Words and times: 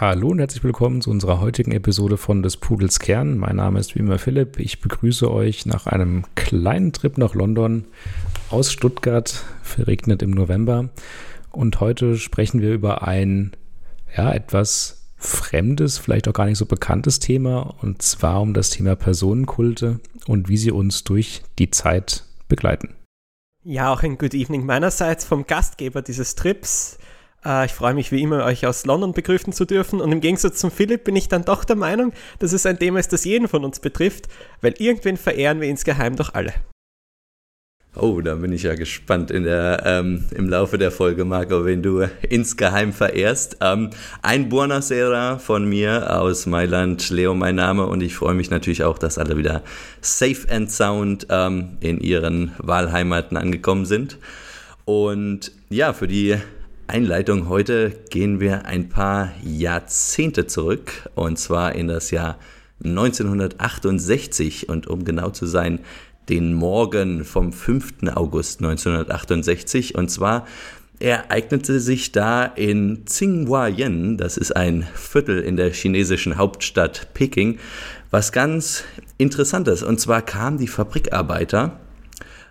Hallo 0.00 0.28
und 0.28 0.38
herzlich 0.38 0.62
willkommen 0.62 1.00
zu 1.00 1.10
unserer 1.10 1.40
heutigen 1.40 1.72
Episode 1.72 2.18
von 2.18 2.44
des 2.44 2.56
Pudels 2.56 3.00
Kern. 3.00 3.36
Mein 3.36 3.56
Name 3.56 3.80
ist 3.80 3.96
wie 3.96 3.98
immer 3.98 4.20
Philipp. 4.20 4.60
Ich 4.60 4.80
begrüße 4.80 5.28
euch 5.28 5.66
nach 5.66 5.88
einem 5.88 6.24
kleinen 6.36 6.92
Trip 6.92 7.18
nach 7.18 7.34
London 7.34 7.84
aus 8.48 8.70
Stuttgart, 8.70 9.44
verregnet 9.64 10.22
im 10.22 10.30
November. 10.30 10.90
Und 11.50 11.80
heute 11.80 12.16
sprechen 12.16 12.60
wir 12.60 12.72
über 12.72 13.08
ein, 13.08 13.56
ja, 14.16 14.32
etwas 14.32 15.08
fremdes, 15.16 15.98
vielleicht 15.98 16.28
auch 16.28 16.32
gar 16.32 16.46
nicht 16.46 16.58
so 16.58 16.66
bekanntes 16.66 17.18
Thema, 17.18 17.74
und 17.82 18.00
zwar 18.00 18.40
um 18.40 18.54
das 18.54 18.70
Thema 18.70 18.94
Personenkulte 18.94 19.98
und 20.28 20.48
wie 20.48 20.58
sie 20.58 20.70
uns 20.70 21.02
durch 21.02 21.42
die 21.58 21.72
Zeit 21.72 22.22
begleiten. 22.46 22.94
Ja, 23.64 23.92
auch 23.92 24.04
ein 24.04 24.16
Good 24.16 24.34
Evening 24.34 24.64
meinerseits 24.64 25.24
vom 25.24 25.44
Gastgeber 25.44 26.02
dieses 26.02 26.36
Trips. 26.36 26.98
Äh, 27.48 27.66
ich 27.66 27.72
freue 27.72 27.94
mich 27.94 28.12
wie 28.12 28.22
immer, 28.22 28.44
euch 28.44 28.66
aus 28.66 28.84
London 28.84 29.12
begrüßen 29.12 29.52
zu 29.52 29.64
dürfen. 29.64 30.00
Und 30.00 30.12
im 30.12 30.20
Gegensatz 30.20 30.58
zum 30.58 30.70
Philipp 30.70 31.04
bin 31.04 31.16
ich 31.16 31.28
dann 31.28 31.44
doch 31.44 31.64
der 31.64 31.76
Meinung, 31.76 32.12
dass 32.38 32.52
es 32.52 32.66
ein 32.66 32.78
Thema 32.78 33.00
ist, 33.00 33.12
das 33.12 33.24
jeden 33.24 33.48
von 33.48 33.64
uns 33.64 33.80
betrifft, 33.80 34.28
weil 34.60 34.74
irgendwen 34.78 35.16
verehren 35.16 35.60
wir 35.60 35.68
insgeheim 35.68 36.16
doch 36.16 36.34
alle. 36.34 36.52
Oh, 37.96 38.20
da 38.20 38.36
bin 38.36 38.52
ich 38.52 38.62
ja 38.62 38.74
gespannt 38.74 39.32
in 39.32 39.42
der, 39.42 39.82
ähm, 39.84 40.26
im 40.32 40.48
Laufe 40.48 40.78
der 40.78 40.92
Folge, 40.92 41.24
Marco, 41.24 41.64
wenn 41.64 41.82
du 41.82 42.06
insgeheim 42.28 42.92
verehrst. 42.92 43.56
Ähm, 43.60 43.90
ein 44.22 44.50
Buonasera 44.50 45.38
von 45.38 45.68
mir 45.68 46.20
aus 46.20 46.46
Mailand, 46.46 47.10
Leo 47.10 47.34
mein 47.34 47.56
Name 47.56 47.86
und 47.86 48.02
ich 48.02 48.14
freue 48.14 48.34
mich 48.34 48.50
natürlich 48.50 48.84
auch, 48.84 48.98
dass 48.98 49.18
alle 49.18 49.36
wieder 49.36 49.62
safe 50.00 50.46
and 50.48 50.70
sound 50.70 51.26
ähm, 51.30 51.78
in 51.80 51.98
ihren 51.98 52.52
Wahlheimaten 52.58 53.36
angekommen 53.36 53.84
sind. 53.84 54.18
Und 54.84 55.50
ja, 55.68 55.92
für 55.92 56.06
die 56.06 56.36
Einleitung. 56.88 57.48
Heute 57.48 57.92
gehen 58.10 58.40
wir 58.40 58.64
ein 58.64 58.88
paar 58.88 59.32
Jahrzehnte 59.44 60.46
zurück 60.46 61.10
und 61.14 61.38
zwar 61.38 61.74
in 61.74 61.86
das 61.86 62.10
Jahr 62.10 62.38
1968 62.82 64.68
und 64.68 64.86
um 64.86 65.04
genau 65.04 65.30
zu 65.30 65.46
sein, 65.46 65.80
den 66.30 66.54
Morgen 66.54 67.24
vom 67.24 67.52
5. 67.52 68.08
August 68.14 68.60
1968 68.60 69.96
und 69.96 70.10
zwar 70.10 70.46
ereignete 70.98 71.78
sich 71.78 72.10
da 72.10 72.44
in 72.44 73.04
Tsinghuayen, 73.06 74.16
das 74.16 74.36
ist 74.36 74.56
ein 74.56 74.86
Viertel 74.94 75.40
in 75.40 75.56
der 75.56 75.70
chinesischen 75.70 76.38
Hauptstadt 76.38 77.12
Peking, 77.14 77.58
was 78.10 78.32
ganz 78.32 78.84
interessantes. 79.18 79.82
Und 79.82 80.00
zwar 80.00 80.22
kamen 80.22 80.58
die 80.58 80.68
Fabrikarbeiter 80.68 81.78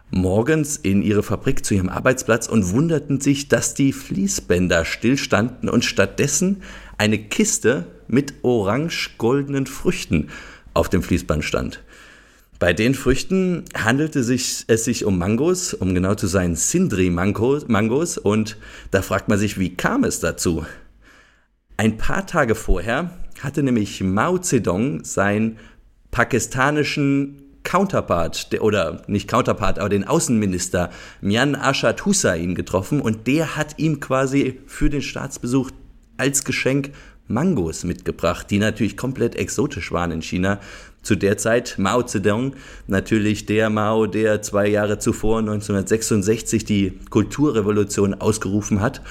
morgens 0.09 0.77
in 0.77 1.01
ihre 1.01 1.23
Fabrik 1.23 1.65
zu 1.65 1.73
ihrem 1.73 1.89
Arbeitsplatz 1.89 2.47
und 2.47 2.71
wunderten 2.71 3.19
sich, 3.19 3.49
dass 3.49 3.73
die 3.73 3.93
Fließbänder 3.93 4.85
stillstanden 4.85 5.69
und 5.69 5.85
stattdessen 5.85 6.61
eine 6.97 7.17
Kiste 7.17 7.85
mit 8.07 8.35
orange-goldenen 8.43 9.67
Früchten 9.67 10.29
auf 10.73 10.89
dem 10.89 11.03
Fließband 11.03 11.43
stand. 11.43 11.83
Bei 12.59 12.73
den 12.73 12.95
Früchten 12.95 13.65
handelte 13.75 14.23
sich, 14.23 14.63
es 14.67 14.85
sich 14.85 15.05
um 15.05 15.19
Mangos, 15.19 15.75
um 15.75 15.93
genau 15.93 16.15
zu 16.15 16.25
sein 16.25 16.55
Sindri-Mangos. 16.55 18.17
Und 18.17 18.57
da 18.89 19.03
fragt 19.03 19.27
man 19.29 19.37
sich, 19.37 19.59
wie 19.59 19.75
kam 19.75 20.03
es 20.03 20.19
dazu? 20.19 20.65
Ein 21.75 21.97
paar 21.97 22.25
Tage 22.25 22.55
vorher 22.55 23.11
hatte 23.41 23.61
nämlich 23.61 24.01
Mao 24.01 24.39
Zedong 24.39 25.03
seinen 25.03 25.57
pakistanischen 26.09 27.43
Counterpart, 27.67 28.61
oder 28.61 29.01
nicht 29.07 29.27
Counterpart, 29.27 29.77
aber 29.77 29.89
den 29.89 30.05
Außenminister 30.05 30.89
Mian 31.19 31.53
Ashad 31.53 32.05
Hussain 32.05 32.55
getroffen 32.55 33.01
und 33.01 33.27
der 33.27 33.57
hat 33.57 33.77
ihm 33.77 33.99
quasi 33.99 34.61
für 34.67 34.89
den 34.89 35.01
Staatsbesuch 35.01 35.71
als 36.15 36.45
Geschenk 36.45 36.91
Mangos 37.27 37.83
mitgebracht, 37.83 38.49
die 38.51 38.59
natürlich 38.59 38.95
komplett 38.95 39.35
exotisch 39.35 39.91
waren 39.91 40.11
in 40.11 40.21
China. 40.21 40.61
Zu 41.01 41.17
der 41.17 41.37
Zeit 41.37 41.75
Mao 41.77 42.03
Zedong, 42.03 42.53
natürlich 42.87 43.45
der 43.45 43.69
Mao, 43.69 44.05
der 44.05 44.41
zwei 44.41 44.67
Jahre 44.67 44.97
zuvor, 44.99 45.39
1966, 45.39 46.63
die 46.63 46.97
Kulturrevolution 47.09 48.13
ausgerufen 48.13 48.79
hat. 48.79 49.01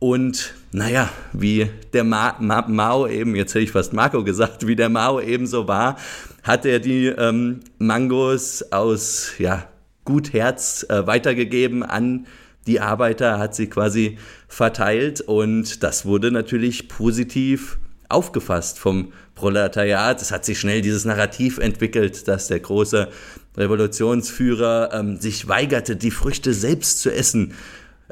Und 0.00 0.54
naja, 0.72 1.10
wie 1.34 1.70
der 1.92 2.04
Ma 2.04 2.34
Ma 2.40 2.66
Mao 2.66 3.06
eben, 3.06 3.36
jetzt 3.36 3.54
hätte 3.54 3.64
ich 3.64 3.70
fast 3.70 3.92
Marco 3.92 4.24
gesagt, 4.24 4.66
wie 4.66 4.74
der 4.74 4.88
Mao 4.88 5.20
eben 5.20 5.46
so 5.46 5.68
war, 5.68 5.98
hat 6.42 6.64
er 6.64 6.80
die 6.80 7.06
ähm, 7.06 7.60
Mangos 7.78 8.62
aus 8.72 9.32
ja, 9.38 9.68
gut 10.04 10.32
Herz 10.32 10.86
äh, 10.88 11.06
weitergegeben 11.06 11.82
an 11.82 12.26
die 12.66 12.80
Arbeiter, 12.80 13.38
hat 13.38 13.54
sie 13.54 13.66
quasi 13.66 14.16
verteilt 14.48 15.20
und 15.20 15.82
das 15.82 16.06
wurde 16.06 16.30
natürlich 16.30 16.88
positiv 16.88 17.78
aufgefasst 18.08 18.78
vom 18.78 19.12
Proletariat. 19.34 20.20
Es 20.22 20.32
hat 20.32 20.46
sich 20.46 20.58
schnell 20.58 20.80
dieses 20.80 21.04
Narrativ 21.04 21.58
entwickelt, 21.58 22.26
dass 22.26 22.48
der 22.48 22.60
große 22.60 23.08
Revolutionsführer 23.56 24.90
ähm, 24.94 25.16
sich 25.16 25.46
weigerte, 25.46 25.96
die 25.96 26.10
Früchte 26.10 26.54
selbst 26.54 27.00
zu 27.00 27.12
essen. 27.12 27.52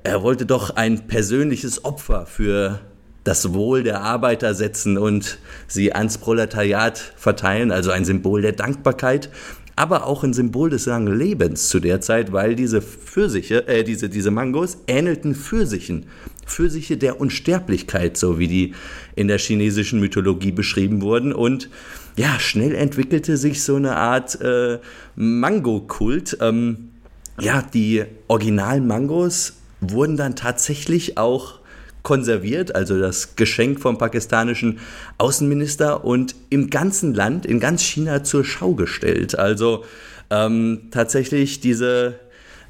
Er 0.08 0.22
wollte 0.22 0.46
doch 0.46 0.74
ein 0.74 1.06
persönliches 1.06 1.84
Opfer 1.84 2.24
für 2.24 2.80
das 3.24 3.52
Wohl 3.52 3.82
der 3.82 4.00
Arbeiter 4.00 4.54
setzen 4.54 4.96
und 4.96 5.38
sie 5.66 5.92
ans 5.92 6.16
Proletariat 6.16 7.12
verteilen, 7.18 7.70
also 7.70 7.90
ein 7.90 8.06
Symbol 8.06 8.40
der 8.40 8.52
Dankbarkeit, 8.52 9.28
aber 9.76 10.06
auch 10.06 10.24
ein 10.24 10.32
Symbol 10.32 10.70
des 10.70 10.86
langen 10.86 11.14
Lebens 11.14 11.68
zu 11.68 11.78
der 11.78 12.00
Zeit, 12.00 12.32
weil 12.32 12.54
diese 12.54 12.80
Pfirsiche, 12.80 13.68
äh, 13.68 13.84
diese, 13.84 14.08
diese 14.08 14.30
Mangos 14.30 14.78
ähnelten 14.86 15.34
Pfirsichen. 15.34 16.06
Pfirsiche 16.46 16.96
der 16.96 17.20
Unsterblichkeit, 17.20 18.16
so 18.16 18.38
wie 18.38 18.48
die 18.48 18.74
in 19.14 19.28
der 19.28 19.38
chinesischen 19.38 20.00
Mythologie 20.00 20.52
beschrieben 20.52 21.02
wurden. 21.02 21.34
Und 21.34 21.68
ja, 22.16 22.40
schnell 22.40 22.74
entwickelte 22.74 23.36
sich 23.36 23.62
so 23.62 23.76
eine 23.76 23.96
Art 23.96 24.40
äh, 24.40 24.78
Mango-Kult. 25.16 26.38
Ähm, 26.40 26.92
ja, 27.38 27.62
die 27.62 28.04
originalen 28.26 28.86
Mangos 28.86 29.57
wurden 29.80 30.16
dann 30.16 30.36
tatsächlich 30.36 31.18
auch 31.18 31.58
konserviert, 32.02 32.74
also 32.74 32.98
das 32.98 33.36
Geschenk 33.36 33.80
vom 33.80 33.98
pakistanischen 33.98 34.78
Außenminister 35.18 36.04
und 36.04 36.34
im 36.48 36.70
ganzen 36.70 37.12
Land, 37.14 37.44
in 37.44 37.60
ganz 37.60 37.82
China 37.82 38.24
zur 38.24 38.44
Schau 38.44 38.74
gestellt. 38.74 39.38
Also 39.38 39.84
ähm, 40.30 40.88
tatsächlich 40.90 41.60
diese 41.60 42.18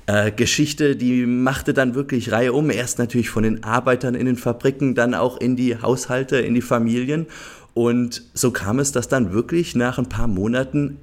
äh, 0.07 0.33
Geschichte, 0.33 0.97
die 0.97 1.27
machte 1.27 1.75
dann 1.75 1.95
wirklich 1.95 2.33
Reihe 2.33 2.53
um. 2.53 2.71
Erst 2.71 2.99
natürlich 2.99 3.31
von 3.31 3.43
den 3.43 3.63
Arbeitern 3.63 4.15
in 4.15 4.27
den 4.27 4.37
Fabriken, 4.37 4.95
dann 4.95 5.15
auch 5.15 5.39
in 5.39 5.55
die 5.55 5.81
Haushalte, 5.81 6.39
in 6.39 6.55
die 6.55 6.63
Familien. 6.63 7.27
Und 7.75 8.23
so 8.35 8.51
kam 8.51 8.79
es, 8.79 8.91
dass 8.91 9.09
dann 9.09 9.33
wirklich 9.33 9.77
nach 9.77 9.99
ein 9.99 10.09
paar 10.09 10.27
Monaten 10.27 10.97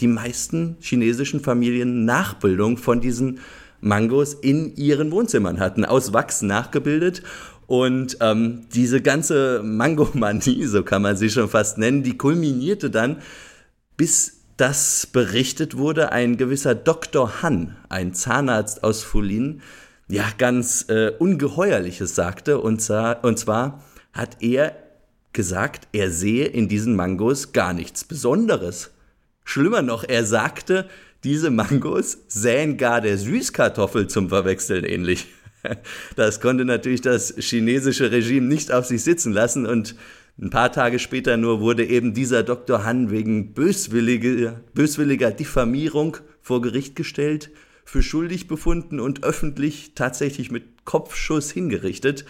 die 0.00 0.06
meisten 0.06 0.76
chinesischen 0.80 1.40
Familien 1.40 2.04
Nachbildung 2.04 2.76
von 2.78 3.00
diesen 3.00 3.40
Mangos 3.86 4.34
in 4.34 4.74
ihren 4.76 5.10
Wohnzimmern 5.12 5.60
hatten, 5.60 5.84
aus 5.84 6.12
Wachs 6.12 6.42
nachgebildet. 6.42 7.22
Und 7.66 8.18
ähm, 8.20 8.66
diese 8.74 9.00
ganze 9.00 9.62
Mangomanie, 9.64 10.64
so 10.64 10.82
kann 10.82 11.02
man 11.02 11.16
sie 11.16 11.30
schon 11.30 11.48
fast 11.48 11.78
nennen, 11.78 12.02
die 12.02 12.16
kulminierte 12.16 12.90
dann, 12.90 13.18
bis 13.96 14.40
das 14.56 15.06
berichtet 15.06 15.76
wurde, 15.76 16.12
ein 16.12 16.36
gewisser 16.36 16.74
Dr. 16.74 17.42
Han, 17.42 17.76
ein 17.88 18.14
Zahnarzt 18.14 18.84
aus 18.84 19.02
Fulin, 19.02 19.62
ja, 20.08 20.24
ganz 20.38 20.86
äh, 20.88 21.12
Ungeheuerliches 21.18 22.14
sagte. 22.14 22.60
Und 22.60 22.80
zwar, 22.80 23.24
und 23.24 23.38
zwar 23.38 23.82
hat 24.12 24.36
er 24.40 24.76
gesagt, 25.32 25.88
er 25.92 26.10
sehe 26.10 26.46
in 26.46 26.68
diesen 26.68 26.94
Mangos 26.94 27.52
gar 27.52 27.72
nichts 27.72 28.04
Besonderes. 28.04 28.90
Schlimmer 29.44 29.82
noch, 29.82 30.04
er 30.04 30.24
sagte, 30.24 30.88
diese 31.26 31.50
Mangos 31.50 32.18
sähen 32.28 32.76
gar 32.76 33.00
der 33.00 33.18
Süßkartoffel 33.18 34.06
zum 34.06 34.28
Verwechseln 34.28 34.84
ähnlich. 34.84 35.26
Das 36.14 36.40
konnte 36.40 36.64
natürlich 36.64 37.00
das 37.00 37.34
chinesische 37.38 38.12
Regime 38.12 38.46
nicht 38.46 38.70
auf 38.70 38.86
sich 38.86 39.02
sitzen 39.02 39.32
lassen 39.32 39.66
und 39.66 39.96
ein 40.40 40.50
paar 40.50 40.70
Tage 40.70 41.00
später 41.00 41.36
nur 41.36 41.60
wurde 41.60 41.84
eben 41.84 42.14
dieser 42.14 42.44
Dr. 42.44 42.84
Han 42.84 43.10
wegen 43.10 43.52
böswilliger, 43.54 44.60
böswilliger 44.74 45.32
Diffamierung 45.32 46.18
vor 46.40 46.62
Gericht 46.62 46.94
gestellt, 46.94 47.50
für 47.84 48.02
schuldig 48.02 48.46
befunden 48.46 49.00
und 49.00 49.24
öffentlich 49.24 49.92
tatsächlich 49.96 50.52
mit 50.52 50.84
Kopfschuss 50.84 51.50
hingerichtet. 51.50 52.24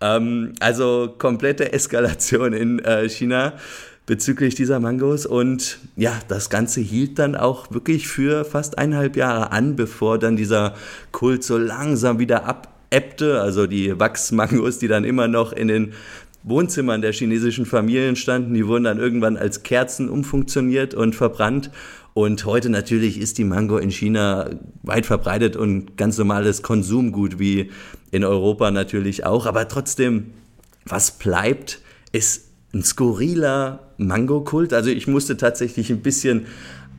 Ähm, 0.00 0.54
also 0.58 1.14
komplette 1.16 1.72
Eskalation 1.72 2.52
in 2.52 2.80
äh, 2.80 3.08
China 3.08 3.52
bezüglich 4.10 4.56
dieser 4.56 4.80
Mangos. 4.80 5.24
Und 5.24 5.78
ja, 5.94 6.12
das 6.26 6.50
Ganze 6.50 6.80
hielt 6.80 7.20
dann 7.20 7.36
auch 7.36 7.70
wirklich 7.70 8.08
für 8.08 8.44
fast 8.44 8.76
eineinhalb 8.76 9.16
Jahre 9.16 9.52
an, 9.52 9.76
bevor 9.76 10.18
dann 10.18 10.34
dieser 10.34 10.74
Kult 11.12 11.44
so 11.44 11.56
langsam 11.56 12.18
wieder 12.18 12.44
abebbte. 12.44 13.40
Also 13.40 13.68
die 13.68 14.00
Wachsmangos, 14.00 14.80
die 14.80 14.88
dann 14.88 15.04
immer 15.04 15.28
noch 15.28 15.52
in 15.52 15.68
den 15.68 15.92
Wohnzimmern 16.42 17.02
der 17.02 17.12
chinesischen 17.12 17.66
Familien 17.66 18.16
standen, 18.16 18.52
die 18.52 18.66
wurden 18.66 18.82
dann 18.82 18.98
irgendwann 18.98 19.36
als 19.36 19.62
Kerzen 19.62 20.08
umfunktioniert 20.08 20.92
und 20.92 21.14
verbrannt. 21.14 21.70
Und 22.12 22.44
heute 22.44 22.68
natürlich 22.68 23.16
ist 23.16 23.38
die 23.38 23.44
Mango 23.44 23.78
in 23.78 23.92
China 23.92 24.50
weit 24.82 25.06
verbreitet 25.06 25.54
und 25.54 25.96
ganz 25.96 26.18
normales 26.18 26.62
Konsumgut 26.62 27.38
wie 27.38 27.70
in 28.10 28.24
Europa 28.24 28.72
natürlich 28.72 29.24
auch. 29.24 29.46
Aber 29.46 29.68
trotzdem, 29.68 30.32
was 30.84 31.12
bleibt, 31.12 31.80
ist 32.10 32.49
ein 32.72 32.82
skurriler 32.82 33.80
Mango-Kult. 33.98 34.72
Also 34.72 34.90
ich 34.90 35.06
musste 35.06 35.36
tatsächlich 35.36 35.90
ein 35.90 36.00
bisschen 36.00 36.46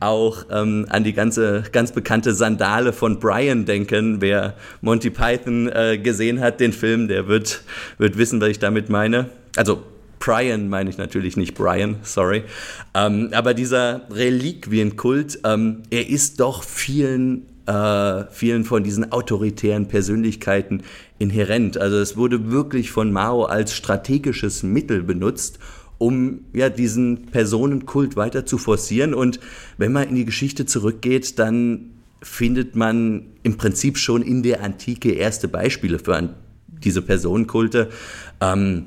auch 0.00 0.46
ähm, 0.50 0.86
an 0.88 1.04
die 1.04 1.12
ganze 1.12 1.62
ganz 1.72 1.92
bekannte 1.92 2.34
Sandale 2.34 2.92
von 2.92 3.20
Brian 3.20 3.64
denken. 3.64 4.20
Wer 4.20 4.54
Monty 4.80 5.10
Python 5.10 5.68
äh, 5.68 5.98
gesehen 5.98 6.40
hat, 6.40 6.60
den 6.60 6.72
Film, 6.72 7.08
der 7.08 7.28
wird, 7.28 7.62
wird 7.98 8.18
wissen, 8.18 8.40
was 8.40 8.48
ich 8.48 8.58
damit 8.58 8.90
meine. 8.90 9.30
Also 9.56 9.82
Brian 10.18 10.68
meine 10.68 10.90
ich 10.90 10.98
natürlich 10.98 11.36
nicht 11.36 11.54
Brian, 11.54 11.96
sorry. 12.02 12.44
Ähm, 12.94 13.30
aber 13.32 13.54
dieser 13.54 14.02
Reliquienkult, 14.10 15.40
ähm, 15.44 15.82
er 15.90 16.08
ist 16.08 16.38
doch 16.40 16.62
vielen, 16.62 17.46
äh, 17.66 18.24
vielen 18.30 18.64
von 18.64 18.84
diesen 18.84 19.10
autoritären 19.10 19.88
Persönlichkeiten 19.88 20.82
inhärent. 21.22 21.78
Also 21.78 21.98
es 21.98 22.16
wurde 22.16 22.50
wirklich 22.50 22.90
von 22.90 23.12
Mao 23.12 23.44
als 23.44 23.74
strategisches 23.74 24.62
Mittel 24.62 25.02
benutzt, 25.02 25.58
um 25.98 26.40
ja 26.52 26.68
diesen 26.68 27.26
Personenkult 27.26 28.16
weiter 28.16 28.44
zu 28.44 28.58
forcieren. 28.58 29.14
Und 29.14 29.38
wenn 29.78 29.92
man 29.92 30.08
in 30.08 30.16
die 30.16 30.24
Geschichte 30.24 30.66
zurückgeht, 30.66 31.38
dann 31.38 31.90
findet 32.22 32.76
man 32.76 33.26
im 33.42 33.56
Prinzip 33.56 33.98
schon 33.98 34.22
in 34.22 34.42
der 34.42 34.62
Antike 34.62 35.12
erste 35.12 35.48
Beispiele 35.48 35.98
für 35.98 36.34
diese 36.66 37.02
Personenkulte. 37.02 37.90
Ähm, 38.40 38.86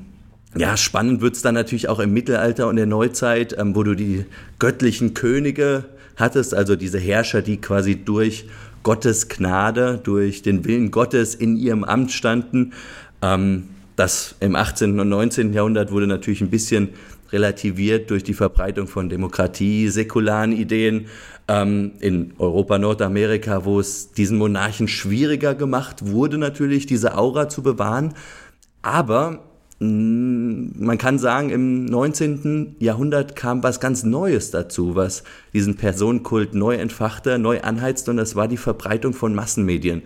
ja, 0.56 0.76
spannend 0.76 1.20
wird 1.20 1.36
es 1.36 1.42
dann 1.42 1.54
natürlich 1.54 1.88
auch 1.88 2.00
im 2.00 2.12
Mittelalter 2.12 2.68
und 2.68 2.76
der 2.76 2.86
Neuzeit, 2.86 3.56
ähm, 3.58 3.74
wo 3.74 3.82
du 3.82 3.94
die 3.94 4.24
göttlichen 4.58 5.14
Könige 5.14 5.84
hattest, 6.16 6.54
also 6.54 6.76
diese 6.76 6.98
Herrscher, 6.98 7.42
die 7.42 7.58
quasi 7.58 7.96
durch 7.96 8.46
Gottes 8.82 9.28
Gnade, 9.28 10.00
durch 10.02 10.42
den 10.42 10.64
Willen 10.64 10.90
Gottes 10.90 11.34
in 11.34 11.56
ihrem 11.56 11.84
Amt 11.84 12.12
standen. 12.12 12.72
Ähm, 13.22 13.64
das 13.96 14.34
im 14.40 14.54
18. 14.56 15.00
und 15.00 15.08
19. 15.08 15.52
Jahrhundert 15.52 15.90
wurde 15.90 16.06
natürlich 16.06 16.42
ein 16.42 16.50
bisschen 16.50 16.90
relativiert 17.32 18.10
durch 18.10 18.22
die 18.22 18.34
Verbreitung 18.34 18.86
von 18.86 19.08
Demokratie, 19.08 19.88
säkularen 19.88 20.52
Ideen. 20.52 21.06
Ähm, 21.48 21.92
in 22.00 22.32
Europa, 22.38 22.78
Nordamerika, 22.78 23.64
wo 23.64 23.80
es 23.80 24.12
diesen 24.12 24.38
Monarchen 24.38 24.88
schwieriger 24.88 25.54
gemacht 25.54 26.06
wurde, 26.06 26.38
natürlich 26.38 26.86
diese 26.86 27.16
Aura 27.16 27.48
zu 27.48 27.62
bewahren. 27.62 28.14
Aber 28.82 29.45
man 29.78 30.96
kann 30.96 31.18
sagen, 31.18 31.50
im 31.50 31.84
19. 31.84 32.76
Jahrhundert 32.78 33.36
kam 33.36 33.62
was 33.62 33.78
ganz 33.78 34.04
Neues 34.04 34.50
dazu, 34.50 34.96
was 34.96 35.22
diesen 35.52 35.76
Personenkult 35.76 36.54
neu 36.54 36.76
entfachte, 36.76 37.38
neu 37.38 37.60
anheizte, 37.60 38.10
und 38.10 38.16
das 38.16 38.36
war 38.36 38.48
die 38.48 38.56
Verbreitung 38.56 39.12
von 39.12 39.34
Massenmedien, 39.34 40.02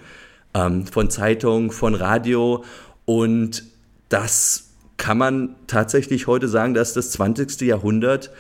ähm, 0.55 0.87
von 0.87 1.08
Zeitung, 1.08 1.70
von 1.70 1.94
Radio. 1.94 2.64
Und 3.05 3.64
das 4.08 4.70
kann 4.96 5.19
man 5.19 5.55
tatsächlich 5.69 6.26
heute 6.26 6.49
sagen, 6.49 6.75
dass 6.75 6.93
das 6.93 7.12
20. 7.12 7.61
Jahrhundert 7.61 8.32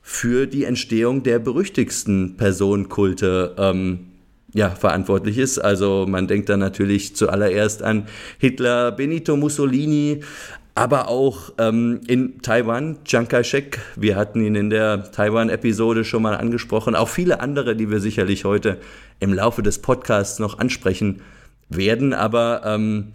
für 0.00 0.46
die 0.46 0.64
Entstehung 0.64 1.22
der 1.22 1.38
berüchtigsten 1.38 2.38
Personenkulte 2.38 3.54
ähm, 3.58 4.08
ja, 4.54 4.70
verantwortlich 4.70 5.38
ist. 5.38 5.58
Also 5.58 6.06
man 6.08 6.26
denkt 6.26 6.48
dann 6.48 6.60
natürlich 6.60 7.14
zuallererst 7.14 7.82
an 7.82 8.06
Hitler, 8.38 8.92
Benito 8.92 9.36
Mussolini, 9.36 10.22
aber 10.78 11.08
auch 11.08 11.52
ähm, 11.58 12.02
in 12.06 12.40
Taiwan, 12.40 13.02
Chiang 13.04 13.26
Kai-shek, 13.26 13.80
wir 13.96 14.14
hatten 14.14 14.40
ihn 14.40 14.54
in 14.54 14.70
der 14.70 15.10
Taiwan-Episode 15.10 16.04
schon 16.04 16.22
mal 16.22 16.36
angesprochen, 16.36 16.94
auch 16.94 17.08
viele 17.08 17.40
andere, 17.40 17.74
die 17.74 17.90
wir 17.90 17.98
sicherlich 17.98 18.44
heute 18.44 18.78
im 19.18 19.34
Laufe 19.34 19.64
des 19.64 19.80
Podcasts 19.80 20.38
noch 20.38 20.60
ansprechen 20.60 21.20
werden. 21.68 22.14
Aber 22.14 22.62
ähm, 22.64 23.12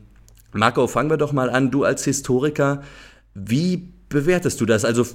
Marco, 0.51 0.87
fangen 0.87 1.09
wir 1.09 1.15
doch 1.15 1.31
mal 1.31 1.49
an. 1.49 1.71
Du 1.71 1.85
als 1.85 2.03
Historiker, 2.03 2.83
wie 3.33 3.93
bewertest 4.09 4.59
du 4.59 4.65
das? 4.65 4.83
Also 4.83 5.05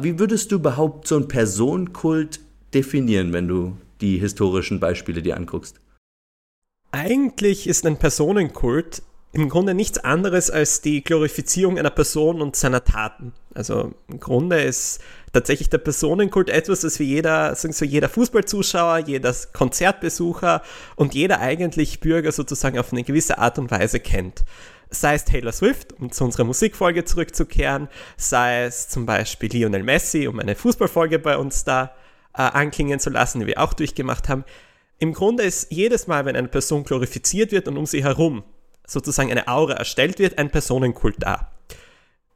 wie 0.00 0.18
würdest 0.18 0.50
du 0.50 0.56
überhaupt 0.56 1.06
so 1.06 1.14
einen 1.14 1.28
Personenkult 1.28 2.40
definieren, 2.74 3.32
wenn 3.32 3.46
du 3.46 3.76
die 4.00 4.18
historischen 4.18 4.80
Beispiele 4.80 5.22
dir 5.22 5.36
anguckst? 5.36 5.76
Eigentlich 6.90 7.68
ist 7.68 7.86
ein 7.86 7.96
Personenkult 7.96 9.04
im 9.32 9.48
Grunde 9.48 9.72
nichts 9.72 9.98
anderes 9.98 10.50
als 10.50 10.82
die 10.82 11.02
Glorifizierung 11.02 11.78
einer 11.78 11.90
Person 11.90 12.42
und 12.42 12.54
seiner 12.54 12.84
Taten. 12.84 13.32
Also 13.54 13.94
im 14.08 14.20
Grunde 14.20 14.62
ist 14.62 15.00
tatsächlich 15.32 15.70
der 15.70 15.78
Personenkult 15.78 16.50
etwas, 16.50 16.82
das 16.82 16.98
wie 16.98 17.04
jeder, 17.04 17.54
sagen 17.54 17.72
so 17.72 17.86
jeder 17.86 18.10
Fußballzuschauer, 18.10 18.98
jeder 18.98 19.34
Konzertbesucher 19.54 20.62
und 20.96 21.14
jeder 21.14 21.40
eigentlich 21.40 22.00
Bürger 22.00 22.30
sozusagen 22.30 22.78
auf 22.78 22.92
eine 22.92 23.04
gewisse 23.04 23.38
Art 23.38 23.58
und 23.58 23.70
Weise 23.70 24.00
kennt. 24.00 24.44
Sei 24.90 25.14
es 25.14 25.24
Taylor 25.24 25.52
Swift, 25.52 25.94
um 25.98 26.12
zu 26.12 26.24
unserer 26.24 26.44
Musikfolge 26.44 27.06
zurückzukehren, 27.06 27.88
sei 28.18 28.64
es 28.64 28.88
zum 28.88 29.06
Beispiel 29.06 29.50
Lionel 29.50 29.82
Messi, 29.82 30.28
um 30.28 30.38
eine 30.40 30.54
Fußballfolge 30.54 31.18
bei 31.18 31.38
uns 31.38 31.64
da 31.64 31.94
äh, 32.34 32.42
anklingen 32.42 33.00
zu 33.00 33.08
lassen, 33.08 33.40
die 33.40 33.46
wir 33.46 33.62
auch 33.62 33.72
durchgemacht 33.72 34.28
haben. 34.28 34.44
Im 34.98 35.14
Grunde 35.14 35.44
ist 35.44 35.72
jedes 35.72 36.06
Mal, 36.06 36.26
wenn 36.26 36.36
eine 36.36 36.48
Person 36.48 36.84
glorifiziert 36.84 37.52
wird 37.52 37.66
und 37.68 37.78
um 37.78 37.86
sie 37.86 38.04
herum 38.04 38.44
sozusagen 38.86 39.30
eine 39.30 39.48
Aura 39.48 39.74
erstellt 39.74 40.18
wird, 40.18 40.38
ein 40.38 40.50
Personenkult 40.50 41.16
da. 41.18 41.50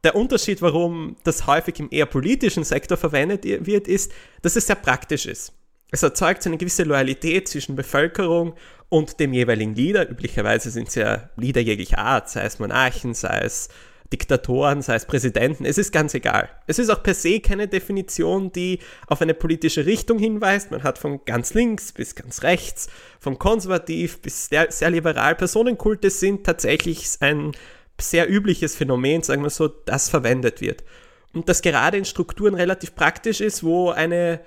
Der 0.03 0.15
Unterschied, 0.15 0.61
warum 0.61 1.15
das 1.23 1.47
häufig 1.47 1.79
im 1.79 1.89
eher 1.91 2.05
politischen 2.05 2.63
Sektor 2.63 2.97
verwendet 2.97 3.43
wird, 3.43 3.87
ist, 3.87 4.11
dass 4.41 4.55
es 4.55 4.67
sehr 4.67 4.75
praktisch 4.75 5.25
ist. 5.25 5.53
Es 5.91 6.03
erzeugt 6.03 6.45
eine 6.45 6.57
gewisse 6.57 6.83
Loyalität 6.83 7.47
zwischen 7.47 7.75
Bevölkerung 7.75 8.55
und 8.89 9.19
dem 9.19 9.33
jeweiligen 9.33 9.73
Leader. 9.73 10.09
Üblicherweise 10.09 10.69
sind 10.69 10.89
es 10.89 10.95
ja 10.95 11.29
Leader 11.37 11.61
jeglicher 11.61 11.99
Art, 11.99 12.29
sei 12.29 12.43
es 12.43 12.59
Monarchen, 12.59 13.13
sei 13.13 13.39
es 13.39 13.69
Diktatoren, 14.11 14.81
sei 14.81 14.95
es 14.95 15.05
Präsidenten, 15.05 15.65
es 15.65 15.77
ist 15.77 15.91
ganz 15.91 16.13
egal. 16.13 16.49
Es 16.65 16.79
ist 16.79 16.89
auch 16.89 17.03
per 17.03 17.13
se 17.13 17.39
keine 17.39 17.67
Definition, 17.67 18.51
die 18.51 18.79
auf 19.07 19.21
eine 19.21 19.33
politische 19.33 19.85
Richtung 19.85 20.17
hinweist. 20.17 20.71
Man 20.71 20.83
hat 20.83 20.97
von 20.97 21.25
ganz 21.25 21.53
links 21.53 21.91
bis 21.91 22.15
ganz 22.15 22.43
rechts, 22.43 22.87
von 23.19 23.37
konservativ 23.37 24.21
bis 24.21 24.47
sehr, 24.47 24.71
sehr 24.71 24.89
liberal. 24.89 25.35
Personenkulte 25.35 26.09
sind 26.09 26.45
tatsächlich 26.45 27.07
ein 27.19 27.51
sehr 27.99 28.29
übliches 28.31 28.75
Phänomen, 28.75 29.23
sagen 29.23 29.43
wir 29.43 29.49
so, 29.49 29.67
das 29.67 30.09
verwendet 30.09 30.61
wird. 30.61 30.83
Und 31.33 31.49
das 31.49 31.61
gerade 31.61 31.97
in 31.97 32.05
Strukturen 32.05 32.55
relativ 32.55 32.95
praktisch 32.95 33.41
ist, 33.41 33.63
wo 33.63 33.89
eine 33.89 34.39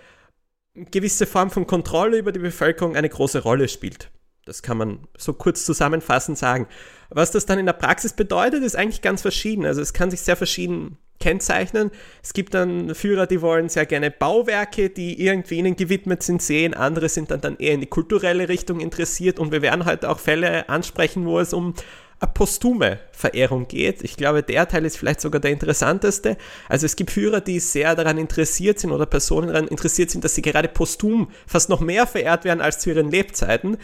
gewisse 0.74 1.26
Form 1.26 1.50
von 1.50 1.66
Kontrolle 1.66 2.18
über 2.18 2.32
die 2.32 2.38
Bevölkerung 2.38 2.96
eine 2.96 3.08
große 3.08 3.42
Rolle 3.42 3.68
spielt. 3.68 4.10
Das 4.44 4.62
kann 4.62 4.78
man 4.78 5.06
so 5.16 5.32
kurz 5.34 5.64
zusammenfassend 5.64 6.38
sagen. 6.38 6.66
Was 7.10 7.30
das 7.30 7.46
dann 7.46 7.58
in 7.58 7.66
der 7.66 7.72
Praxis 7.72 8.12
bedeutet, 8.12 8.62
ist 8.62 8.76
eigentlich 8.76 9.02
ganz 9.02 9.22
verschieden. 9.22 9.66
Also 9.66 9.80
es 9.80 9.92
kann 9.92 10.10
sich 10.10 10.20
sehr 10.20 10.36
verschieden 10.36 10.96
kennzeichnen. 11.20 11.90
Es 12.22 12.32
gibt 12.32 12.54
dann 12.54 12.94
Führer, 12.94 13.26
die 13.26 13.42
wollen 13.42 13.68
sehr 13.68 13.86
gerne 13.86 14.10
Bauwerke, 14.10 14.90
die 14.90 15.22
irgendwie 15.22 15.58
ihnen 15.58 15.76
gewidmet 15.76 16.22
sind, 16.22 16.42
sehen. 16.42 16.74
Andere 16.74 17.08
sind 17.08 17.30
dann, 17.30 17.40
dann 17.40 17.58
eher 17.58 17.74
in 17.74 17.80
die 17.80 17.86
kulturelle 17.86 18.48
Richtung 18.48 18.80
interessiert. 18.80 19.38
Und 19.38 19.52
wir 19.52 19.62
werden 19.62 19.84
heute 19.84 20.08
auch 20.08 20.18
Fälle 20.18 20.68
ansprechen, 20.68 21.26
wo 21.26 21.38
es 21.38 21.52
um 21.52 21.74
eine 22.20 22.32
postume 22.32 22.98
Verehrung 23.12 23.66
geht. 23.66 24.02
Ich 24.02 24.16
glaube, 24.16 24.42
der 24.42 24.68
Teil 24.68 24.84
ist 24.84 24.96
vielleicht 24.96 25.20
sogar 25.20 25.40
der 25.40 25.52
interessanteste. 25.52 26.36
Also 26.68 26.86
es 26.86 26.96
gibt 26.96 27.10
Führer, 27.10 27.40
die 27.40 27.60
sehr 27.60 27.94
daran 27.94 28.18
interessiert 28.18 28.78
sind 28.78 28.92
oder 28.92 29.06
Personen 29.06 29.48
daran 29.48 29.68
interessiert 29.68 30.10
sind, 30.10 30.24
dass 30.24 30.34
sie 30.34 30.42
gerade 30.42 30.68
postum 30.68 31.30
fast 31.46 31.70
noch 31.70 31.80
mehr 31.80 32.06
verehrt 32.06 32.44
werden 32.44 32.60
als 32.60 32.78
zu 32.78 32.90
ihren 32.90 33.10
Lebzeiten. 33.10 33.78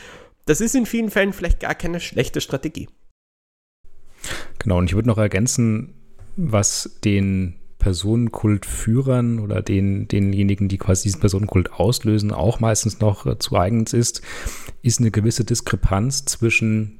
Das 0.44 0.60
ist 0.60 0.74
in 0.74 0.86
vielen 0.86 1.10
Fällen 1.10 1.32
vielleicht 1.32 1.60
gar 1.60 1.74
keine 1.74 1.98
schlechte 1.98 2.40
Strategie. 2.40 2.88
Genau, 4.58 4.78
und 4.78 4.86
ich 4.86 4.94
würde 4.94 5.08
noch 5.08 5.18
ergänzen, 5.18 5.94
was 6.36 6.98
den 7.04 7.54
Personenkultführern 7.78 9.38
oder 9.38 9.62
den, 9.62 10.08
denjenigen, 10.08 10.68
die 10.68 10.78
quasi 10.78 11.04
diesen 11.04 11.20
Personenkult 11.20 11.72
auslösen, 11.72 12.32
auch 12.32 12.58
meistens 12.58 13.00
noch 13.00 13.26
äh, 13.26 13.38
zu 13.38 13.56
eigens 13.56 13.92
ist, 13.92 14.22
ist 14.82 15.00
eine 15.00 15.10
gewisse 15.10 15.44
Diskrepanz 15.44 16.24
zwischen 16.24 16.98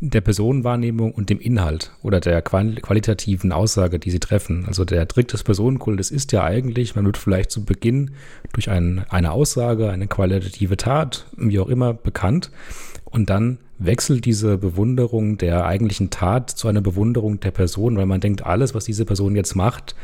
der 0.00 0.20
Personenwahrnehmung 0.20 1.12
und 1.12 1.28
dem 1.28 1.40
Inhalt 1.40 1.92
oder 2.02 2.20
der 2.20 2.40
qualitativen 2.40 3.50
Aussage, 3.50 3.98
die 3.98 4.10
sie 4.10 4.20
treffen. 4.20 4.64
Also 4.66 4.84
der 4.84 5.08
Trick 5.08 5.28
des 5.28 5.42
Personenkultes 5.42 6.10
ist 6.10 6.30
ja 6.32 6.44
eigentlich, 6.44 6.94
man 6.94 7.04
wird 7.04 7.16
vielleicht 7.16 7.50
zu 7.50 7.64
Beginn 7.64 8.12
durch 8.52 8.70
ein, 8.70 9.04
eine 9.08 9.32
Aussage, 9.32 9.90
eine 9.90 10.06
qualitative 10.06 10.76
Tat, 10.76 11.26
wie 11.36 11.58
auch 11.58 11.68
immer, 11.68 11.94
bekannt 11.94 12.50
und 13.04 13.28
dann 13.28 13.58
wechselt 13.78 14.24
diese 14.24 14.58
Bewunderung 14.58 15.38
der 15.38 15.64
eigentlichen 15.64 16.10
Tat 16.10 16.50
zu 16.50 16.68
einer 16.68 16.80
Bewunderung 16.80 17.40
der 17.40 17.50
Person, 17.52 17.96
weil 17.96 18.06
man 18.06 18.20
denkt, 18.20 18.44
alles, 18.44 18.74
was 18.74 18.84
diese 18.84 19.04
Person 19.04 19.36
jetzt 19.36 19.54
macht, 19.54 19.94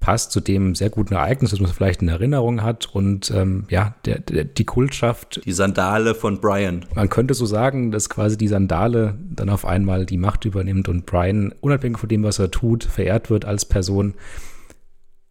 passt 0.00 0.32
zu 0.32 0.40
dem 0.40 0.74
sehr 0.74 0.90
guten 0.90 1.14
Ereignis, 1.14 1.50
das 1.50 1.60
man 1.60 1.70
vielleicht 1.70 2.02
in 2.02 2.08
Erinnerung 2.08 2.62
hat 2.62 2.88
und 2.92 3.30
ähm, 3.30 3.66
ja, 3.68 3.94
der, 4.06 4.18
der, 4.18 4.44
die 4.44 4.64
Kultschaft. 4.64 5.42
Die 5.44 5.52
Sandale 5.52 6.14
von 6.14 6.40
Brian. 6.40 6.86
Man 6.94 7.10
könnte 7.10 7.34
so 7.34 7.46
sagen, 7.46 7.92
dass 7.92 8.08
quasi 8.08 8.36
die 8.36 8.48
Sandale 8.48 9.18
dann 9.30 9.50
auf 9.50 9.66
einmal 9.66 10.06
die 10.06 10.16
Macht 10.16 10.46
übernimmt 10.46 10.88
und 10.88 11.04
Brian, 11.04 11.54
unabhängig 11.60 11.98
von 11.98 12.08
dem, 12.08 12.24
was 12.24 12.38
er 12.38 12.50
tut, 12.50 12.84
verehrt 12.84 13.28
wird 13.30 13.44
als 13.44 13.66
Person. 13.66 14.14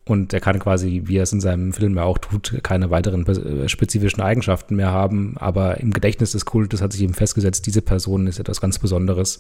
Und 0.05 0.33
er 0.33 0.39
kann 0.39 0.57
quasi, 0.57 1.03
wie 1.05 1.17
er 1.17 1.23
es 1.23 1.33
in 1.33 1.41
seinem 1.41 1.71
Film 1.71 1.95
ja 1.95 2.03
auch 2.03 2.17
tut, 2.17 2.59
keine 2.63 2.89
weiteren 2.89 3.27
äh, 3.27 3.69
spezifischen 3.69 4.21
Eigenschaften 4.21 4.75
mehr 4.75 4.91
haben. 4.91 5.35
Aber 5.38 5.79
im 5.79 5.91
Gedächtnis 5.91 6.31
des 6.31 6.45
Kultes 6.45 6.81
hat 6.81 6.93
sich 6.93 7.03
eben 7.03 7.13
festgesetzt, 7.13 7.65
diese 7.65 7.83
Person 7.83 8.25
ist 8.25 8.39
etwas 8.39 8.61
ganz 8.61 8.79
Besonderes, 8.79 9.39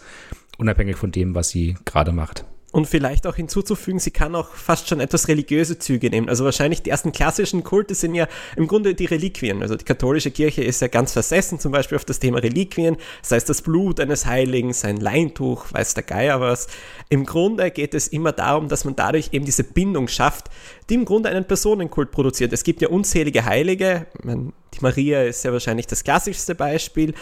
unabhängig 0.57 0.95
von 0.95 1.11
dem, 1.11 1.33
was 1.33 1.49
sie 1.49 1.75
gerade 1.85 2.11
macht. 2.11 2.45
Und 2.71 2.85
vielleicht 2.85 3.25
auch 3.25 3.35
hinzuzufügen, 3.35 3.99
sie 3.99 4.11
kann 4.11 4.35
auch 4.35 4.53
fast 4.53 4.87
schon 4.87 4.99
etwas 4.99 5.27
religiöse 5.27 5.79
Züge 5.79 6.11
nehmen. 6.11 6.29
Also 6.29 6.45
wahrscheinlich 6.45 6.83
die 6.83 6.91
ersten 6.91 7.11
klassischen 7.11 7.63
Kulte 7.63 7.95
sind 7.95 8.13
ja 8.13 8.27
im 8.55 8.67
Grunde 8.67 8.93
die 8.93 9.05
Reliquien. 9.05 9.63
Also 9.63 9.75
die 9.75 9.85
katholische 9.85 10.29
Kirche 10.29 10.63
ist 10.63 10.79
ja 10.79 10.87
ganz 10.87 11.13
versessen, 11.13 11.59
zum 11.59 11.71
Beispiel 11.71 11.95
auf 11.95 12.05
das 12.05 12.19
Thema 12.19 12.37
Reliquien, 12.37 12.97
sei 13.23 13.37
es 13.37 13.45
das 13.45 13.63
Blut 13.63 13.99
eines 13.99 14.27
Heiligen, 14.27 14.71
sein 14.73 14.97
Leintuch, 14.97 15.73
weiß 15.73 15.95
der 15.95 16.03
Geier 16.03 16.41
was. 16.41 16.67
Im 17.09 17.25
Grunde 17.25 17.71
geht 17.71 17.95
es 17.95 18.07
immer 18.07 18.33
darum, 18.33 18.67
dass 18.67 18.85
man 18.85 18.95
dadurch 18.95 19.29
eben 19.31 19.45
diese 19.45 19.63
Bindung 19.63 20.07
schafft, 20.07 20.45
die 20.91 20.93
im 20.93 21.05
Grunde 21.05 21.29
einen 21.29 21.45
Personenkult 21.45 22.11
produziert. 22.11 22.53
Es 22.53 22.63
gibt 22.63 22.83
ja 22.83 22.89
unzählige 22.89 23.45
Heilige, 23.45 24.05
die 24.23 24.81
Maria 24.81 25.23
ist 25.23 25.43
ja 25.43 25.51
wahrscheinlich 25.51 25.87
das 25.87 26.03
klassischste 26.03 26.53
Beispiel, 26.53 27.15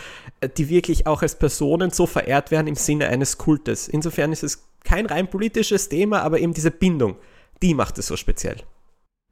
die 0.58 0.68
wirklich 0.68 1.08
auch 1.08 1.22
als 1.22 1.40
Personen 1.40 1.92
so 1.92 2.06
verehrt 2.06 2.52
werden 2.52 2.68
im 2.68 2.76
Sinne 2.76 3.08
eines 3.08 3.38
Kultes. 3.38 3.88
Insofern 3.88 4.34
ist 4.34 4.44
es 4.44 4.67
kein 4.88 5.06
rein 5.06 5.30
politisches 5.30 5.90
Thema, 5.90 6.22
aber 6.22 6.40
eben 6.40 6.54
diese 6.54 6.72
Bindung, 6.72 7.18
die 7.62 7.74
macht 7.74 7.98
es 7.98 8.08
so 8.08 8.16
speziell. 8.16 8.58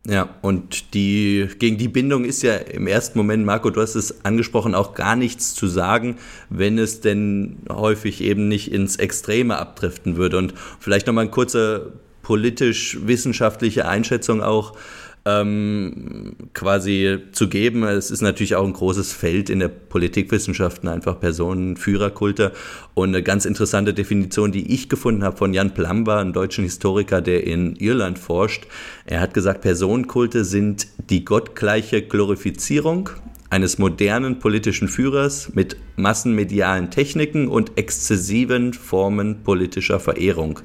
Ja, 0.05 0.35
und 0.41 0.93
die, 0.93 1.47
gegen 1.57 1.77
die 1.77 1.87
Bindung 1.87 2.25
ist 2.25 2.43
ja 2.43 2.55
im 2.57 2.85
ersten 2.85 3.17
Moment, 3.17 3.43
Marco, 3.45 3.69
du 3.71 3.81
hast 3.81 3.95
es 3.95 4.23
angesprochen, 4.23 4.75
auch 4.75 4.93
gar 4.93 5.15
nichts 5.15 5.55
zu 5.55 5.67
sagen, 5.67 6.17
wenn 6.49 6.77
es 6.77 7.01
denn 7.01 7.57
häufig 7.71 8.21
eben 8.21 8.47
nicht 8.47 8.71
ins 8.71 8.97
Extreme 8.97 9.57
abdriften 9.57 10.17
würde. 10.17 10.37
Und 10.37 10.53
vielleicht 10.79 11.07
nochmal 11.07 11.23
eine 11.23 11.31
kurze 11.31 11.93
politisch-wissenschaftliche 12.21 13.87
Einschätzung 13.87 14.43
auch 14.43 14.77
ähm, 15.25 16.35
quasi 16.53 17.17
zu 17.31 17.49
geben. 17.49 17.83
Es 17.83 18.11
ist 18.11 18.21
natürlich 18.21 18.55
auch 18.55 18.65
ein 18.65 18.73
großes 18.73 19.11
Feld 19.11 19.49
in 19.49 19.59
der 19.59 19.69
Politikwissenschaften, 19.69 20.87
einfach 20.87 21.19
Personen, 21.19 21.77
Führerkulte. 21.77 22.51
Und 22.93 23.09
eine 23.09 23.23
ganz 23.23 23.45
interessante 23.45 23.93
Definition, 23.93 24.51
die 24.51 24.73
ich 24.73 24.87
gefunden 24.87 25.23
habe 25.23 25.35
von 25.35 25.53
Jan 25.53 25.73
Plumber, 25.73 26.17
einem 26.17 26.33
deutschen 26.33 26.63
Historiker, 26.63 27.21
der 27.21 27.45
in 27.45 27.75
Irland 27.75 28.19
forscht. 28.19 28.67
Er 29.05 29.19
hat 29.19 29.33
gesagt, 29.33 29.61
Personenkulte 29.61 30.45
sind 30.45 30.87
die 31.09 31.25
gottgleiche 31.25 32.03
Glorifizierung 32.03 33.09
eines 33.49 33.77
modernen 33.77 34.39
politischen 34.39 34.87
Führers 34.87 35.53
mit 35.53 35.77
massenmedialen 35.95 36.91
Techniken 36.91 37.47
und 37.47 37.77
exzessiven 37.77 38.73
Formen 38.73 39.43
politischer 39.43 39.99
Verehrung. 39.99 40.59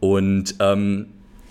Und 0.00 0.56
ähm, 0.60 1.06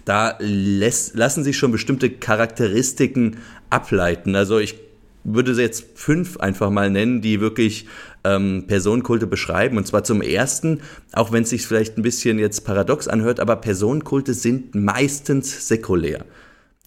da 0.10 0.36
lässt, 0.40 1.16
lassen 1.16 1.44
sich 1.44 1.56
schon 1.56 1.72
bestimmte 1.72 2.10
Charakteristiken 2.10 3.38
ableiten. 3.70 4.36
Also 4.36 4.58
ich 4.58 4.76
würde 5.24 5.52
jetzt 5.52 5.86
fünf 5.94 6.38
einfach 6.38 6.72
mal 6.72 6.90
nennen, 6.90 7.22
die 7.22 7.42
wirklich 7.42 7.86
ähm, 8.24 8.66
Personenkulte 8.66 9.28
beschreiben. 9.28 9.78
Und 9.78 9.86
zwar 9.86 10.04
zum 10.04 10.24
ersten, 10.24 10.82
auch 11.14 11.32
wenn 11.32 11.44
es 11.44 11.52
sich 11.52 11.66
vielleicht 11.66 11.98
ein 11.98 12.02
bisschen 12.02 12.40
jetzt 12.40 12.66
paradox 12.66 13.08
anhört, 13.08 13.40
aber 13.40 13.58
Personenkulte 13.58 14.34
sind 14.34 14.74
meistens 14.74 15.68
säkulär. 15.68 16.26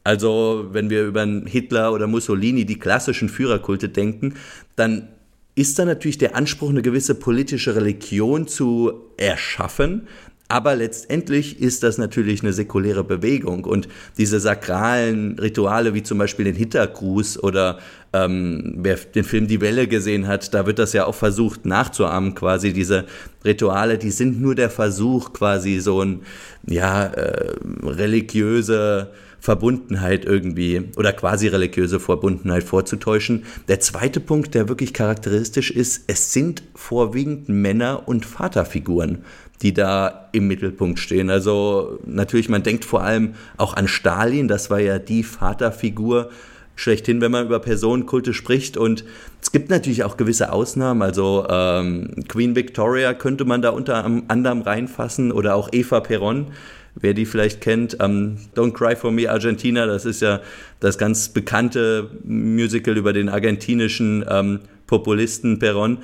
Also 0.02 0.70
wenn 0.72 0.90
wir 0.90 1.04
über 1.04 1.24
Hitler 1.46 1.92
oder 1.92 2.08
Mussolini, 2.08 2.64
die 2.64 2.80
klassischen 2.80 3.28
Führerkulte 3.28 3.88
denken, 3.88 4.34
dann 4.74 5.06
ist 5.54 5.78
da 5.78 5.84
natürlich 5.84 6.18
der 6.18 6.34
Anspruch, 6.34 6.70
eine 6.70 6.82
gewisse 6.82 7.14
politische 7.14 7.76
Religion 7.76 8.48
zu 8.48 8.94
erschaffen, 9.16 10.08
aber 10.52 10.76
letztendlich 10.76 11.62
ist 11.62 11.82
das 11.82 11.96
natürlich 11.96 12.42
eine 12.42 12.52
säkuläre 12.52 13.04
Bewegung 13.04 13.64
und 13.64 13.88
diese 14.18 14.38
sakralen 14.38 15.38
Rituale 15.38 15.94
wie 15.94 16.02
zum 16.02 16.18
Beispiel 16.18 16.44
den 16.44 16.56
Hitlergruß 16.56 17.42
oder 17.42 17.78
ähm, 18.12 18.74
wer 18.76 18.96
den 18.96 19.24
Film 19.24 19.46
Die 19.46 19.62
Welle 19.62 19.88
gesehen 19.88 20.28
hat, 20.28 20.52
da 20.52 20.66
wird 20.66 20.78
das 20.78 20.92
ja 20.92 21.06
auch 21.06 21.14
versucht 21.14 21.64
nachzuahmen 21.64 22.34
quasi. 22.34 22.74
Diese 22.74 23.06
Rituale, 23.42 23.96
die 23.96 24.10
sind 24.10 24.42
nur 24.42 24.54
der 24.54 24.68
Versuch 24.68 25.32
quasi 25.32 25.80
so 25.80 26.04
ein, 26.04 26.20
ja, 26.66 27.06
äh, 27.06 27.54
religiöse 27.82 29.10
Verbundenheit 29.42 30.24
irgendwie 30.24 30.90
oder 30.96 31.12
quasi 31.12 31.48
religiöse 31.48 31.98
Verbundenheit 31.98 32.62
vorzutäuschen. 32.62 33.42
Der 33.66 33.80
zweite 33.80 34.20
Punkt, 34.20 34.54
der 34.54 34.68
wirklich 34.68 34.94
charakteristisch 34.94 35.72
ist, 35.72 36.04
es 36.06 36.32
sind 36.32 36.62
vorwiegend 36.76 37.48
Männer 37.48 38.06
und 38.06 38.24
Vaterfiguren 38.24 39.24
die 39.60 39.72
da 39.72 40.28
im 40.32 40.48
Mittelpunkt 40.48 40.98
stehen. 40.98 41.30
Also 41.30 42.00
natürlich, 42.04 42.48
man 42.48 42.64
denkt 42.64 42.84
vor 42.84 43.04
allem 43.04 43.34
auch 43.58 43.74
an 43.74 43.86
Stalin, 43.86 44.48
das 44.48 44.70
war 44.70 44.80
ja 44.80 44.98
die 44.98 45.22
Vaterfigur 45.22 46.30
schlechthin, 46.74 47.20
wenn 47.20 47.30
man 47.30 47.46
über 47.46 47.60
Personenkulte 47.60 48.34
spricht. 48.34 48.76
Und 48.76 49.04
es 49.40 49.52
gibt 49.52 49.70
natürlich 49.70 50.02
auch 50.02 50.16
gewisse 50.16 50.52
Ausnahmen. 50.52 51.02
Also 51.02 51.46
ähm, 51.48 52.10
Queen 52.26 52.56
Victoria 52.56 53.14
könnte 53.14 53.44
man 53.44 53.62
da 53.62 53.70
unter 53.70 54.04
anderem 54.04 54.62
reinfassen 54.62 55.30
oder 55.30 55.54
auch 55.54 55.68
Eva 55.70 56.00
Peron. 56.00 56.48
Wer 56.94 57.14
die 57.14 57.24
vielleicht 57.24 57.60
kennt, 57.60 57.96
ähm, 58.00 58.36
Don't 58.54 58.72
Cry 58.72 58.96
for 58.96 59.10
Me 59.10 59.30
Argentina, 59.30 59.86
das 59.86 60.04
ist 60.04 60.20
ja 60.20 60.40
das 60.80 60.98
ganz 60.98 61.30
bekannte 61.30 62.10
Musical 62.24 62.96
über 62.96 63.12
den 63.12 63.28
argentinischen 63.28 64.24
ähm, 64.28 64.60
Populisten 64.86 65.58
Peron. 65.58 65.98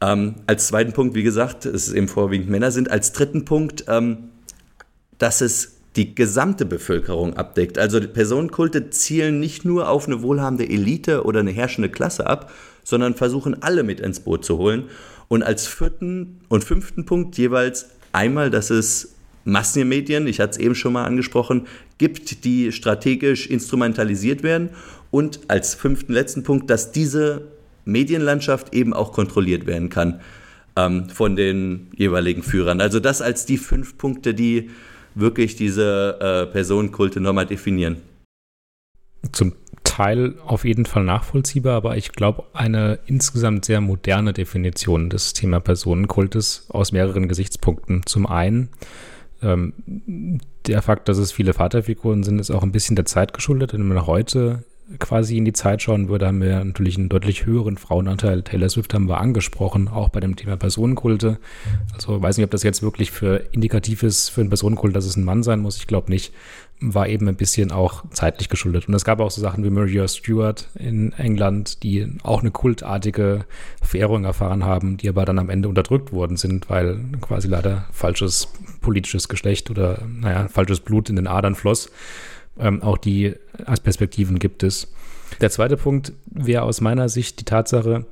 Ähm, 0.00 0.34
als 0.46 0.66
zweiten 0.66 0.92
Punkt, 0.92 1.14
wie 1.14 1.22
gesagt, 1.22 1.64
es 1.64 1.92
eben 1.92 2.08
vorwiegend 2.08 2.50
Männer 2.50 2.72
sind. 2.72 2.90
Als 2.90 3.12
dritten 3.12 3.44
Punkt, 3.44 3.84
ähm, 3.86 4.30
dass 5.18 5.40
es 5.40 5.76
die 5.94 6.14
gesamte 6.14 6.64
Bevölkerung 6.64 7.36
abdeckt. 7.36 7.78
Also 7.78 8.00
Personenkulte 8.00 8.90
zielen 8.90 9.38
nicht 9.38 9.64
nur 9.64 9.88
auf 9.88 10.06
eine 10.06 10.22
wohlhabende 10.22 10.68
Elite 10.68 11.24
oder 11.24 11.40
eine 11.40 11.50
herrschende 11.52 11.90
Klasse 11.90 12.26
ab, 12.26 12.50
sondern 12.82 13.14
versuchen 13.14 13.62
alle 13.62 13.82
mit 13.82 14.00
ins 14.00 14.20
Boot 14.20 14.44
zu 14.44 14.58
holen. 14.58 14.84
Und 15.28 15.42
als 15.42 15.66
vierten 15.66 16.40
und 16.48 16.64
fünften 16.64 17.04
Punkt 17.04 17.38
jeweils 17.38 17.90
einmal, 18.12 18.50
dass 18.50 18.70
es 18.70 19.14
Massenmedien, 19.44 20.26
ich 20.26 20.40
hatte 20.40 20.52
es 20.52 20.58
eben 20.58 20.74
schon 20.74 20.92
mal 20.92 21.04
angesprochen, 21.04 21.66
gibt, 21.98 22.44
die 22.44 22.72
strategisch 22.72 23.46
instrumentalisiert 23.46 24.42
werden. 24.42 24.70
Und 25.10 25.40
als 25.48 25.74
fünften 25.74 26.12
letzten 26.12 26.42
Punkt, 26.42 26.70
dass 26.70 26.92
diese 26.92 27.48
Medienlandschaft 27.84 28.74
eben 28.74 28.92
auch 28.92 29.12
kontrolliert 29.12 29.66
werden 29.66 29.88
kann 29.88 30.20
ähm, 30.76 31.08
von 31.08 31.36
den 31.36 31.88
jeweiligen 31.96 32.42
Führern. 32.42 32.80
Also 32.80 33.00
das 33.00 33.20
als 33.20 33.44
die 33.46 33.58
fünf 33.58 33.98
Punkte, 33.98 34.34
die 34.34 34.70
wirklich 35.14 35.56
diese 35.56 36.18
äh, 36.20 36.52
Personenkulte 36.52 37.20
nochmal 37.20 37.46
definieren. 37.46 37.96
Zum 39.32 39.52
Teil 39.84 40.36
auf 40.46 40.64
jeden 40.64 40.86
Fall 40.86 41.04
nachvollziehbar, 41.04 41.76
aber 41.76 41.96
ich 41.96 42.12
glaube, 42.12 42.44
eine 42.54 42.98
insgesamt 43.06 43.66
sehr 43.66 43.80
moderne 43.80 44.32
Definition 44.32 45.10
des 45.10 45.34
Thema 45.34 45.60
Personenkultes 45.60 46.66
aus 46.70 46.92
mehreren 46.92 47.28
Gesichtspunkten. 47.28 48.06
Zum 48.06 48.26
einen, 48.26 48.70
ähm, 49.42 50.40
der 50.66 50.82
Fakt, 50.82 51.08
dass 51.08 51.18
es 51.18 51.32
viele 51.32 51.52
Vaterfiguren 51.52 52.22
sind, 52.22 52.38
ist 52.38 52.50
auch 52.50 52.62
ein 52.62 52.72
bisschen 52.72 52.96
der 52.96 53.04
Zeit 53.04 53.32
geschuldet, 53.32 53.72
denn 53.72 53.86
man 53.86 54.06
heute 54.06 54.64
quasi 54.98 55.36
in 55.36 55.44
die 55.44 55.52
Zeit 55.52 55.82
schauen 55.82 56.08
würde, 56.08 56.26
haben 56.26 56.42
wir 56.42 56.62
natürlich 56.64 56.98
einen 56.98 57.08
deutlich 57.08 57.46
höheren 57.46 57.76
Frauenanteil. 57.76 58.42
Taylor 58.42 58.68
Swift 58.68 58.92
haben 58.94 59.08
wir 59.08 59.18
angesprochen, 59.18 59.88
auch 59.88 60.08
bei 60.08 60.20
dem 60.20 60.36
Thema 60.36 60.56
Personenkulte. 60.56 61.38
Also 61.94 62.20
weiß 62.20 62.36
nicht, 62.36 62.44
ob 62.44 62.50
das 62.50 62.62
jetzt 62.62 62.82
wirklich 62.82 63.10
für 63.10 63.44
indikativ 63.52 64.02
ist 64.02 64.28
für 64.28 64.40
einen 64.40 64.50
Personenkult, 64.50 64.94
dass 64.94 65.06
es 65.06 65.16
ein 65.16 65.24
Mann 65.24 65.42
sein 65.42 65.60
muss. 65.60 65.76
Ich 65.76 65.86
glaube 65.86 66.10
nicht. 66.10 66.32
War 66.84 67.06
eben 67.06 67.28
ein 67.28 67.36
bisschen 67.36 67.70
auch 67.70 68.02
zeitlich 68.10 68.48
geschuldet. 68.48 68.88
Und 68.88 68.94
es 68.94 69.04
gab 69.04 69.20
auch 69.20 69.30
so 69.30 69.40
Sachen 69.40 69.62
wie 69.62 69.70
Maria 69.70 70.08
Stewart 70.08 70.68
in 70.74 71.12
England, 71.12 71.84
die 71.84 72.08
auch 72.24 72.40
eine 72.40 72.50
kultartige 72.50 73.44
Verehrung 73.80 74.24
erfahren 74.24 74.64
haben, 74.64 74.96
die 74.96 75.08
aber 75.08 75.24
dann 75.24 75.38
am 75.38 75.48
Ende 75.48 75.68
unterdrückt 75.68 76.12
worden 76.12 76.36
sind, 76.36 76.68
weil 76.68 76.98
quasi 77.20 77.46
leider 77.46 77.84
falsches 77.92 78.48
politisches 78.80 79.28
Geschlecht 79.28 79.70
oder, 79.70 80.02
naja, 80.08 80.48
falsches 80.48 80.80
Blut 80.80 81.08
in 81.08 81.14
den 81.14 81.28
Adern 81.28 81.54
floss. 81.54 81.88
Ähm, 82.58 82.82
auch 82.82 82.98
die 82.98 83.34
Perspektiven 83.82 84.38
gibt 84.38 84.62
es. 84.62 84.92
Der 85.40 85.50
zweite 85.50 85.76
Punkt 85.76 86.12
wäre 86.26 86.62
aus 86.62 86.80
meiner 86.80 87.08
Sicht 87.08 87.40
die 87.40 87.44
Tatsache, 87.44 88.06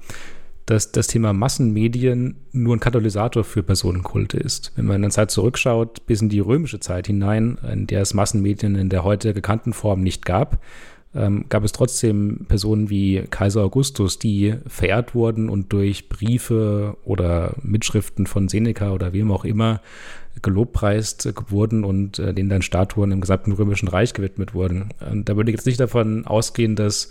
dass 0.66 0.92
das 0.92 1.08
Thema 1.08 1.32
Massenmedien 1.32 2.36
nur 2.52 2.76
ein 2.76 2.80
Katalysator 2.80 3.42
für 3.42 3.62
Personenkulte 3.62 4.36
ist. 4.36 4.72
Wenn 4.76 4.86
man 4.86 4.96
in 4.96 5.02
der 5.02 5.10
Zeit 5.10 5.30
zurückschaut, 5.30 6.06
bis 6.06 6.22
in 6.22 6.28
die 6.28 6.40
römische 6.40 6.80
Zeit 6.80 7.08
hinein, 7.08 7.58
in 7.70 7.86
der 7.86 8.02
es 8.02 8.14
Massenmedien 8.14 8.76
in 8.76 8.88
der 8.88 9.02
heute 9.02 9.34
gekannten 9.34 9.72
Form 9.72 10.02
nicht 10.02 10.24
gab, 10.24 10.60
ähm, 11.12 11.46
gab 11.48 11.64
es 11.64 11.72
trotzdem 11.72 12.46
Personen 12.46 12.88
wie 12.88 13.24
Kaiser 13.30 13.62
Augustus, 13.62 14.20
die 14.20 14.54
verehrt 14.68 15.14
wurden 15.14 15.48
und 15.48 15.72
durch 15.72 16.08
Briefe 16.08 16.96
oder 17.04 17.54
Mitschriften 17.62 18.26
von 18.26 18.48
Seneca 18.48 18.92
oder 18.92 19.12
wem 19.12 19.32
auch 19.32 19.44
immer 19.44 19.80
gelobpreist 20.42 21.32
wurden 21.48 21.84
und 21.84 22.18
äh, 22.18 22.32
denen 22.32 22.48
dann 22.48 22.62
Statuen 22.62 23.12
im 23.12 23.20
gesamten 23.20 23.52
Römischen 23.52 23.88
Reich 23.88 24.14
gewidmet 24.14 24.54
wurden. 24.54 24.90
Und 25.10 25.28
da 25.28 25.36
würde 25.36 25.50
ich 25.50 25.56
jetzt 25.56 25.66
nicht 25.66 25.80
davon 25.80 26.26
ausgehen, 26.26 26.76
dass 26.76 27.10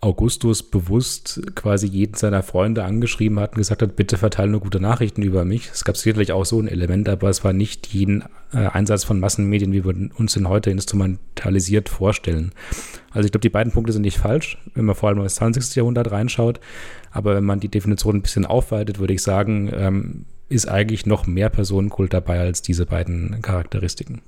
Augustus 0.00 0.62
bewusst 0.62 1.40
quasi 1.54 1.86
jeden 1.86 2.14
seiner 2.14 2.42
Freunde 2.42 2.84
angeschrieben 2.84 3.40
hat 3.40 3.52
und 3.52 3.58
gesagt 3.58 3.80
hat, 3.80 3.96
bitte 3.96 4.18
verteile 4.18 4.50
nur 4.50 4.60
gute 4.60 4.78
Nachrichten 4.78 5.22
über 5.22 5.44
mich. 5.44 5.70
Es 5.72 5.84
gab 5.84 5.96
sicherlich 5.96 6.32
auch 6.32 6.44
so 6.44 6.60
ein 6.60 6.68
Element, 6.68 7.08
aber 7.08 7.30
es 7.30 7.44
war 7.44 7.54
nicht 7.54 7.86
jeden 7.88 8.22
äh, 8.52 8.58
Einsatz 8.58 9.04
von 9.04 9.18
Massenmedien, 9.18 9.72
wie 9.72 9.84
wir 9.84 9.94
uns 10.18 10.34
den 10.34 10.48
heute 10.48 10.70
instrumentalisiert 10.70 11.88
vorstellen. 11.88 12.52
Also 13.10 13.26
ich 13.26 13.32
glaube, 13.32 13.42
die 13.42 13.50
beiden 13.50 13.72
Punkte 13.72 13.94
sind 13.94 14.02
nicht 14.02 14.18
falsch, 14.18 14.58
wenn 14.74 14.84
man 14.84 14.94
vor 14.94 15.08
allem 15.08 15.22
ins 15.22 15.36
20. 15.36 15.74
Jahrhundert 15.74 16.10
reinschaut. 16.10 16.60
Aber 17.10 17.34
wenn 17.34 17.44
man 17.44 17.60
die 17.60 17.70
Definition 17.70 18.16
ein 18.16 18.22
bisschen 18.22 18.44
aufweitet, 18.44 18.98
würde 18.98 19.14
ich 19.14 19.22
sagen, 19.22 19.70
ähm, 19.72 20.26
ist 20.48 20.68
eigentlich 20.68 21.06
noch 21.06 21.26
mehr 21.26 21.50
Personenkult 21.50 22.12
dabei 22.12 22.40
als 22.40 22.62
diese 22.62 22.86
beiden 22.86 23.42
Charakteristiken. 23.42 24.22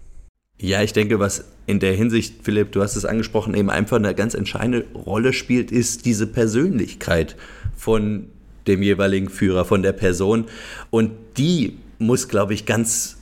Ja, 0.60 0.82
ich 0.82 0.92
denke, 0.92 1.20
was 1.20 1.44
in 1.66 1.78
der 1.78 1.94
Hinsicht, 1.94 2.42
Philipp, 2.42 2.72
du 2.72 2.82
hast 2.82 2.96
es 2.96 3.04
angesprochen, 3.04 3.54
eben 3.54 3.70
einfach 3.70 3.96
eine 3.96 4.14
ganz 4.14 4.34
entscheidende 4.34 4.86
Rolle 4.92 5.32
spielt, 5.32 5.70
ist 5.70 6.04
diese 6.04 6.26
Persönlichkeit 6.26 7.36
von 7.76 8.26
dem 8.66 8.82
jeweiligen 8.82 9.28
Führer, 9.28 9.64
von 9.64 9.82
der 9.82 9.92
Person. 9.92 10.46
Und 10.90 11.12
die 11.36 11.78
muss, 12.00 12.28
glaube 12.28 12.54
ich, 12.54 12.66
ganz 12.66 13.18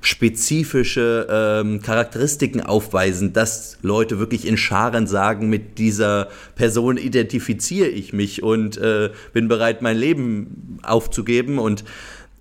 spezifische 0.00 1.28
ähm, 1.30 1.80
Charakteristiken 1.80 2.60
aufweisen, 2.60 3.32
dass 3.32 3.78
Leute 3.82 4.18
wirklich 4.18 4.46
in 4.46 4.56
Scharen 4.56 5.06
sagen, 5.06 5.48
mit 5.48 5.78
dieser 5.78 6.28
Person 6.56 6.96
identifiziere 6.96 7.88
ich 7.88 8.12
mich 8.12 8.42
und 8.42 8.76
äh, 8.78 9.10
bin 9.32 9.46
bereit, 9.46 9.80
mein 9.80 9.96
Leben 9.96 10.78
aufzugeben. 10.82 11.58
Und 11.58 11.84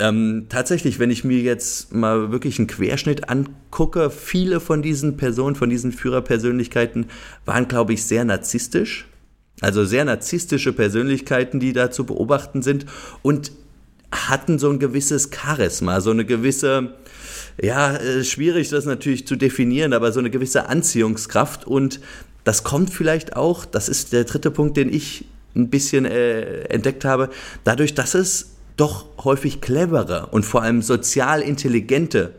ähm, 0.02 0.48
tatsächlich, 0.50 1.00
wenn 1.00 1.12
ich 1.12 1.24
mir 1.24 1.40
jetzt 1.40 1.94
mal 1.94 2.32
wirklich 2.32 2.58
einen 2.58 2.68
Querschnitt 2.68 3.30
angucke, 3.30 4.10
viele 4.10 4.60
von 4.60 4.82
diesen 4.82 5.16
Personen, 5.16 5.56
von 5.56 5.70
diesen 5.70 5.92
Führerpersönlichkeiten 5.92 7.06
waren, 7.46 7.68
glaube 7.68 7.94
ich, 7.94 8.04
sehr 8.04 8.26
narzisstisch. 8.26 9.08
Also 9.62 9.86
sehr 9.86 10.04
narzisstische 10.04 10.74
Persönlichkeiten, 10.74 11.60
die 11.60 11.72
da 11.72 11.92
zu 11.92 12.06
beobachten 12.06 12.64
sind 12.64 12.88
und 13.22 13.52
hatten 14.12 14.58
so 14.58 14.70
ein 14.72 14.80
gewisses 14.80 15.30
Charisma, 15.32 16.02
so 16.02 16.10
eine 16.10 16.26
gewisse, 16.26 16.96
ja, 17.62 17.96
äh, 17.96 18.24
schwierig 18.24 18.70
das 18.70 18.86
natürlich 18.86 19.28
zu 19.28 19.36
definieren, 19.36 19.94
aber 19.94 20.12
so 20.12 20.20
eine 20.20 20.32
gewisse 20.32 20.68
Anziehungskraft 20.68 21.66
und 21.68 22.00
das 22.44 22.64
kommt 22.64 22.90
vielleicht 22.90 23.36
auch, 23.36 23.66
das 23.66 23.88
ist 23.88 24.14
der 24.14 24.24
dritte 24.24 24.50
Punkt, 24.50 24.78
den 24.78 24.92
ich 24.92 25.26
ein 25.56 25.70
bisschen 25.70 26.06
äh, 26.06 26.64
entdeckt 26.64 27.06
habe, 27.06 27.30
dadurch, 27.64 27.94
dass 27.94 28.16
es 28.16 28.52
doch 28.78 29.06
häufig 29.24 29.62
clevere 29.62 30.28
und 30.32 30.46
vor 30.46 30.64
allem 30.64 30.82
sozial 30.82 31.42
intelligente 31.42 32.34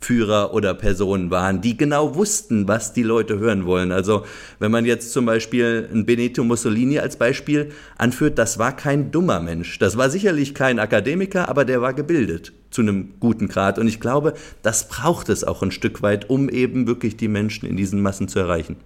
Führer 0.00 0.54
oder 0.54 0.74
Personen 0.74 1.30
waren, 1.30 1.60
die 1.60 1.76
genau 1.76 2.14
wussten, 2.14 2.68
was 2.68 2.92
die 2.92 3.02
Leute 3.02 3.38
hören 3.38 3.66
wollen. 3.66 3.90
Also 3.90 4.24
wenn 4.60 4.70
man 4.70 4.84
jetzt 4.84 5.12
zum 5.12 5.26
Beispiel 5.26 5.88
ein 5.92 6.06
Benito 6.06 6.44
Mussolini 6.44 7.00
als 7.00 7.16
Beispiel 7.16 7.72
anführt, 7.96 8.38
das 8.38 8.58
war 8.58 8.76
kein 8.76 9.10
dummer 9.10 9.40
Mensch. 9.40 9.78
Das 9.78 9.96
war 9.96 10.08
sicherlich 10.08 10.54
kein 10.54 10.78
Akademiker, 10.78 11.48
aber 11.48 11.64
der 11.64 11.82
war 11.82 11.94
gebildet 11.94 12.52
zu 12.70 12.82
einem 12.82 13.14
guten 13.18 13.48
Grad. 13.48 13.78
Und 13.78 13.88
ich 13.88 13.98
glaube, 13.98 14.34
das 14.62 14.88
braucht 14.88 15.28
es 15.30 15.42
auch 15.42 15.62
ein 15.62 15.72
Stück 15.72 16.00
weit, 16.00 16.30
um 16.30 16.48
eben 16.48 16.86
wirklich 16.86 17.16
die 17.16 17.28
Menschen 17.28 17.68
in 17.68 17.76
diesen 17.76 18.00
Massen 18.00 18.28
zu 18.28 18.38
erreichen. 18.38 18.76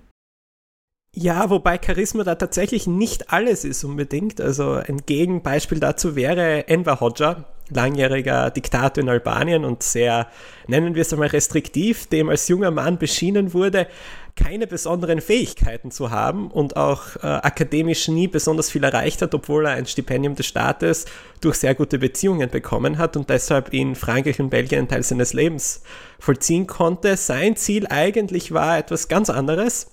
Ja, 1.14 1.50
wobei 1.50 1.78
Charisma 1.78 2.24
da 2.24 2.36
tatsächlich 2.36 2.86
nicht 2.86 3.30
alles 3.34 3.66
ist 3.66 3.84
unbedingt. 3.84 4.40
Also 4.40 4.72
ein 4.72 5.02
Gegenbeispiel 5.04 5.78
dazu 5.78 6.16
wäre 6.16 6.66
Enver 6.68 7.00
Hoxha, 7.00 7.44
langjähriger 7.68 8.50
Diktator 8.50 9.02
in 9.02 9.10
Albanien 9.10 9.66
und 9.66 9.82
sehr, 9.82 10.28
nennen 10.68 10.94
wir 10.94 11.02
es 11.02 11.12
einmal 11.12 11.28
restriktiv, 11.28 12.06
dem 12.06 12.30
als 12.30 12.48
junger 12.48 12.70
Mann 12.70 12.96
beschienen 12.96 13.52
wurde, 13.52 13.88
keine 14.36 14.66
besonderen 14.66 15.20
Fähigkeiten 15.20 15.90
zu 15.90 16.10
haben 16.10 16.50
und 16.50 16.76
auch 16.78 17.16
äh, 17.16 17.26
akademisch 17.26 18.08
nie 18.08 18.26
besonders 18.26 18.70
viel 18.70 18.82
erreicht 18.82 19.20
hat, 19.20 19.34
obwohl 19.34 19.66
er 19.66 19.72
ein 19.72 19.84
Stipendium 19.84 20.34
des 20.34 20.46
Staates 20.46 21.04
durch 21.42 21.56
sehr 21.56 21.74
gute 21.74 21.98
Beziehungen 21.98 22.48
bekommen 22.48 22.96
hat 22.96 23.18
und 23.18 23.28
deshalb 23.28 23.74
in 23.74 23.96
Frankreich 23.96 24.40
und 24.40 24.48
Belgien 24.48 24.78
einen 24.78 24.88
Teil 24.88 25.02
seines 25.02 25.34
Lebens 25.34 25.82
vollziehen 26.18 26.66
konnte. 26.66 27.18
Sein 27.18 27.56
Ziel 27.56 27.86
eigentlich 27.86 28.52
war 28.52 28.78
etwas 28.78 29.08
ganz 29.08 29.28
anderes 29.28 29.88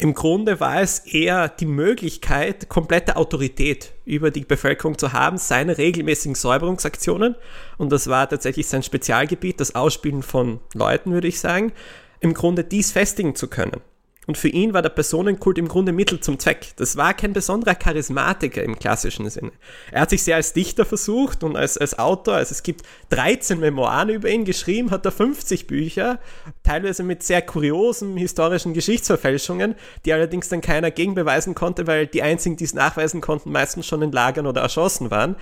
im 0.00 0.14
Grunde 0.14 0.60
war 0.60 0.80
es 0.80 1.00
eher 1.00 1.48
die 1.48 1.66
Möglichkeit, 1.66 2.68
komplette 2.68 3.16
Autorität 3.16 3.92
über 4.04 4.30
die 4.30 4.44
Bevölkerung 4.44 4.96
zu 4.96 5.12
haben, 5.12 5.38
seine 5.38 5.76
regelmäßigen 5.76 6.36
Säuberungsaktionen. 6.36 7.34
Und 7.78 7.90
das 7.90 8.06
war 8.06 8.28
tatsächlich 8.28 8.68
sein 8.68 8.84
Spezialgebiet, 8.84 9.58
das 9.58 9.74
Ausspielen 9.74 10.22
von 10.22 10.60
Leuten, 10.72 11.10
würde 11.10 11.26
ich 11.26 11.40
sagen, 11.40 11.72
im 12.20 12.32
Grunde 12.32 12.62
dies 12.62 12.92
festigen 12.92 13.34
zu 13.34 13.48
können. 13.48 13.80
Und 14.28 14.36
für 14.36 14.48
ihn 14.48 14.74
war 14.74 14.82
der 14.82 14.90
Personenkult 14.90 15.56
im 15.56 15.68
Grunde 15.68 15.90
Mittel 15.90 16.20
zum 16.20 16.38
Zweck. 16.38 16.74
Das 16.76 16.98
war 16.98 17.14
kein 17.14 17.32
besonderer 17.32 17.74
Charismatiker 17.74 18.62
im 18.62 18.78
klassischen 18.78 19.28
Sinne. 19.30 19.52
Er 19.90 20.02
hat 20.02 20.10
sich 20.10 20.22
sehr 20.22 20.36
als 20.36 20.52
Dichter 20.52 20.84
versucht 20.84 21.42
und 21.42 21.56
als, 21.56 21.78
als 21.78 21.98
Autor, 21.98 22.34
also 22.34 22.52
es 22.52 22.62
gibt 22.62 22.82
13 23.08 23.58
Memoiren 23.58 24.10
über 24.10 24.28
ihn 24.28 24.44
geschrieben, 24.44 24.90
hat 24.90 25.06
er 25.06 25.12
50 25.12 25.66
Bücher, 25.66 26.20
teilweise 26.62 27.04
mit 27.04 27.22
sehr 27.22 27.40
kuriosen 27.40 28.18
historischen 28.18 28.74
Geschichtsverfälschungen, 28.74 29.76
die 30.04 30.12
allerdings 30.12 30.50
dann 30.50 30.60
keiner 30.60 30.90
gegenbeweisen 30.90 31.54
konnte, 31.54 31.86
weil 31.86 32.06
die 32.06 32.22
einzigen, 32.22 32.58
die 32.58 32.64
es 32.64 32.74
nachweisen 32.74 33.22
konnten, 33.22 33.50
meistens 33.50 33.86
schon 33.86 34.02
in 34.02 34.12
Lagern 34.12 34.46
oder 34.46 34.60
erschossen 34.60 35.10
waren. 35.10 35.36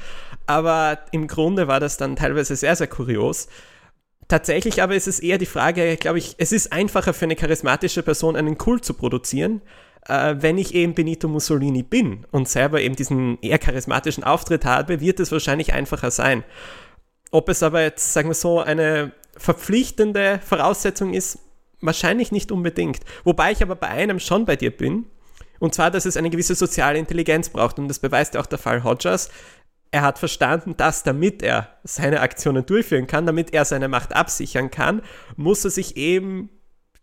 Aber 0.47 1.01
im 1.11 1.27
Grunde 1.27 1.67
war 1.67 1.81
das 1.81 1.97
dann 1.97 2.15
teilweise 2.15 2.55
sehr, 2.55 2.77
sehr 2.77 2.87
kurios. 2.87 3.49
Tatsächlich 4.29 4.83
aber 4.83 4.97
ist 4.97 5.07
es 5.07 5.21
eher 5.21 5.39
die 5.39 5.47
Frage, 5.47 5.97
glaube 5.97 6.19
ich, 6.19 6.35
es 6.39 6.51
ist 6.51 6.73
einfacher 6.73 7.15
für 7.15 7.27
eine 7.27 7.37
charismatische 7.37 8.03
Person 8.03 8.35
einen 8.35 8.59
Kult 8.59 8.85
zu 8.85 8.95
produzieren, 8.95 9.63
äh, 10.09 10.35
wenn 10.39 10.59
ich 10.59 10.75
eben 10.75 10.95
Benito 10.95 11.29
Mussolini 11.29 11.83
bin 11.83 12.27
und 12.33 12.49
selber 12.49 12.81
eben 12.81 12.97
diesen 12.97 13.39
eher 13.41 13.59
charismatischen 13.59 14.25
Auftritt 14.25 14.65
habe, 14.65 15.01
wird 15.01 15.21
es 15.21 15.31
wahrscheinlich 15.31 15.73
einfacher 15.73 16.11
sein. 16.11 16.43
Ob 17.31 17.49
es 17.49 17.63
aber 17.63 17.83
jetzt, 17.83 18.13
sagen 18.13 18.29
wir 18.29 18.35
so, 18.35 18.61
eine 18.61 19.13
verpflichtende 19.37 20.41
Voraussetzung 20.45 21.15
ist, 21.15 21.39
wahrscheinlich 21.81 22.33
nicht 22.33 22.51
unbedingt. 22.51 23.01
Wobei 23.25 23.53
ich 23.53 23.63
aber 23.63 23.77
bei 23.77 23.89
einem 23.89 24.19
schon 24.19 24.45
bei 24.45 24.57
dir 24.57 24.77
bin, 24.77 25.07
und 25.59 25.75
zwar, 25.75 25.91
dass 25.91 26.05
es 26.05 26.17
eine 26.17 26.31
gewisse 26.31 26.55
soziale 26.55 26.99
Intelligenz 26.99 27.49
braucht. 27.49 27.79
Und 27.79 27.89
das 27.89 27.99
beweist 27.99 28.35
ja 28.35 28.41
auch 28.41 28.47
der 28.47 28.59
Fall 28.59 28.85
Hodgers 28.85 29.31
er 29.97 30.03
hat 30.03 30.19
verstanden, 30.19 30.77
dass 30.77 31.05
damit 31.05 31.43
er 31.43 31.69
seine 31.83 32.21
Aktionen 32.21 32.67
durchführen 32.67 33.07
kann, 33.07 33.25
damit 33.25 33.55
er 33.55 33.65
seine 33.65 33.89
Macht 33.89 34.15
absichern 34.15 34.71
kann, 34.71 35.01
muss 35.37 35.65
er 35.65 35.71
sich 35.71 35.97
eben 35.97 36.51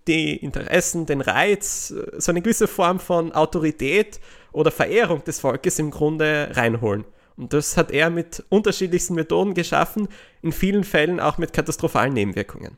die 0.08 0.36
Interessen, 0.36 1.08
den 1.08 1.22
Reiz, 1.22 1.88
so 1.88 2.32
eine 2.32 2.44
gewisse 2.44 2.68
Form 2.68 3.00
von 3.00 3.32
Autorität 3.32 4.20
oder 4.52 4.70
Verehrung 4.70 5.24
des 5.24 5.40
Volkes 5.40 5.80
im 5.80 5.90
Grunde 5.90 6.52
reinholen. 6.54 7.06
Und 7.36 7.54
das 7.54 7.78
hat 7.78 7.90
er 7.90 8.12
mit 8.12 8.44
unterschiedlichsten 8.50 9.16
Methoden 9.16 9.56
geschaffen, 9.56 10.08
in 10.44 10.52
vielen 10.52 10.84
Fällen 10.84 11.20
auch 11.20 11.40
mit 11.40 11.52
katastrophalen 11.52 12.14
Nebenwirkungen. 12.14 12.78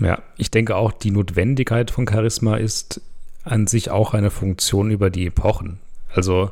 Ja, 0.00 0.24
ich 0.36 0.50
denke 0.50 0.74
auch, 0.74 0.90
die 0.90 1.12
Notwendigkeit 1.12 1.92
von 1.92 2.08
Charisma 2.08 2.56
ist 2.56 3.00
an 3.44 3.68
sich 3.68 3.92
auch 3.92 4.12
eine 4.12 4.32
Funktion 4.32 4.90
über 4.90 5.08
die 5.08 5.26
Epochen. 5.26 5.78
Also 6.12 6.50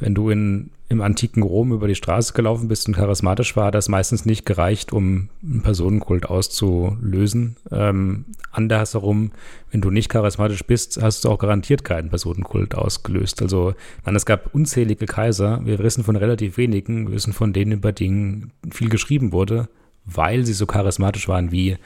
wenn 0.00 0.16
du 0.16 0.30
in, 0.30 0.70
im 0.88 1.00
antiken 1.00 1.42
Rom 1.42 1.72
über 1.72 1.88
die 1.88 1.94
Straße 1.94 2.34
gelaufen 2.34 2.68
bist 2.68 2.86
und 2.86 2.94
charismatisch 2.94 3.56
war, 3.56 3.66
hat 3.66 3.74
das 3.74 3.88
meistens 3.88 4.26
nicht 4.26 4.44
gereicht, 4.44 4.92
um 4.92 5.30
einen 5.42 5.62
Personenkult 5.62 6.26
auszulösen. 6.26 7.56
Ähm, 7.70 8.26
andersherum, 8.52 9.32
wenn 9.70 9.80
du 9.80 9.90
nicht 9.90 10.10
charismatisch 10.10 10.62
bist, 10.64 11.00
hast 11.00 11.24
du 11.24 11.30
auch 11.30 11.38
garantiert 11.38 11.84
keinen 11.84 12.10
Personenkult 12.10 12.74
ausgelöst. 12.74 13.40
Also, 13.40 13.74
man, 14.04 14.14
es 14.14 14.26
gab 14.26 14.54
unzählige 14.54 15.06
Kaiser. 15.06 15.62
Wir 15.64 15.78
wissen 15.78 16.04
von 16.04 16.16
relativ 16.16 16.58
wenigen, 16.58 17.08
wir 17.08 17.14
wissen 17.14 17.32
von 17.32 17.54
denen, 17.54 17.72
über 17.72 17.92
die 17.92 18.42
viel 18.70 18.90
geschrieben 18.90 19.32
wurde, 19.32 19.68
weil 20.04 20.44
sie 20.44 20.52
so 20.52 20.66
charismatisch 20.66 21.28
waren 21.28 21.50
wie 21.50 21.78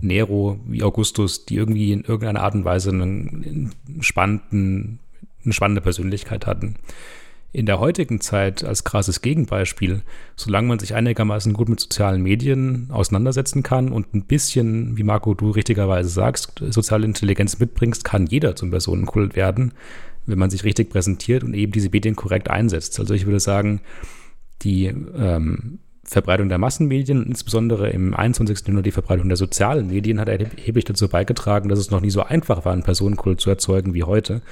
Nero, 0.00 0.60
wie 0.66 0.84
Augustus, 0.84 1.44
die 1.44 1.56
irgendwie 1.56 1.92
in 1.92 2.02
irgendeiner 2.02 2.42
Art 2.42 2.54
und 2.54 2.64
Weise 2.64 2.90
einen 2.90 3.72
spannenden, 4.00 5.00
eine 5.44 5.52
spannende 5.52 5.80
Persönlichkeit 5.80 6.46
hatten 6.46 6.76
in 7.54 7.66
der 7.66 7.78
heutigen 7.78 8.20
Zeit 8.20 8.64
als 8.64 8.82
krasses 8.82 9.22
Gegenbeispiel, 9.22 10.02
solange 10.34 10.66
man 10.66 10.80
sich 10.80 10.96
einigermaßen 10.96 11.52
gut 11.52 11.68
mit 11.68 11.78
sozialen 11.78 12.20
Medien 12.20 12.88
auseinandersetzen 12.90 13.62
kann 13.62 13.92
und 13.92 14.12
ein 14.12 14.24
bisschen, 14.24 14.96
wie 14.98 15.04
Marco 15.04 15.34
du 15.34 15.50
richtigerweise 15.50 16.08
sagst, 16.08 16.60
soziale 16.70 17.06
Intelligenz 17.06 17.60
mitbringst, 17.60 18.04
kann 18.04 18.26
jeder 18.26 18.56
zum 18.56 18.72
Personenkult 18.72 19.36
werden, 19.36 19.72
wenn 20.26 20.38
man 20.38 20.50
sich 20.50 20.64
richtig 20.64 20.90
präsentiert 20.90 21.44
und 21.44 21.54
eben 21.54 21.70
diese 21.70 21.90
Medien 21.90 22.16
korrekt 22.16 22.50
einsetzt. 22.50 22.98
Also 22.98 23.14
ich 23.14 23.24
würde 23.24 23.38
sagen, 23.38 23.82
die 24.62 24.86
ähm, 24.86 25.78
Verbreitung 26.02 26.48
der 26.48 26.58
Massenmedien, 26.58 27.24
insbesondere 27.24 27.88
im 27.90 28.14
21. 28.14 28.62
Jahrhundert 28.62 28.86
die 28.86 28.90
Verbreitung 28.90 29.28
der 29.28 29.36
sozialen 29.36 29.86
Medien, 29.86 30.18
hat 30.18 30.28
erheblich 30.28 30.86
dazu 30.86 31.08
beigetragen, 31.08 31.68
dass 31.68 31.78
es 31.78 31.92
noch 31.92 32.00
nie 32.00 32.10
so 32.10 32.24
einfach 32.24 32.64
war, 32.64 32.72
einen 32.72 32.82
Personenkult 32.82 33.40
zu 33.40 33.48
erzeugen 33.48 33.94
wie 33.94 34.02
heute. 34.02 34.42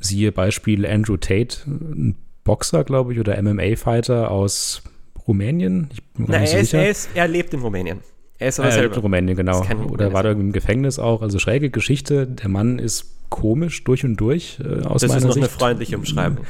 Siehe 0.00 0.32
Beispiel 0.32 0.86
Andrew 0.86 1.16
Tate, 1.16 1.58
ein 1.66 2.16
Boxer, 2.44 2.84
glaube 2.84 3.12
ich, 3.12 3.20
oder 3.20 3.40
MMA-Fighter 3.40 4.30
aus 4.30 4.82
Rumänien. 5.26 5.90
Ich 5.92 6.02
bin 6.14 6.26
Na, 6.28 6.38
er, 6.38 6.60
ist, 6.60 6.74
er, 6.74 6.90
ist, 6.90 7.10
er 7.14 7.28
lebt 7.28 7.54
in 7.54 7.60
Rumänien. 7.60 8.00
Er 8.38 8.48
ist 8.48 8.58
aber 8.58 8.70
er 8.70 8.82
lebt 8.82 8.96
in 8.96 9.02
Rumänien, 9.02 9.36
genau. 9.36 9.62
Oder 9.90 10.12
war 10.12 10.22
da 10.22 10.30
irgendwie 10.30 10.48
im 10.48 10.52
Gefängnis 10.52 10.98
auch. 10.98 11.20
Also 11.20 11.38
schräge 11.38 11.70
Geschichte. 11.70 12.26
Der 12.26 12.48
Mann 12.48 12.78
ist 12.78 13.28
komisch 13.28 13.84
durch 13.84 14.04
und 14.04 14.16
durch 14.16 14.58
äh, 14.60 14.82
aus 14.82 15.02
das 15.02 15.10
meiner 15.10 15.12
Sicht. 15.12 15.12
Das 15.12 15.20
ist 15.20 15.24
noch 15.24 15.36
eine 15.36 15.48
freundliche 15.48 15.96
Umschreibung. 15.96 16.46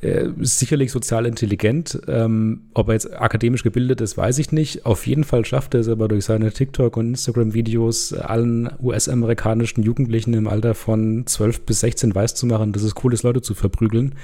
Ist 0.00 0.58
sicherlich 0.58 0.92
sozial 0.92 1.26
intelligent. 1.26 2.00
Ähm, 2.06 2.68
ob 2.74 2.88
er 2.88 2.94
jetzt 2.94 3.12
akademisch 3.20 3.64
gebildet 3.64 4.00
ist, 4.00 4.16
weiß 4.16 4.38
ich 4.38 4.52
nicht. 4.52 4.86
Auf 4.86 5.06
jeden 5.06 5.24
Fall 5.24 5.44
schafft 5.44 5.74
er 5.74 5.80
es 5.80 5.88
aber 5.88 6.06
durch 6.08 6.24
seine 6.24 6.52
TikTok- 6.52 6.96
und 6.96 7.08
Instagram-Videos 7.08 8.12
allen 8.12 8.70
US-amerikanischen 8.80 9.82
Jugendlichen 9.82 10.34
im 10.34 10.46
Alter 10.46 10.74
von 10.74 11.26
12 11.26 11.62
bis 11.62 11.80
16 11.80 12.14
weiß 12.14 12.34
zu 12.34 12.46
machen, 12.46 12.72
dass 12.72 12.82
es 12.82 12.94
cool 13.02 13.12
ist, 13.12 13.24
Leute 13.24 13.42
zu 13.42 13.54
verprügeln. 13.54 14.14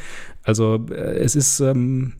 Also 0.44 0.86
äh, 0.90 1.18
es 1.18 1.34
ist 1.34 1.58
ähm, 1.60 2.12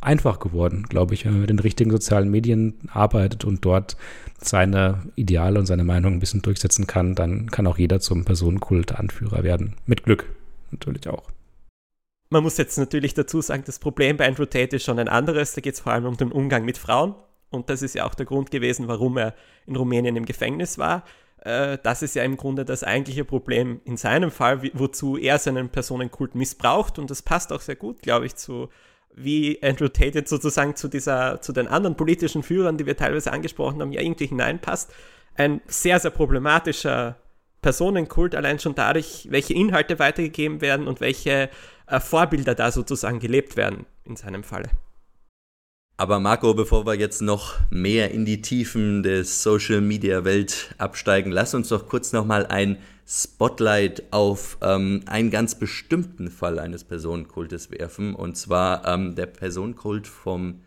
einfach 0.00 0.38
geworden, 0.38 0.84
glaube 0.88 1.14
ich, 1.14 1.24
wenn 1.24 1.32
man 1.32 1.40
mit 1.42 1.50
den 1.50 1.58
richtigen 1.58 1.90
sozialen 1.90 2.30
Medien 2.30 2.74
arbeitet 2.92 3.44
und 3.44 3.64
dort 3.64 3.96
seine 4.38 5.02
Ideale 5.16 5.58
und 5.58 5.66
seine 5.66 5.84
Meinung 5.84 6.14
ein 6.14 6.20
bisschen 6.20 6.42
durchsetzen 6.42 6.86
kann, 6.86 7.14
dann 7.14 7.50
kann 7.50 7.66
auch 7.66 7.78
jeder 7.78 8.00
zum 8.00 8.24
Personenkult-Anführer 8.24 9.42
werden. 9.42 9.74
Mit 9.86 10.04
Glück 10.04 10.26
natürlich 10.70 11.08
auch. 11.08 11.24
Man 12.32 12.44
muss 12.44 12.58
jetzt 12.58 12.78
natürlich 12.78 13.12
dazu 13.14 13.40
sagen, 13.40 13.64
das 13.66 13.80
Problem 13.80 14.16
bei 14.16 14.26
Andrew 14.26 14.44
Tate 14.44 14.76
ist 14.76 14.84
schon 14.84 15.00
ein 15.00 15.08
anderes. 15.08 15.52
Da 15.54 15.60
geht 15.60 15.74
es 15.74 15.80
vor 15.80 15.92
allem 15.92 16.06
um 16.06 16.16
den 16.16 16.30
Umgang 16.30 16.64
mit 16.64 16.78
Frauen. 16.78 17.16
Und 17.50 17.68
das 17.68 17.82
ist 17.82 17.96
ja 17.96 18.06
auch 18.06 18.14
der 18.14 18.24
Grund 18.24 18.52
gewesen, 18.52 18.86
warum 18.86 19.18
er 19.18 19.34
in 19.66 19.74
Rumänien 19.74 20.14
im 20.14 20.24
Gefängnis 20.24 20.78
war. 20.78 21.02
Äh, 21.40 21.78
das 21.82 22.02
ist 22.02 22.14
ja 22.14 22.22
im 22.22 22.36
Grunde 22.36 22.64
das 22.64 22.84
eigentliche 22.84 23.24
Problem 23.24 23.80
in 23.84 23.96
seinem 23.96 24.30
Fall, 24.30 24.62
wozu 24.74 25.16
er 25.16 25.40
seinen 25.40 25.70
Personenkult 25.70 26.36
missbraucht. 26.36 27.00
Und 27.00 27.10
das 27.10 27.22
passt 27.22 27.52
auch 27.52 27.60
sehr 27.60 27.74
gut, 27.74 28.00
glaube 28.00 28.26
ich, 28.26 28.36
zu 28.36 28.68
wie 29.12 29.60
Andrew 29.60 29.88
Tate 29.88 30.20
jetzt 30.20 30.30
sozusagen 30.30 30.76
zu 30.76 30.86
dieser, 30.86 31.40
zu 31.40 31.52
den 31.52 31.66
anderen 31.66 31.96
politischen 31.96 32.44
Führern, 32.44 32.78
die 32.78 32.86
wir 32.86 32.96
teilweise 32.96 33.32
angesprochen 33.32 33.80
haben, 33.80 33.90
ja 33.90 34.02
irgendwie 34.02 34.26
hineinpasst. 34.26 34.92
Ein 35.34 35.60
sehr, 35.66 35.98
sehr 35.98 36.12
problematischer 36.12 37.16
Personenkult, 37.60 38.36
allein 38.36 38.60
schon 38.60 38.76
dadurch, 38.76 39.26
welche 39.30 39.54
Inhalte 39.54 39.98
weitergegeben 39.98 40.60
werden 40.60 40.86
und 40.86 41.00
welche 41.00 41.50
Vorbilder 41.98 42.54
da 42.54 42.70
sozusagen 42.70 43.18
gelebt 43.18 43.56
werden 43.56 43.86
in 44.04 44.14
seinem 44.14 44.44
Falle. 44.44 44.70
Aber 45.96 46.18
Marco, 46.18 46.54
bevor 46.54 46.86
wir 46.86 46.94
jetzt 46.94 47.20
noch 47.20 47.56
mehr 47.68 48.10
in 48.10 48.24
die 48.24 48.40
Tiefen 48.40 49.02
des 49.02 49.42
Social 49.42 49.82
Media 49.82 50.24
Welt 50.24 50.74
absteigen, 50.78 51.30
lass 51.30 51.52
uns 51.52 51.68
doch 51.68 51.88
kurz 51.88 52.12
nochmal 52.12 52.46
ein 52.46 52.78
Spotlight 53.06 54.04
auf 54.10 54.56
ähm, 54.62 55.02
einen 55.04 55.30
ganz 55.30 55.56
bestimmten 55.56 56.30
Fall 56.30 56.58
eines 56.58 56.84
Personenkultes 56.84 57.70
werfen. 57.70 58.14
Und 58.14 58.38
zwar 58.38 58.88
ähm, 58.88 59.14
der 59.14 59.26
Personenkult 59.26 60.06
vom 60.06 60.62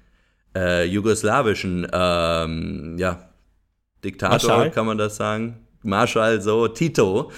äh, 0.55 0.85
jugoslawischen 0.85 1.87
ähm, 1.91 2.97
ja, 2.99 3.29
Diktator, 4.03 4.49
Marschall. 4.49 4.71
kann 4.71 4.85
man 4.85 4.99
das 4.99 5.15
sagen? 5.15 5.65
Marschall, 5.81 6.41
so 6.41 6.67
Tito. 6.67 7.31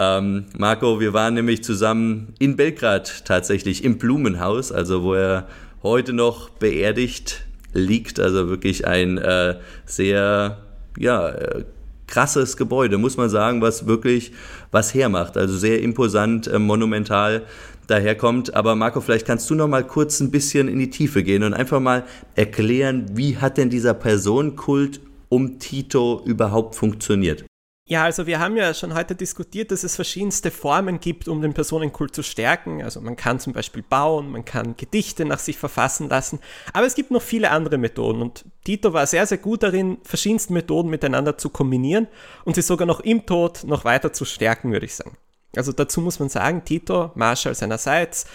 Ähm, 0.00 0.46
Marco, 0.56 1.00
wir 1.00 1.12
waren 1.12 1.34
nämlich 1.34 1.64
zusammen 1.64 2.34
in 2.38 2.56
Belgrad 2.56 3.24
tatsächlich 3.24 3.82
im 3.82 3.98
Blumenhaus, 3.98 4.70
also 4.70 5.02
wo 5.02 5.14
er 5.14 5.48
heute 5.82 6.12
noch 6.12 6.50
beerdigt 6.50 7.44
liegt. 7.72 8.20
Also 8.20 8.48
wirklich 8.48 8.86
ein 8.86 9.18
äh, 9.18 9.56
sehr, 9.86 10.58
ja, 10.96 11.28
äh, 11.30 11.64
krasses 12.06 12.56
Gebäude, 12.56 12.96
muss 12.96 13.16
man 13.16 13.28
sagen, 13.28 13.60
was 13.60 13.86
wirklich 13.86 14.32
was 14.70 14.94
hermacht. 14.94 15.36
Also 15.36 15.56
sehr 15.56 15.82
imposant, 15.82 16.46
äh, 16.46 16.58
monumental 16.58 17.42
daherkommt. 17.88 18.54
Aber 18.54 18.76
Marco, 18.76 19.00
vielleicht 19.00 19.26
kannst 19.26 19.50
du 19.50 19.56
noch 19.56 19.68
mal 19.68 19.84
kurz 19.84 20.20
ein 20.20 20.30
bisschen 20.30 20.68
in 20.68 20.78
die 20.78 20.90
Tiefe 20.90 21.24
gehen 21.24 21.42
und 21.42 21.54
einfach 21.54 21.80
mal 21.80 22.04
erklären, 22.36 23.06
wie 23.14 23.36
hat 23.36 23.58
denn 23.58 23.68
dieser 23.68 23.94
Personenkult 23.94 25.00
um 25.28 25.58
Tito 25.58 26.22
überhaupt 26.24 26.76
funktioniert? 26.76 27.44
Ja, 27.90 28.04
also 28.04 28.26
wir 28.26 28.38
haben 28.38 28.54
ja 28.58 28.74
schon 28.74 28.92
heute 28.92 29.14
diskutiert, 29.14 29.70
dass 29.70 29.82
es 29.82 29.96
verschiedenste 29.96 30.50
Formen 30.50 31.00
gibt, 31.00 31.26
um 31.26 31.40
den 31.40 31.54
Personenkult 31.54 32.14
zu 32.14 32.22
stärken. 32.22 32.82
Also 32.82 33.00
man 33.00 33.16
kann 33.16 33.40
zum 33.40 33.54
Beispiel 33.54 33.82
bauen, 33.82 34.30
man 34.30 34.44
kann 34.44 34.76
Gedichte 34.76 35.24
nach 35.24 35.38
sich 35.38 35.56
verfassen 35.56 36.10
lassen, 36.10 36.38
aber 36.74 36.84
es 36.84 36.94
gibt 36.94 37.10
noch 37.10 37.22
viele 37.22 37.50
andere 37.50 37.78
Methoden 37.78 38.20
und 38.20 38.44
Tito 38.62 38.92
war 38.92 39.06
sehr, 39.06 39.24
sehr 39.24 39.38
gut 39.38 39.62
darin, 39.62 39.96
verschiedenste 40.02 40.52
Methoden 40.52 40.90
miteinander 40.90 41.38
zu 41.38 41.48
kombinieren 41.48 42.08
und 42.44 42.56
sie 42.56 42.62
sogar 42.62 42.86
noch 42.86 43.00
im 43.00 43.24
Tod 43.24 43.64
noch 43.64 43.86
weiter 43.86 44.12
zu 44.12 44.26
stärken, 44.26 44.70
würde 44.70 44.84
ich 44.84 44.94
sagen. 44.94 45.16
Also 45.56 45.72
dazu 45.72 46.02
muss 46.02 46.18
man 46.18 46.28
sagen, 46.28 46.66
Tito, 46.66 47.10
Marschall 47.14 47.54
seinerseits, 47.54 48.26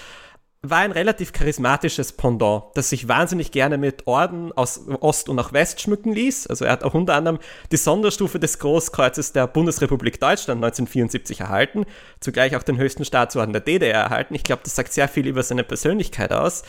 war 0.65 0.79
ein 0.79 0.93
relativ 0.93 1.33
charismatisches 1.33 2.13
Pendant, 2.13 2.63
das 2.75 2.89
sich 2.89 3.09
wahnsinnig 3.09 3.51
gerne 3.51 3.77
mit 3.77 4.07
Orden 4.07 4.53
aus 4.53 4.87
Ost 5.01 5.27
und 5.27 5.37
auch 5.37 5.51
West 5.51 5.81
schmücken 5.81 6.13
ließ. 6.13 6.47
Also 6.47 6.63
er 6.63 6.71
hat 6.71 6.85
auch 6.85 6.93
unter 6.93 7.15
anderem 7.15 7.39
die 7.73 7.77
Sonderstufe 7.77 8.39
des 8.39 8.59
Großkreuzes 8.59 9.33
der 9.33 9.45
Bundesrepublik 9.47 10.21
Deutschland 10.21 10.63
1974 10.63 11.41
erhalten, 11.41 11.85
zugleich 12.21 12.55
auch 12.55 12.63
den 12.63 12.77
höchsten 12.77 13.03
Staatsorden 13.03 13.51
der 13.51 13.61
DDR 13.61 14.03
erhalten. 14.03 14.35
Ich 14.35 14.43
glaube, 14.43 14.61
das 14.63 14.75
sagt 14.75 14.93
sehr 14.93 15.09
viel 15.09 15.27
über 15.27 15.43
seine 15.43 15.65
Persönlichkeit 15.65 16.31
aus. 16.31 16.63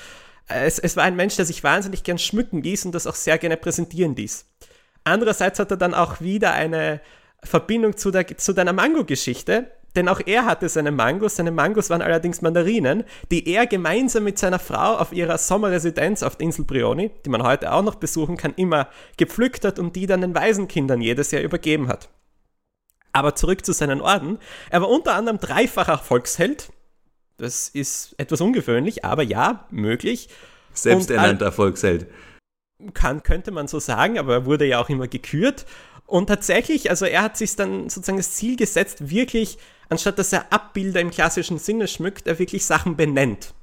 Es, 0.49 0.81
es 0.81 0.97
war 0.97 1.05
ein 1.05 1.15
Mensch, 1.15 1.37
der 1.37 1.45
sich 1.45 1.63
wahnsinnig 1.63 2.03
gern 2.03 2.19
schmücken 2.19 2.63
ließ 2.63 2.87
und 2.87 2.97
das 2.97 3.07
auch 3.07 3.15
sehr 3.15 3.39
gerne 3.39 3.57
präsentieren 3.57 4.17
ließ. 4.17 4.45
Andererseits 5.05 5.61
hat 5.61 5.71
er 5.71 5.77
dann 5.77 5.95
auch 5.95 6.21
wieder 6.21 6.53
eine 6.53 7.01
Verbindung 7.45 7.97
zu, 7.97 8.11
der, 8.11 8.27
zu 8.39 8.55
deiner 8.55 8.73
Mango-Geschichte, 8.73 9.71
denn 9.97 10.09
auch 10.09 10.21
er 10.25 10.45
hatte 10.45 10.69
seine 10.69 10.91
Mangos. 10.91 11.37
Seine 11.37 11.51
Mangos 11.51 11.91
waren 11.91 12.03
allerdings 12.03 12.43
Mandarinen, 12.43 13.05
die 13.31 13.49
er 13.49 13.67
gemeinsam 13.67 14.25
mit 14.25 14.39
seiner 14.39 14.59
Frau 14.59 14.97
auf 14.97 15.13
ihrer 15.13 15.39
Sommerresidenz 15.39 16.23
auf 16.23 16.37
der 16.37 16.47
Insel 16.47 16.65
Brioni, 16.65 17.11
die 17.25 17.31
man 17.31 17.43
heute 17.43 17.73
auch 17.73 17.83
noch 17.83 17.95
besuchen 17.95 18.37
kann, 18.37 18.55
immer 18.57 18.89
gepflückt 19.17 19.65
hat 19.65 19.79
und 19.79 19.95
die 19.97 20.07
dann 20.07 20.21
den 20.21 20.35
Waisenkindern 20.35 21.01
jedes 21.01 21.31
Jahr 21.31 21.43
übergeben 21.43 21.89
hat. 21.89 22.09
Aber 23.13 23.37
zurück 23.37 23.65
zu 23.65 23.73
seinen 23.73 24.01
Orden. 24.01 24.39
Er 24.71 24.81
war 24.81 24.89
unter 24.89 25.15
anderem 25.15 25.39
dreifacher 25.39 25.99
Volksheld. 25.99 26.73
Das 27.37 27.69
ist 27.69 28.15
etwas 28.19 28.41
ungewöhnlich, 28.41 29.05
aber 29.05 29.23
ja, 29.23 29.67
möglich. 29.71 30.29
Selbsternannter 30.73 31.53
Volksheld. 31.53 32.09
Kann, 32.93 33.23
könnte 33.23 33.53
man 33.53 33.69
so 33.69 33.79
sagen, 33.79 34.19
aber 34.19 34.35
er 34.35 34.47
wurde 34.47 34.67
ja 34.67 34.81
auch 34.81 34.89
immer 34.89 35.07
gekürt. 35.07 35.65
Und 36.07 36.27
tatsächlich, 36.27 36.91
also 36.91 37.07
er 37.07 37.23
hat 37.23 37.37
sich 37.37 37.57
dann 37.57 37.89
sozusagen 37.89 38.19
das 38.19 38.33
Ziel 38.33 38.57
gesetzt, 38.57 39.11
wirklich 39.11 39.59
anstatt 39.89 40.19
dass 40.19 40.33
er 40.33 40.53
Abbilder 40.53 41.01
im 41.01 41.11
klassischen 41.11 41.59
Sinne 41.59 41.89
schmückt, 41.89 42.27
er 42.27 42.39
wirklich 42.39 42.65
Sachen 42.65 42.97
benennt. 42.97 43.55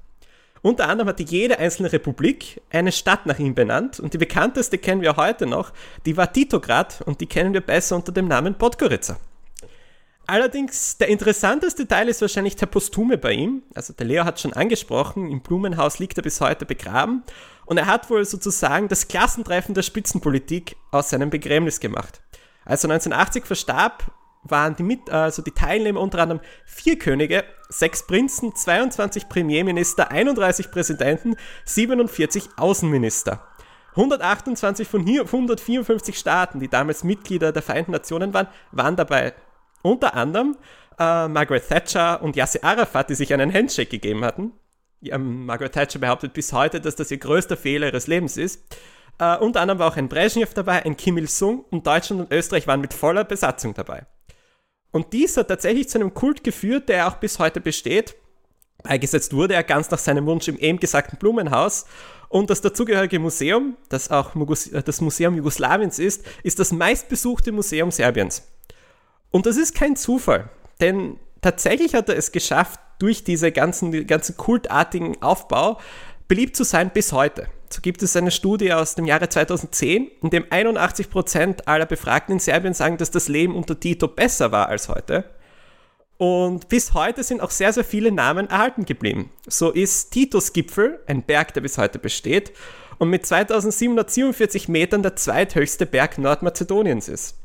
Unter 0.62 0.88
anderem 0.88 1.10
hatte 1.10 1.23
jede 1.23 1.57
einzelne 1.57 1.91
Republik 1.91 2.62
eine 2.69 2.91
Stadt 2.91 3.25
nach 3.25 3.39
ihm 3.39 3.55
benannt 3.55 3.99
und 3.99 4.13
die 4.13 4.19
bekannteste 4.19 4.77
kennen 4.77 5.01
wir 5.01 5.15
heute 5.15 5.47
noch, 5.47 5.73
die 6.05 6.17
war 6.17 6.31
Titograd 6.31 7.01
und 7.01 7.19
die 7.19 7.25
kennen 7.25 7.53
wir 7.53 7.62
besser 7.62 7.95
unter 7.95 8.12
dem 8.12 8.27
Namen 8.27 8.55
Podgorica. 8.55 9.17
Allerdings, 10.27 10.97
der 10.97 11.10
interessanteste 11.10 11.88
Teil 11.88 12.07
ist 12.07 12.21
wahrscheinlich 12.21 12.55
der 12.55 12.67
Postume 12.67 13.17
bei 13.17 13.34
ihm. 13.34 13.63
Also 13.73 13.91
der 13.91 14.05
Leo 14.05 14.23
hat 14.23 14.39
schon 14.39 14.53
angesprochen, 14.53 15.29
im 15.29 15.41
Blumenhaus 15.41 15.99
liegt 15.99 16.17
er 16.17 16.23
bis 16.23 16.39
heute 16.39 16.65
begraben 16.65 17.23
und 17.65 17.77
er 17.77 17.88
hat 17.88 18.10
wohl 18.10 18.23
sozusagen 18.23 18.88
das 18.88 19.07
Klassentreffen 19.07 19.73
der 19.73 19.81
Spitzenpolitik 19.81 20.75
aus 20.91 21.10
seinem 21.10 21.31
Begräbnis 21.31 21.79
gemacht. 21.79 22.21
Als 22.65 22.84
er 22.84 22.91
1980 22.91 23.45
verstarb, 23.45 24.12
waren 24.43 24.75
die, 24.75 24.84
Mit 24.84 25.10
also 25.10 25.41
die 25.41 25.51
Teilnehmer 25.51 25.99
unter 25.99 26.19
anderem 26.19 26.41
vier 26.65 26.97
Könige, 26.97 27.43
sechs 27.69 28.06
Prinzen, 28.06 28.56
22 28.56 29.30
Premierminister, 29.30 30.12
31 30.12 30.71
Präsidenten, 30.71 31.36
47 31.65 32.49
Außenminister. 32.58 33.47
128 33.91 34.88
von 34.88 35.01
154 35.01 36.17
Staaten, 36.17 36.60
die 36.60 36.69
damals 36.69 37.04
Mitglieder 37.04 37.51
der 37.51 37.62
Vereinten 37.62 37.91
Nationen 37.91 38.34
waren, 38.34 38.47
waren 38.71 38.95
dabei. 38.95 39.34
Unter 39.82 40.15
anderem 40.15 40.56
äh, 40.97 41.27
Margaret 41.27 41.67
Thatcher 41.67 42.21
und 42.21 42.36
Yasser 42.36 42.63
Arafat, 42.63 43.10
die 43.10 43.15
sich 43.15 43.34
einen 43.34 43.54
Handshake 43.54 43.89
gegeben 43.89 44.23
hatten. 44.23 44.54
Ja, 45.01 45.17
Margaret 45.17 45.73
Thatcher 45.73 45.99
behauptet 45.99 46.34
bis 46.34 46.54
heute, 46.54 46.80
dass 46.80 46.95
das 46.95 47.12
ihr 47.12 47.17
größter 47.17 47.58
Fehler 47.58 47.88
ihres 47.88 48.08
Lebens 48.08 48.38
ist. 48.38 48.63
Äh, 49.19 49.38
unter 49.38 49.62
anderem 49.62 49.80
war 49.80 49.91
auch 49.91 49.97
ein 49.97 50.08
Brezhnev 50.08 50.54
dabei, 50.54 50.86
ein 50.86 50.95
Kim 50.95 51.17
Il-sung 51.17 51.65
und 51.69 51.86
Deutschland 51.86 52.21
und 52.21 52.32
Österreich 52.32 52.67
waren 52.67 52.82
mit 52.82 52.93
voller 52.93 53.23
Besatzung 53.23 53.73
dabei. 53.73 54.06
Und 54.91 55.13
dies 55.13 55.38
hat 55.38 55.47
tatsächlich 55.47 55.89
zu 55.89 55.99
einem 55.99 56.13
Kult 56.13 56.43
geführt, 56.43 56.89
der 56.89 57.08
auch 57.08 57.15
bis 57.15 57.39
heute 57.39 57.62
besteht. 57.62 58.15
Beigesetzt 58.84 59.34
wurde 59.34 59.54
er 59.54 59.63
ganz 59.63 59.89
nach 59.91 59.99
seinem 59.99 60.25
Wunsch 60.25 60.47
im 60.47 60.58
eben 60.58 60.80
gesagten 60.80 61.17
Blumenhaus. 61.17 61.86
Und 62.30 62.49
das 62.49 62.62
dazugehörige 62.62 63.19
Museum, 63.19 63.75
das 63.89 64.10
auch 64.10 64.36
äh, 64.36 64.82
das 64.84 65.01
Museum 65.01 65.36
Jugoslawiens 65.36 65.99
ist, 65.99 66.25
ist 66.43 66.60
das 66.60 66.71
meistbesuchte 66.71 67.51
Museum 67.51 67.91
Serbiens. 67.91 68.47
Und 69.32 69.45
das 69.45 69.58
ist 69.58 69.75
kein 69.75 69.95
Zufall, 69.95 70.49
denn 70.82 71.17
tatsächlich 71.41 71.93
hat 71.93 72.10
er 72.10 72.17
es 72.17 72.32
geschafft, 72.32 72.80
durch 73.01 73.23
diese 73.23 73.51
ganzen, 73.51 74.06
ganzen 74.06 74.38
kultartigen 74.38 75.21
Aufbau 75.23 75.80
beliebt 76.32 76.56
zu 76.56 76.63
sein 76.63 76.91
bis 76.91 77.12
heute. 77.12 77.48
So 77.70 77.82
gibt 77.82 78.02
es 78.02 78.15
eine 78.15 78.32
Studie 78.32 78.72
aus 78.72 78.96
dem 78.96 79.04
Jahre 79.04 79.28
2010, 79.28 80.10
in 80.22 80.30
dem 80.30 80.46
81% 80.46 81.65
aller 81.65 81.86
Befragten 81.86 82.32
in 82.32 82.39
Serbien 82.39 82.74
sagen, 82.74 82.96
dass 82.96 83.12
das 83.12 83.28
Leben 83.28 83.54
unter 83.54 83.78
Tito 83.78 84.08
besser 84.08 84.54
war 84.54 84.70
als 84.70 84.88
heute. 84.88 85.26
Und 86.15 86.70
bis 86.70 86.94
heute 86.94 87.22
sind 87.26 87.41
auch 87.41 87.52
sehr, 87.52 87.74
sehr 87.74 87.84
viele 87.84 88.13
Namen 88.13 88.50
erhalten 88.50 88.86
geblieben. 88.86 89.30
So 89.46 89.72
ist 89.72 90.12
Titos 90.12 90.54
Gipfel, 90.54 91.02
ein 91.06 91.24
Berg, 91.24 91.54
der 91.54 91.60
bis 91.60 91.78
heute 91.78 92.00
besteht, 92.00 92.54
und 92.98 93.10
mit 93.10 93.26
2747 93.26 94.70
Metern 94.70 95.04
der 95.04 95.17
zweithöchste 95.17 95.86
Berg 95.86 96.17
Nordmazedoniens 96.17 97.10
ist. 97.10 97.40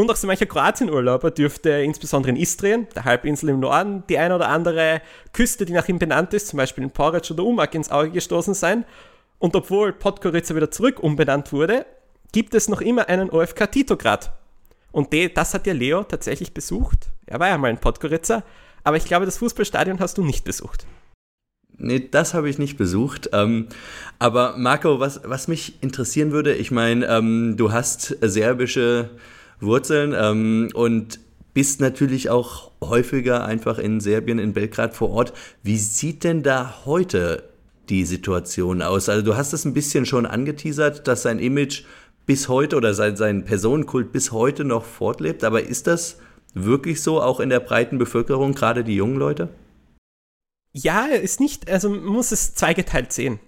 Und 0.00 0.10
auch 0.10 0.16
so 0.16 0.26
mancher 0.26 0.46
Kroatien-Urlauber 0.46 1.30
dürfte 1.30 1.68
insbesondere 1.68 2.30
in 2.30 2.36
Istrien, 2.36 2.86
der 2.94 3.04
Halbinsel 3.04 3.50
im 3.50 3.60
Norden, 3.60 4.02
die 4.08 4.16
eine 4.16 4.34
oder 4.34 4.48
andere 4.48 5.02
Küste, 5.34 5.66
die 5.66 5.74
nach 5.74 5.88
ihm 5.88 5.98
benannt 5.98 6.32
ist, 6.32 6.48
zum 6.48 6.56
Beispiel 6.56 6.82
in 6.84 6.90
Poreč 6.90 7.30
oder 7.30 7.44
Umag, 7.44 7.74
ins 7.74 7.90
Auge 7.90 8.10
gestoßen 8.10 8.54
sein. 8.54 8.86
Und 9.38 9.54
obwohl 9.54 9.92
Podgorica 9.92 10.56
wieder 10.56 10.70
zurück 10.70 11.00
umbenannt 11.00 11.52
wurde, 11.52 11.84
gibt 12.32 12.54
es 12.54 12.70
noch 12.70 12.80
immer 12.80 13.10
einen 13.10 13.28
OFK 13.28 13.70
Titograd. 13.70 14.32
Und 14.90 15.12
das 15.34 15.52
hat 15.52 15.66
ja 15.66 15.74
Leo 15.74 16.02
tatsächlich 16.02 16.54
besucht. 16.54 17.10
Er 17.26 17.38
war 17.38 17.48
ja 17.48 17.58
mal 17.58 17.68
in 17.68 17.76
Podgorica, 17.76 18.42
aber 18.82 18.96
ich 18.96 19.04
glaube, 19.04 19.26
das 19.26 19.36
Fußballstadion 19.36 20.00
hast 20.00 20.16
du 20.16 20.24
nicht 20.24 20.46
besucht. 20.46 20.86
Nee, 21.76 22.08
das 22.10 22.32
habe 22.32 22.48
ich 22.48 22.58
nicht 22.58 22.78
besucht. 22.78 23.28
Ähm, 23.34 23.68
aber 24.18 24.56
Marco, 24.56 24.98
was, 24.98 25.20
was 25.24 25.46
mich 25.46 25.82
interessieren 25.82 26.32
würde, 26.32 26.54
ich 26.54 26.70
meine, 26.70 27.06
ähm, 27.06 27.58
du 27.58 27.70
hast 27.70 28.16
serbische 28.22 29.10
Wurzeln 29.60 30.14
ähm, 30.16 30.70
und 30.74 31.20
bist 31.52 31.80
natürlich 31.80 32.30
auch 32.30 32.70
häufiger 32.82 33.44
einfach 33.44 33.78
in 33.78 34.00
Serbien, 34.00 34.38
in 34.38 34.52
Belgrad 34.52 34.94
vor 34.94 35.10
Ort. 35.10 35.32
Wie 35.62 35.76
sieht 35.76 36.24
denn 36.24 36.42
da 36.42 36.84
heute 36.84 37.42
die 37.88 38.04
Situation 38.04 38.82
aus? 38.82 39.08
Also 39.08 39.22
du 39.22 39.36
hast 39.36 39.52
es 39.52 39.64
ein 39.64 39.74
bisschen 39.74 40.06
schon 40.06 40.26
angeteasert, 40.26 41.06
dass 41.08 41.22
sein 41.22 41.38
Image 41.38 41.82
bis 42.26 42.48
heute 42.48 42.76
oder 42.76 42.94
sein, 42.94 43.16
sein 43.16 43.44
Personenkult 43.44 44.12
bis 44.12 44.32
heute 44.32 44.64
noch 44.64 44.84
fortlebt. 44.84 45.42
Aber 45.42 45.62
ist 45.62 45.86
das 45.86 46.18
wirklich 46.54 47.02
so, 47.02 47.20
auch 47.20 47.40
in 47.40 47.48
der 47.48 47.60
breiten 47.60 47.98
Bevölkerung, 47.98 48.54
gerade 48.54 48.84
die 48.84 48.94
jungen 48.94 49.16
Leute? 49.16 49.48
Ja, 50.72 51.06
ist 51.06 51.40
nicht, 51.40 51.68
also 51.68 51.90
man 51.90 52.04
muss 52.04 52.30
es 52.30 52.54
zweigeteilt 52.54 53.12
sehen. 53.12 53.40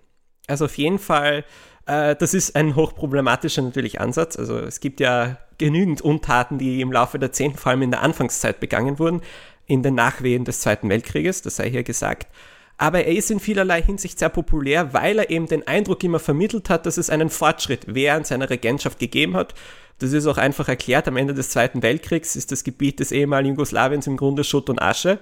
Also 0.48 0.64
auf 0.64 0.76
jeden 0.76 0.98
Fall, 0.98 1.44
äh, 1.86 2.16
das 2.16 2.34
ist 2.34 2.56
ein 2.56 2.74
hochproblematischer 2.74 3.62
natürlich 3.62 4.00
Ansatz. 4.00 4.36
Also 4.36 4.58
es 4.58 4.80
gibt 4.80 4.98
ja 4.98 5.38
genügend 5.62 6.02
Untaten, 6.02 6.58
die 6.58 6.80
im 6.80 6.92
Laufe 6.92 7.18
der 7.18 7.28
Jahrzehnte, 7.28 7.58
vor 7.58 7.70
allem 7.70 7.82
in 7.82 7.90
der 7.90 8.02
Anfangszeit 8.02 8.60
begangen 8.60 8.98
wurden, 8.98 9.22
in 9.66 9.82
den 9.82 9.94
Nachwehen 9.94 10.44
des 10.44 10.60
Zweiten 10.60 10.88
Weltkrieges, 10.88 11.42
das 11.42 11.56
sei 11.56 11.70
hier 11.70 11.82
gesagt. 11.82 12.26
Aber 12.78 13.04
er 13.04 13.14
ist 13.14 13.30
in 13.30 13.38
vielerlei 13.38 13.80
Hinsicht 13.80 14.18
sehr 14.18 14.28
populär, 14.28 14.92
weil 14.92 15.18
er 15.18 15.30
eben 15.30 15.46
den 15.46 15.66
Eindruck 15.66 16.02
immer 16.02 16.18
vermittelt 16.18 16.68
hat, 16.68 16.84
dass 16.84 16.96
es 16.96 17.10
einen 17.10 17.30
Fortschritt 17.30 17.84
während 17.86 18.26
seiner 18.26 18.50
Regentschaft 18.50 18.98
gegeben 18.98 19.36
hat. 19.36 19.54
Das 19.98 20.12
ist 20.12 20.26
auch 20.26 20.38
einfach 20.38 20.68
erklärt. 20.68 21.06
Am 21.06 21.16
Ende 21.16 21.34
des 21.34 21.50
Zweiten 21.50 21.82
Weltkriegs 21.82 22.34
ist 22.34 22.50
das 22.50 22.64
Gebiet 22.64 22.98
des 22.98 23.12
ehemaligen 23.12 23.54
Jugoslawiens 23.54 24.08
im 24.08 24.16
Grunde 24.16 24.42
Schutt 24.42 24.68
und 24.68 24.82
Asche 24.82 25.20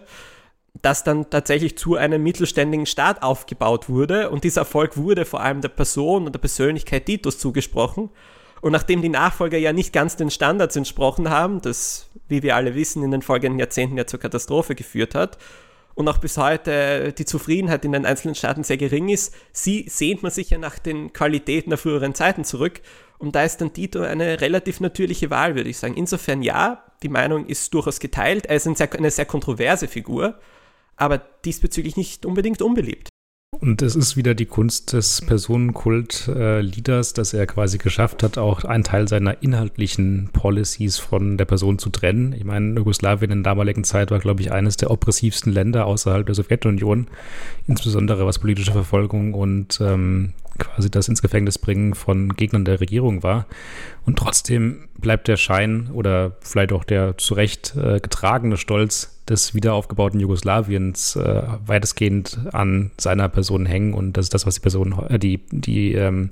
das 0.83 1.05
dann 1.05 1.29
tatsächlich 1.31 1.77
zu 1.77 1.97
einem 1.97 2.23
mittelständigen 2.23 2.87
Staat 2.87 3.23
aufgebaut 3.23 3.89
wurde. 3.89 4.31
Und 4.31 4.45
dieser 4.45 4.63
Erfolg 4.63 4.97
wurde 4.97 5.25
vor 5.25 5.41
allem 5.41 5.61
der 5.61 5.69
Person 5.69 6.27
und 6.27 6.33
der 6.33 6.41
Persönlichkeit 6.41 7.07
Titus 7.07 7.39
zugesprochen. 7.39 8.11
Und 8.61 8.73
nachdem 8.73 9.03
die 9.03 9.09
Nachfolger 9.09 9.59
ja 9.59 9.73
nicht 9.73 9.93
ganz 9.93 10.17
den 10.17 10.31
Standards 10.31 10.77
entsprochen 10.77 11.31
haben, 11.31 11.61
das, 11.63 12.11
wie 12.29 12.43
wir 12.43 12.57
alle 12.57 12.75
wissen, 12.75 13.03
in 13.03 13.11
den 13.11 13.23
folgenden 13.23 13.59
Jahrzehnten 13.59 13.97
ja 13.97 14.07
zur 14.07 14.21
Katastrophe 14.21 14.75
geführt 14.75 15.15
hat, 15.15 15.39
und 15.95 16.09
auch 16.09 16.19
bis 16.19 16.39
heute 16.39 17.13
die 17.13 17.25
Zufriedenheit 17.25 17.85
in 17.85 17.93
den 17.93 18.07
einzelnen 18.07 18.35
Staaten 18.35 18.63
sehr 18.65 18.77
gering 18.77 19.09
ist, 19.09 19.35
sie 19.53 19.87
sehnt 19.89 20.23
man 20.23 20.31
sich 20.31 20.49
ja 20.51 20.57
nach 20.57 20.79
den 20.79 21.13
Qualitäten 21.13 21.71
der 21.71 21.79
früheren 21.79 22.15
Zeiten 22.15 22.45
zurück. 22.45 22.81
Und 23.19 23.35
da 23.35 23.43
ist 23.43 23.61
dann 23.61 23.75
Tito 23.75 24.01
eine 24.01 24.41
relativ 24.41 24.81
natürliche 24.81 25.31
Wahl, 25.31 25.57
würde 25.57 25.69
ich 25.69 25.77
sagen. 25.77 25.97
Insofern 25.97 26.43
ja, 26.43 26.85
die 27.03 27.11
Meinung 27.11 27.45
ist 27.45 27.75
durchaus 27.75 27.99
geteilt. 27.99 28.47
Er 28.47 28.57
ist 28.57 28.67
eine 28.67 28.77
sehr, 28.77 28.91
eine 28.95 29.11
sehr 29.11 29.27
kontroverse 29.27 29.89
Figur 29.89 30.39
aber 31.01 31.19
diesbezüglich 31.19 31.97
nicht 31.97 32.27
unbedingt 32.27 32.61
unbeliebt. 32.61 33.09
Und 33.59 33.83
es 33.83 33.95
ist 33.95 34.17
wieder 34.17 34.35
die 34.35 34.47
Kunst 34.47 34.95
des 34.95 35.21
Personenkult-Leaders, 35.21 37.13
dass 37.13 37.35
er 37.35 37.47
quasi 37.47 37.77
geschafft 37.77 38.23
hat, 38.23 38.39
auch 38.39 38.65
einen 38.65 38.85
Teil 38.85 39.07
seiner 39.07 39.43
inhaltlichen 39.43 40.31
Policies 40.33 40.99
von 40.99 41.37
der 41.37 41.45
Person 41.45 41.79
zu 41.79 41.91
trennen. 41.91 42.33
Ich 42.33 42.45
meine, 42.45 42.77
Jugoslawien 42.77 43.31
in 43.31 43.43
der 43.43 43.53
damaligen 43.53 43.85
Zeit 43.85 44.11
war, 44.11 44.19
glaube 44.19 44.41
ich, 44.41 44.51
eines 44.51 44.79
der 44.79 44.91
oppressivsten 44.91 45.53
Länder 45.53 45.85
außerhalb 45.85 46.25
der 46.25 46.35
Sowjetunion, 46.35 47.09
insbesondere 47.67 48.25
was 48.25 48.39
politische 48.39 48.73
Verfolgung 48.73 49.35
und 49.35 49.79
ähm, 49.83 50.33
quasi 50.61 50.91
das 50.91 51.09
ins 51.09 51.23
Gefängnis 51.23 51.59
bringen 51.59 51.95
von 51.95 52.37
Gegnern 52.37 52.65
der 52.65 52.81
Regierung 52.81 53.23
war. 53.25 53.47
Und 54.07 54.19
trotzdem 54.19 54.89
bleibt 54.99 55.27
der 55.27 55.37
Schein 55.37 55.91
oder 55.93 56.37
vielleicht 56.41 56.73
auch 56.73 56.85
der 56.85 57.19
zu 57.19 57.35
Recht 57.35 57.75
äh, 57.77 57.99
getragene 57.99 58.57
Stolz 58.57 59.21
des 59.29 59.55
wiederaufgebauten 59.55 60.21
Jugoslawiens 60.21 61.17
äh, 61.17 61.43
weitestgehend 61.67 62.39
an 62.53 62.93
seiner 62.99 63.29
Person 63.29 63.67
hängen. 63.67 63.95
Und 63.95 64.17
das 64.17 64.27
ist 64.27 64.35
das, 64.35 64.47
was 64.47 64.55
die 64.55 64.61
Person, 64.61 64.95
äh, 65.09 65.19
die, 65.19 65.41
die, 65.51 65.95
ähm, 65.95 66.29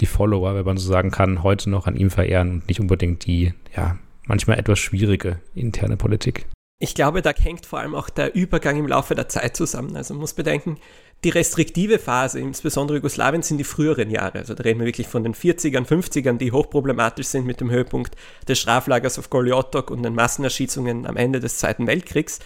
die 0.00 0.06
Follower, 0.06 0.54
wenn 0.54 0.64
man 0.64 0.76
so 0.76 0.88
sagen 0.88 1.10
kann, 1.10 1.42
heute 1.42 1.70
noch 1.70 1.86
an 1.86 1.96
ihm 1.96 2.10
verehren 2.10 2.50
und 2.50 2.68
nicht 2.68 2.80
unbedingt 2.80 3.26
die, 3.26 3.54
ja, 3.76 3.98
manchmal 4.26 4.58
etwas 4.58 4.78
schwierige 4.78 5.40
interne 5.54 5.96
Politik. 5.96 6.46
Ich 6.80 6.94
glaube, 6.94 7.22
da 7.22 7.32
hängt 7.32 7.66
vor 7.66 7.78
allem 7.78 7.94
auch 7.94 8.10
der 8.10 8.34
Übergang 8.34 8.76
im 8.76 8.86
Laufe 8.86 9.14
der 9.14 9.28
Zeit 9.28 9.56
zusammen. 9.56 9.96
Also 9.96 10.14
man 10.14 10.22
muss 10.22 10.34
bedenken, 10.34 10.76
die 11.24 11.30
restriktive 11.30 11.98
Phase, 11.98 12.38
insbesondere 12.38 12.98
Jugoslawien, 12.98 13.42
sind 13.42 13.58
die 13.58 13.64
früheren 13.64 14.10
Jahre. 14.10 14.38
Also 14.38 14.54
da 14.54 14.62
reden 14.62 14.80
wir 14.80 14.86
wirklich 14.86 15.08
von 15.08 15.24
den 15.24 15.34
40ern, 15.34 15.86
50ern, 15.86 16.36
die 16.36 16.52
hochproblematisch 16.52 17.26
sind 17.26 17.46
mit 17.46 17.60
dem 17.60 17.70
Höhepunkt 17.70 18.14
des 18.46 18.58
Straflagers 18.58 19.18
auf 19.18 19.30
Goliotok 19.30 19.90
und 19.90 20.02
den 20.02 20.14
Massenerschießungen 20.14 21.06
am 21.06 21.16
Ende 21.16 21.40
des 21.40 21.58
Zweiten 21.58 21.86
Weltkriegs. 21.86 22.40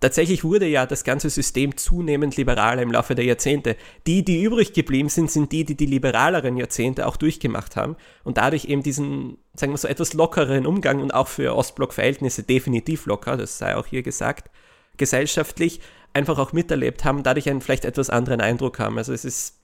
Tatsächlich 0.00 0.42
wurde 0.42 0.66
ja 0.66 0.84
das 0.84 1.04
ganze 1.04 1.30
System 1.30 1.76
zunehmend 1.76 2.36
liberaler 2.36 2.82
im 2.82 2.90
Laufe 2.90 3.14
der 3.14 3.24
Jahrzehnte. 3.24 3.76
Die, 4.08 4.24
die 4.24 4.42
übrig 4.42 4.72
geblieben 4.72 5.08
sind, 5.08 5.30
sind 5.30 5.52
die, 5.52 5.64
die 5.64 5.76
die 5.76 5.86
liberaleren 5.86 6.56
Jahrzehnte 6.56 7.06
auch 7.06 7.16
durchgemacht 7.16 7.76
haben 7.76 7.94
und 8.24 8.36
dadurch 8.36 8.64
eben 8.64 8.82
diesen, 8.82 9.38
sagen 9.54 9.72
wir 9.72 9.76
so, 9.76 9.86
etwas 9.86 10.12
lockeren 10.12 10.66
Umgang 10.66 11.00
und 11.00 11.14
auch 11.14 11.28
für 11.28 11.54
Ostblock-Verhältnisse 11.54 12.42
definitiv 12.42 13.06
locker, 13.06 13.36
das 13.36 13.58
sei 13.58 13.76
auch 13.76 13.86
hier 13.86 14.02
gesagt, 14.02 14.50
gesellschaftlich 14.96 15.80
einfach 16.14 16.38
auch 16.38 16.52
miterlebt 16.52 17.04
haben, 17.04 17.22
dadurch 17.22 17.48
einen 17.48 17.60
vielleicht 17.60 17.84
etwas 17.84 18.10
anderen 18.10 18.40
Eindruck 18.40 18.78
haben. 18.78 18.98
Also 18.98 19.12
es 19.12 19.24
ist, 19.24 19.58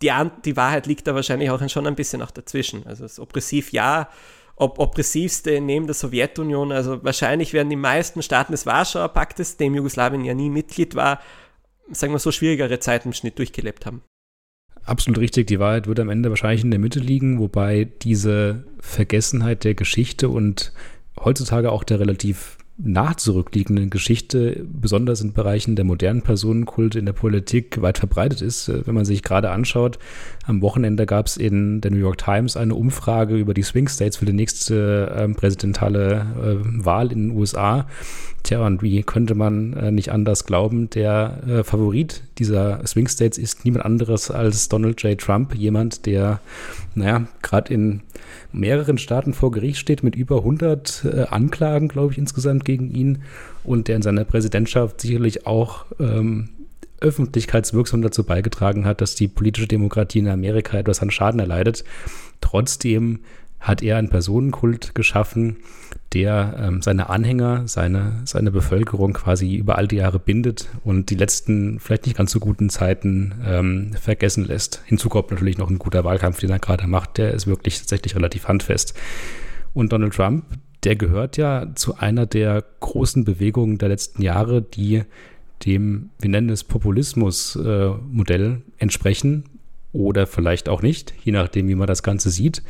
die, 0.00 0.10
die 0.44 0.56
Wahrheit 0.56 0.86
liegt 0.86 1.06
da 1.06 1.14
wahrscheinlich 1.14 1.50
auch 1.50 1.68
schon 1.68 1.86
ein 1.86 1.94
bisschen 1.94 2.22
auch 2.22 2.30
dazwischen. 2.30 2.86
Also 2.86 3.04
das 3.04 3.20
oppressiv 3.20 3.72
ja, 3.72 4.08
ob 4.56 4.78
oppressivste 4.78 5.60
neben 5.60 5.86
der 5.86 5.94
Sowjetunion, 5.94 6.72
also 6.72 7.02
wahrscheinlich 7.04 7.52
werden 7.52 7.70
die 7.70 7.76
meisten 7.76 8.22
Staaten 8.22 8.52
des 8.52 8.66
Warschauer 8.66 9.08
Paktes, 9.08 9.56
dem 9.56 9.74
Jugoslawien 9.74 10.24
ja 10.24 10.34
nie 10.34 10.50
Mitglied 10.50 10.94
war, 10.94 11.20
sagen 11.90 12.12
wir 12.12 12.18
so, 12.18 12.32
schwierigere 12.32 12.78
Zeiten 12.78 13.08
im 13.08 13.12
Schnitt 13.12 13.38
durchgelebt 13.38 13.86
haben. 13.86 14.02
Absolut 14.84 15.18
richtig, 15.18 15.46
die 15.46 15.60
Wahrheit 15.60 15.86
wird 15.86 16.00
am 16.00 16.10
Ende 16.10 16.28
wahrscheinlich 16.30 16.64
in 16.64 16.70
der 16.70 16.80
Mitte 16.80 16.98
liegen, 16.98 17.38
wobei 17.38 17.84
diese 18.02 18.64
Vergessenheit 18.80 19.64
der 19.64 19.74
Geschichte 19.74 20.28
und 20.28 20.72
heutzutage 21.18 21.70
auch 21.70 21.84
der 21.84 22.00
relativ 22.00 22.58
nach 22.78 23.16
zurückliegenden 23.16 23.90
Geschichte, 23.90 24.64
besonders 24.64 25.20
in 25.20 25.32
Bereichen 25.32 25.76
der 25.76 25.84
modernen 25.84 26.22
Personenkulte 26.22 26.98
in 26.98 27.06
der 27.06 27.12
Politik, 27.12 27.80
weit 27.82 27.98
verbreitet 27.98 28.40
ist. 28.40 28.68
Äh, 28.68 28.86
wenn 28.86 28.94
man 28.94 29.04
sich 29.04 29.22
gerade 29.22 29.50
anschaut, 29.50 29.98
am 30.46 30.62
Wochenende 30.62 31.06
gab 31.06 31.26
es 31.26 31.36
in 31.36 31.80
der 31.80 31.90
New 31.90 31.98
York 31.98 32.18
Times 32.18 32.56
eine 32.56 32.74
Umfrage 32.74 33.36
über 33.36 33.54
die 33.54 33.62
Swing 33.62 33.88
States 33.88 34.16
für 34.16 34.26
die 34.26 34.32
nächste 34.32 35.12
äh, 35.14 35.28
präsidentale 35.28 36.26
äh, 36.42 36.84
Wahl 36.84 37.12
in 37.12 37.28
den 37.28 37.38
USA. 37.38 37.86
Tja, 38.42 38.66
und 38.66 38.82
wie 38.82 39.02
könnte 39.02 39.36
man 39.36 39.74
äh, 39.74 39.92
nicht 39.92 40.10
anders 40.10 40.44
glauben, 40.44 40.90
der 40.90 41.38
äh, 41.46 41.64
Favorit 41.64 42.24
dieser 42.38 42.84
Swing 42.86 43.06
States 43.06 43.38
ist 43.38 43.64
niemand 43.64 43.84
anderes 43.84 44.32
als 44.32 44.68
Donald 44.68 45.00
J. 45.02 45.16
Trump, 45.18 45.54
jemand, 45.54 46.06
der, 46.06 46.40
naja, 46.96 47.26
gerade 47.42 47.72
in 47.72 48.02
mehreren 48.50 48.98
Staaten 48.98 49.32
vor 49.32 49.52
Gericht 49.52 49.78
steht 49.78 50.02
mit 50.02 50.16
über 50.16 50.38
100 50.38 51.04
äh, 51.04 51.20
Anklagen, 51.30 51.86
glaube 51.86 52.12
ich, 52.12 52.18
insgesamt 52.18 52.61
gegen 52.64 52.90
ihn 52.90 53.22
und 53.64 53.88
der 53.88 53.96
in 53.96 54.02
seiner 54.02 54.24
Präsidentschaft 54.24 55.00
sicherlich 55.00 55.46
auch 55.46 55.86
ähm, 56.00 56.50
öffentlichkeitswirksam 57.00 58.02
dazu 58.02 58.24
beigetragen 58.24 58.84
hat, 58.84 59.00
dass 59.00 59.14
die 59.14 59.28
politische 59.28 59.66
Demokratie 59.66 60.20
in 60.20 60.28
Amerika 60.28 60.78
etwas 60.78 61.02
an 61.02 61.10
Schaden 61.10 61.40
erleidet. 61.40 61.84
Trotzdem 62.40 63.20
hat 63.60 63.82
er 63.82 63.96
einen 63.96 64.08
Personenkult 64.08 64.94
geschaffen, 64.94 65.58
der 66.12 66.56
ähm, 66.58 66.82
seine 66.82 67.08
Anhänger, 67.08 67.68
seine, 67.68 68.20
seine 68.24 68.50
Bevölkerung 68.50 69.12
quasi 69.12 69.54
über 69.54 69.78
all 69.78 69.86
die 69.86 69.96
Jahre 69.96 70.18
bindet 70.18 70.68
und 70.84 71.10
die 71.10 71.14
letzten, 71.14 71.78
vielleicht 71.78 72.06
nicht 72.06 72.16
ganz 72.16 72.32
so 72.32 72.40
guten 72.40 72.68
Zeiten 72.70 73.34
ähm, 73.46 73.92
vergessen 73.94 74.44
lässt. 74.44 74.82
Hinzu 74.84 75.08
kommt 75.08 75.30
natürlich 75.30 75.58
noch 75.58 75.70
ein 75.70 75.78
guter 75.78 76.04
Wahlkampf, 76.04 76.40
den 76.40 76.50
er 76.50 76.58
gerade 76.58 76.86
macht, 76.86 77.18
der 77.18 77.32
ist 77.32 77.46
wirklich 77.46 77.78
tatsächlich 77.78 78.16
relativ 78.16 78.48
handfest. 78.48 78.94
Und 79.74 79.92
Donald 79.92 80.14
Trump, 80.14 80.44
der 80.84 80.96
gehört 80.96 81.36
ja 81.36 81.74
zu 81.74 81.96
einer 81.96 82.26
der 82.26 82.64
großen 82.80 83.24
Bewegungen 83.24 83.78
der 83.78 83.88
letzten 83.88 84.22
Jahre, 84.22 84.62
die 84.62 85.02
dem, 85.64 86.10
wir 86.18 86.30
nennen 86.30 86.48
es 86.48 86.64
Populismus-Modell 86.64 88.50
äh, 88.50 88.82
entsprechen 88.82 89.44
oder 89.92 90.26
vielleicht 90.26 90.68
auch 90.68 90.82
nicht, 90.82 91.14
je 91.22 91.32
nachdem, 91.32 91.68
wie 91.68 91.74
man 91.74 91.86
das 91.86 92.02
Ganze 92.02 92.30
sieht. 92.30 92.62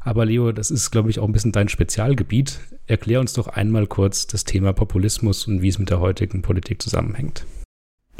Aber 0.00 0.24
Leo, 0.24 0.52
das 0.52 0.70
ist, 0.70 0.90
glaube 0.90 1.10
ich, 1.10 1.18
auch 1.18 1.26
ein 1.26 1.32
bisschen 1.32 1.52
dein 1.52 1.68
Spezialgebiet. 1.68 2.60
Erklär 2.86 3.20
uns 3.20 3.34
doch 3.34 3.48
einmal 3.48 3.86
kurz 3.86 4.26
das 4.26 4.44
Thema 4.44 4.72
Populismus 4.72 5.46
und 5.46 5.60
wie 5.60 5.68
es 5.68 5.78
mit 5.78 5.90
der 5.90 6.00
heutigen 6.00 6.42
Politik 6.42 6.80
zusammenhängt. 6.80 7.44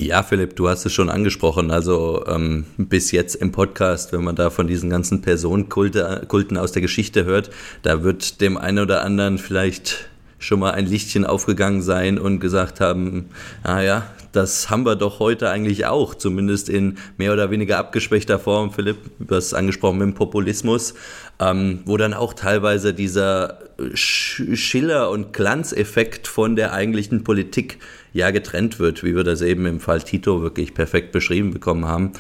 Ja, 0.03 0.23
Philipp, 0.23 0.57
du 0.57 0.67
hast 0.67 0.87
es 0.87 0.95
schon 0.95 1.11
angesprochen. 1.11 1.71
Also 1.71 2.25
ähm, 2.27 2.65
bis 2.79 3.13
jetzt 3.13 3.35
im 3.35 3.53
Podcast, 3.53 4.15
wenn 4.15 4.25
man 4.25 4.35
da 4.35 4.49
von 4.49 4.67
diesen 4.67 4.89
ganzen 4.89 5.21
Personenkulten 5.21 6.57
aus 6.57 6.73
der 6.73 6.81
Geschichte 6.81 7.27
hört, 7.27 7.51
da 7.83 8.03
wird 8.03 8.41
dem 8.41 8.57
einen 8.57 8.79
oder 8.79 9.05
anderen 9.05 9.37
vielleicht 9.37 10.09
schon 10.39 10.61
mal 10.61 10.71
ein 10.71 10.87
Lichtchen 10.87 11.27
aufgegangen 11.27 11.83
sein 11.83 12.19
und 12.19 12.41
gesagt 12.41 12.81
haben, 12.81 13.27
ah 13.63 13.83
ja, 13.83 14.07
das 14.33 14.71
haben 14.71 14.85
wir 14.85 14.97
doch 14.97 15.19
heute 15.19 15.51
eigentlich 15.51 15.87
auch, 15.87 16.15
zumindest 16.15 16.69
in 16.69 16.99
mehr 17.17 17.33
oder 17.33 17.51
weniger 17.51 17.79
abgeschwächter 17.79 18.39
Form, 18.39 18.73
Philipp, 18.73 18.99
du 19.19 19.35
hast 19.35 19.55
angesprochen 19.55 19.99
mit 19.99 20.07
dem 20.09 20.15
Populismus, 20.15 20.95
ähm, 21.41 21.81
wo 21.85 21.97
dann 21.97 22.15
auch 22.15 22.35
teilweise 22.35 22.95
dieser 22.95 23.59
Schiller- 23.95 25.11
und 25.11 25.33
Glanzeffekt 25.33 26.29
von 26.29 26.55
der 26.57 26.73
eigentlichen 26.73 27.25
Politik 27.25 27.79
ja 28.13 28.31
getrennt 28.31 28.79
wird, 28.79 29.03
wie 29.03 29.17
wir 29.17 29.25
das 29.25 29.41
eben 29.41 29.67
im 29.67 29.81
Fall 29.81 30.03
Tito 30.03 30.43
wirklich 30.43 30.75
perfekt 30.75 31.13
beschrieben 31.13 31.53
bekommen 31.53 31.87
haben. 31.87 32.13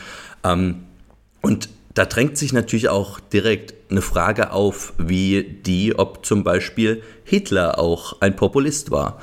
Ähm, 0.45 0.77
und 1.43 1.69
da 1.95 2.07
drängt 2.07 2.39
sich 2.39 2.53
natürlich 2.53 2.89
auch 2.89 3.19
direkt 3.21 3.75
eine 3.91 4.01
Frage 4.01 4.53
auf, 4.53 4.93
wie 4.99 5.43
die, 5.43 5.99
ob 5.99 6.25
zum 6.25 6.45
Beispiel 6.45 7.03
Hitler 7.25 7.79
auch 7.79 8.21
ein 8.21 8.37
Populist 8.37 8.91
war. 8.91 9.21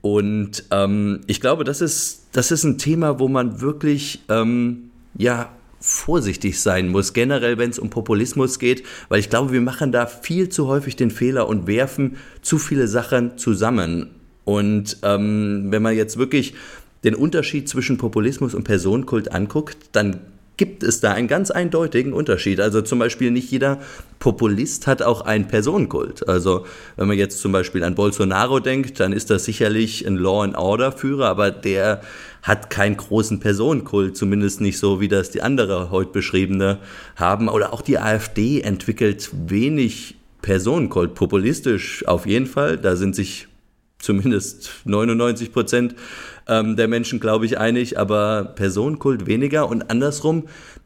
Und 0.00 0.64
ähm, 0.70 1.20
ich 1.26 1.40
glaube, 1.40 1.64
das 1.64 1.80
ist, 1.80 2.26
das 2.32 2.50
ist 2.50 2.64
ein 2.64 2.78
Thema, 2.78 3.18
wo 3.18 3.28
man 3.28 3.60
wirklich 3.60 4.20
ähm, 4.28 4.90
ja, 5.16 5.50
vorsichtig 5.80 6.60
sein 6.60 6.88
muss, 6.88 7.12
generell 7.12 7.58
wenn 7.58 7.70
es 7.70 7.78
um 7.78 7.90
Populismus 7.90 8.58
geht, 8.58 8.84
weil 9.08 9.20
ich 9.20 9.30
glaube, 9.30 9.52
wir 9.52 9.60
machen 9.60 9.92
da 9.92 10.06
viel 10.06 10.48
zu 10.48 10.66
häufig 10.66 10.96
den 10.96 11.10
Fehler 11.10 11.48
und 11.48 11.66
werfen 11.66 12.16
zu 12.42 12.58
viele 12.58 12.88
Sachen 12.88 13.38
zusammen. 13.38 14.10
Und 14.44 14.98
ähm, 15.02 15.66
wenn 15.70 15.82
man 15.82 15.94
jetzt 15.94 16.16
wirklich 16.16 16.54
den 17.04 17.14
Unterschied 17.14 17.68
zwischen 17.68 17.98
Populismus 17.98 18.54
und 18.54 18.64
Personenkult 18.64 19.32
anguckt, 19.32 19.76
dann 19.92 20.20
gibt 20.58 20.82
es 20.82 21.00
da 21.00 21.12
einen 21.12 21.28
ganz 21.28 21.50
eindeutigen 21.50 22.12
Unterschied. 22.12 22.60
Also 22.60 22.82
zum 22.82 22.98
Beispiel 22.98 23.30
nicht 23.30 23.50
jeder 23.50 23.78
Populist 24.18 24.86
hat 24.86 25.00
auch 25.00 25.22
einen 25.22 25.48
Personenkult. 25.48 26.28
Also 26.28 26.66
wenn 26.96 27.08
man 27.08 27.16
jetzt 27.16 27.40
zum 27.40 27.52
Beispiel 27.52 27.82
an 27.84 27.94
Bolsonaro 27.94 28.60
denkt, 28.60 29.00
dann 29.00 29.12
ist 29.12 29.30
das 29.30 29.44
sicherlich 29.44 30.06
ein 30.06 30.16
Law 30.16 30.42
and 30.42 30.56
Order 30.56 30.92
Führer, 30.92 31.28
aber 31.28 31.50
der 31.50 32.02
hat 32.42 32.70
keinen 32.70 32.96
großen 32.96 33.40
Personenkult, 33.40 34.16
zumindest 34.16 34.60
nicht 34.60 34.78
so, 34.78 35.00
wie 35.00 35.08
das 35.08 35.30
die 35.30 35.42
andere 35.42 35.90
heute 35.90 36.10
beschriebene 36.10 36.78
haben. 37.16 37.48
Oder 37.48 37.72
auch 37.72 37.80
die 37.80 37.98
AfD 37.98 38.60
entwickelt 38.60 39.30
wenig 39.32 40.16
Personenkult, 40.42 41.14
populistisch 41.14 42.06
auf 42.06 42.26
jeden 42.26 42.46
Fall. 42.46 42.76
Da 42.76 42.96
sind 42.96 43.14
sich 43.14 43.48
zumindest 43.98 44.70
99 44.84 45.52
Prozent 45.52 45.94
ähm, 46.48 46.76
der 46.76 46.88
Menschen, 46.88 47.20
glaube 47.20 47.46
ich, 47.46 47.58
einig, 47.58 47.98
aber 47.98 48.52
Personenkult 48.56 49.26
weniger. 49.26 49.68
Und 49.68 49.90
andersrum 49.90 50.44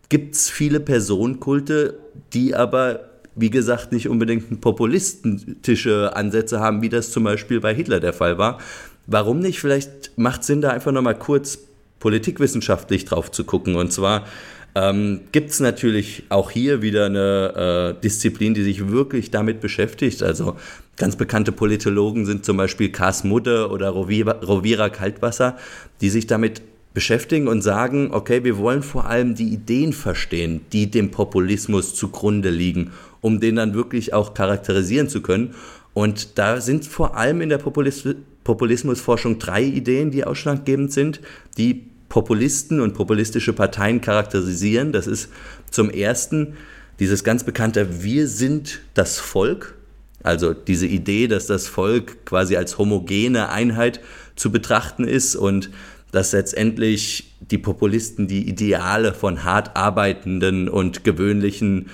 gibt 0.09 0.35
es 0.35 0.51
viele 0.51 0.81
Personenkulte, 0.81 1.99
die 2.33 2.55
aber, 2.55 3.09
wie 3.35 3.51
gesagt, 3.51 3.93
nicht 3.93 4.09
unbedingt 4.09 4.61
populistische 4.61 6.15
Ansätze 6.15 6.61
haben, 6.61 6.83
wie 6.83 6.89
das 6.89 7.11
zum 7.11 7.25
Beispiel 7.25 7.61
bei 7.61 7.75
Hitler 7.75 8.01
der 8.01 8.13
Fall 8.13 8.39
war. 8.39 8.59
Warum 9.07 9.41
nicht? 9.41 9.61
Vielleicht 9.61 10.17
macht 10.17 10.45
Sinn, 10.45 10.61
da 10.61 10.71
einfach 10.71 10.93
nochmal 10.93 11.19
kurz 11.19 11.59
politikwissenschaftlich 11.99 13.05
drauf 13.05 13.31
zu 13.31 13.45
gucken. 13.45 13.77
Und 13.77 13.93
zwar 13.93 14.27
ähm, 14.75 15.21
gibt 15.33 15.51
es 15.51 15.61
natürlich 15.61 16.25
auch 16.29 16.51
hier 16.51 16.83
wieder 16.83 17.07
eine 17.07 17.95
äh, 17.97 18.01
Disziplin, 18.03 18.55
die 18.55 18.63
sich 18.63 18.89
wirklich 18.89 19.31
damit 19.31 19.61
beschäftigt. 19.61 20.23
Also 20.23 20.57
ganz 21.03 21.17
bekannte 21.17 21.51
Politologen 21.51 22.27
sind 22.27 22.45
zum 22.45 22.57
Beispiel 22.57 22.93
Kars 22.93 23.25
Mudde 23.25 23.71
oder 23.71 23.89
Rovira, 23.89 24.89
Kaltwasser, 24.89 25.57
die 26.01 26.11
sich 26.11 26.29
damit 26.29 26.63
beschäftigen 26.95 27.49
und 27.49 27.61
sagen, 27.61 28.11
okay, 28.13 28.45
wir 28.45 28.57
wollen 28.57 28.85
vor 28.85 29.07
allem 29.07 29.35
die 29.35 29.49
Ideen 29.49 29.93
verstehen, 29.93 30.61
die 30.73 30.93
dem 30.93 31.11
Populismus 31.11 31.97
zugrunde 31.97 32.51
liegen, 32.51 32.93
um 33.21 33.41
den 33.41 33.57
dann 33.57 33.75
wirklich 33.75 34.15
auch 34.15 34.33
charakterisieren 34.33 35.09
zu 35.09 35.23
können. 35.23 35.57
Und 35.93 36.39
da 36.39 36.61
sind 36.61 36.87
vor 36.87 37.17
allem 37.17 37.41
in 37.41 37.49
der 37.49 37.59
Populis 37.59 38.05
Populismusforschung 38.45 39.41
drei 39.41 39.65
Ideen, 39.65 40.13
die 40.13 40.25
ausschlaggebend 40.25 40.93
sind, 40.93 41.21
die 41.59 41.85
Populisten 42.11 42.79
und 42.81 42.95
populistische 42.95 43.53
Parteien 43.53 44.01
charakterisieren. 44.01 44.93
Das 44.93 45.09
ist 45.09 45.31
zum 45.69 45.91
ersten 45.91 46.57
dieses 47.01 47.25
ganz 47.25 47.43
bekannte 47.43 48.05
Wir 48.05 48.29
sind 48.29 48.83
das 48.95 49.19
Volk. 49.19 49.75
Also 50.23 50.55
diese 50.55 50.87
Idee, 50.87 51.29
dass 51.29 51.47
das 51.47 51.67
Volk 51.67 52.25
quasi 52.27 52.57
als 52.57 52.79
homogene 52.79 53.49
Einheit 53.49 54.01
zu 54.37 54.53
betrachten 54.53 55.05
ist 55.05 55.37
und 55.37 55.71
dass 56.13 56.33
letztendlich 56.33 57.35
die 57.41 57.59
Populisten 57.59 58.29
die 58.29 58.49
Ideale 58.49 59.15
von 59.15 59.45
hart 59.45 59.77
arbeitenden 59.77 60.69
und 60.69 61.05
gewöhnlichen 61.05 61.89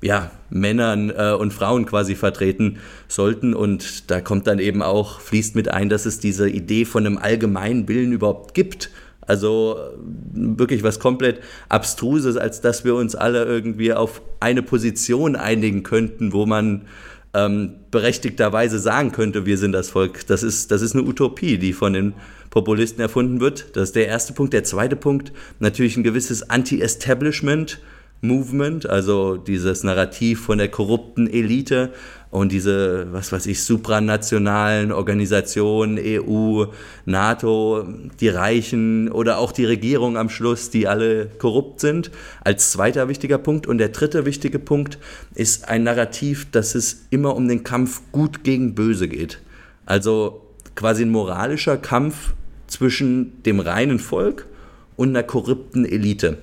ja, 0.00 0.30
Männern 0.48 1.10
äh, 1.10 1.32
und 1.32 1.52
Frauen 1.52 1.84
quasi 1.84 2.14
vertreten 2.14 2.78
sollten. 3.08 3.52
Und 3.52 4.10
da 4.10 4.20
kommt 4.20 4.46
dann 4.46 4.58
eben 4.58 4.82
auch, 4.82 5.20
fließt 5.20 5.54
mit 5.54 5.68
ein, 5.68 5.88
dass 5.88 6.06
es 6.06 6.18
diese 6.18 6.48
Idee 6.48 6.84
von 6.84 7.04
einem 7.04 7.18
allgemeinen 7.18 7.88
Willen 7.88 8.12
überhaupt 8.12 8.54
gibt 8.54 8.90
also 9.28 9.78
wirklich 10.32 10.82
was 10.82 10.98
komplett 10.98 11.40
Abstruses, 11.68 12.38
als 12.38 12.62
dass 12.62 12.84
wir 12.84 12.94
uns 12.94 13.14
alle 13.14 13.44
irgendwie 13.44 13.92
auf 13.92 14.22
eine 14.40 14.62
Position 14.62 15.36
einigen 15.36 15.82
könnten, 15.82 16.32
wo 16.32 16.46
man 16.46 16.86
ähm, 17.34 17.74
berechtigterweise 17.90 18.78
sagen 18.78 19.12
könnte, 19.12 19.46
wir 19.46 19.58
sind 19.58 19.72
das 19.72 19.90
Volk. 19.90 20.26
Das 20.26 20.42
ist, 20.42 20.70
das 20.70 20.82
ist 20.82 20.94
eine 20.94 21.04
Utopie, 21.04 21.58
die 21.58 21.72
von 21.72 21.92
den 21.92 22.14
Populisten 22.50 23.00
erfunden 23.00 23.40
wird. 23.40 23.76
Das 23.76 23.84
ist 23.84 23.96
der 23.96 24.06
erste 24.06 24.32
Punkt. 24.32 24.52
Der 24.52 24.64
zweite 24.64 24.96
Punkt, 24.96 25.32
natürlich 25.58 25.96
ein 25.96 26.04
gewisses 26.04 26.48
Anti-Establishment. 26.48 27.80
Movement, 28.20 28.88
also 28.88 29.36
dieses 29.36 29.84
Narrativ 29.84 30.40
von 30.40 30.58
der 30.58 30.68
korrupten 30.68 31.28
Elite, 31.28 31.92
und 32.30 32.52
diese, 32.52 33.06
was 33.10 33.32
weiß 33.32 33.46
ich, 33.46 33.62
supranationalen 33.62 34.92
Organisationen, 34.92 35.98
EU, 35.98 36.66
NATO, 37.06 37.86
die 38.20 38.28
Reichen 38.28 39.10
oder 39.10 39.38
auch 39.38 39.50
die 39.50 39.64
Regierung 39.64 40.18
am 40.18 40.28
Schluss, 40.28 40.68
die 40.68 40.86
alle 40.86 41.30
korrupt 41.38 41.80
sind, 41.80 42.10
als 42.42 42.70
zweiter 42.70 43.08
wichtiger 43.08 43.38
Punkt. 43.38 43.66
Und 43.66 43.78
der 43.78 43.88
dritte 43.88 44.26
wichtige 44.26 44.58
Punkt 44.58 44.98
ist 45.34 45.68
ein 45.68 45.84
Narrativ, 45.84 46.50
dass 46.50 46.74
es 46.74 47.06
immer 47.08 47.34
um 47.34 47.48
den 47.48 47.64
Kampf 47.64 48.02
gut 48.12 48.44
gegen 48.44 48.74
böse 48.74 49.08
geht. 49.08 49.40
Also 49.86 50.42
quasi 50.74 51.04
ein 51.04 51.10
moralischer 51.10 51.78
Kampf 51.78 52.34
zwischen 52.66 53.42
dem 53.44 53.58
reinen 53.58 53.98
Volk 53.98 54.46
und 54.96 55.08
einer 55.08 55.22
korrupten 55.22 55.86
Elite. 55.86 56.36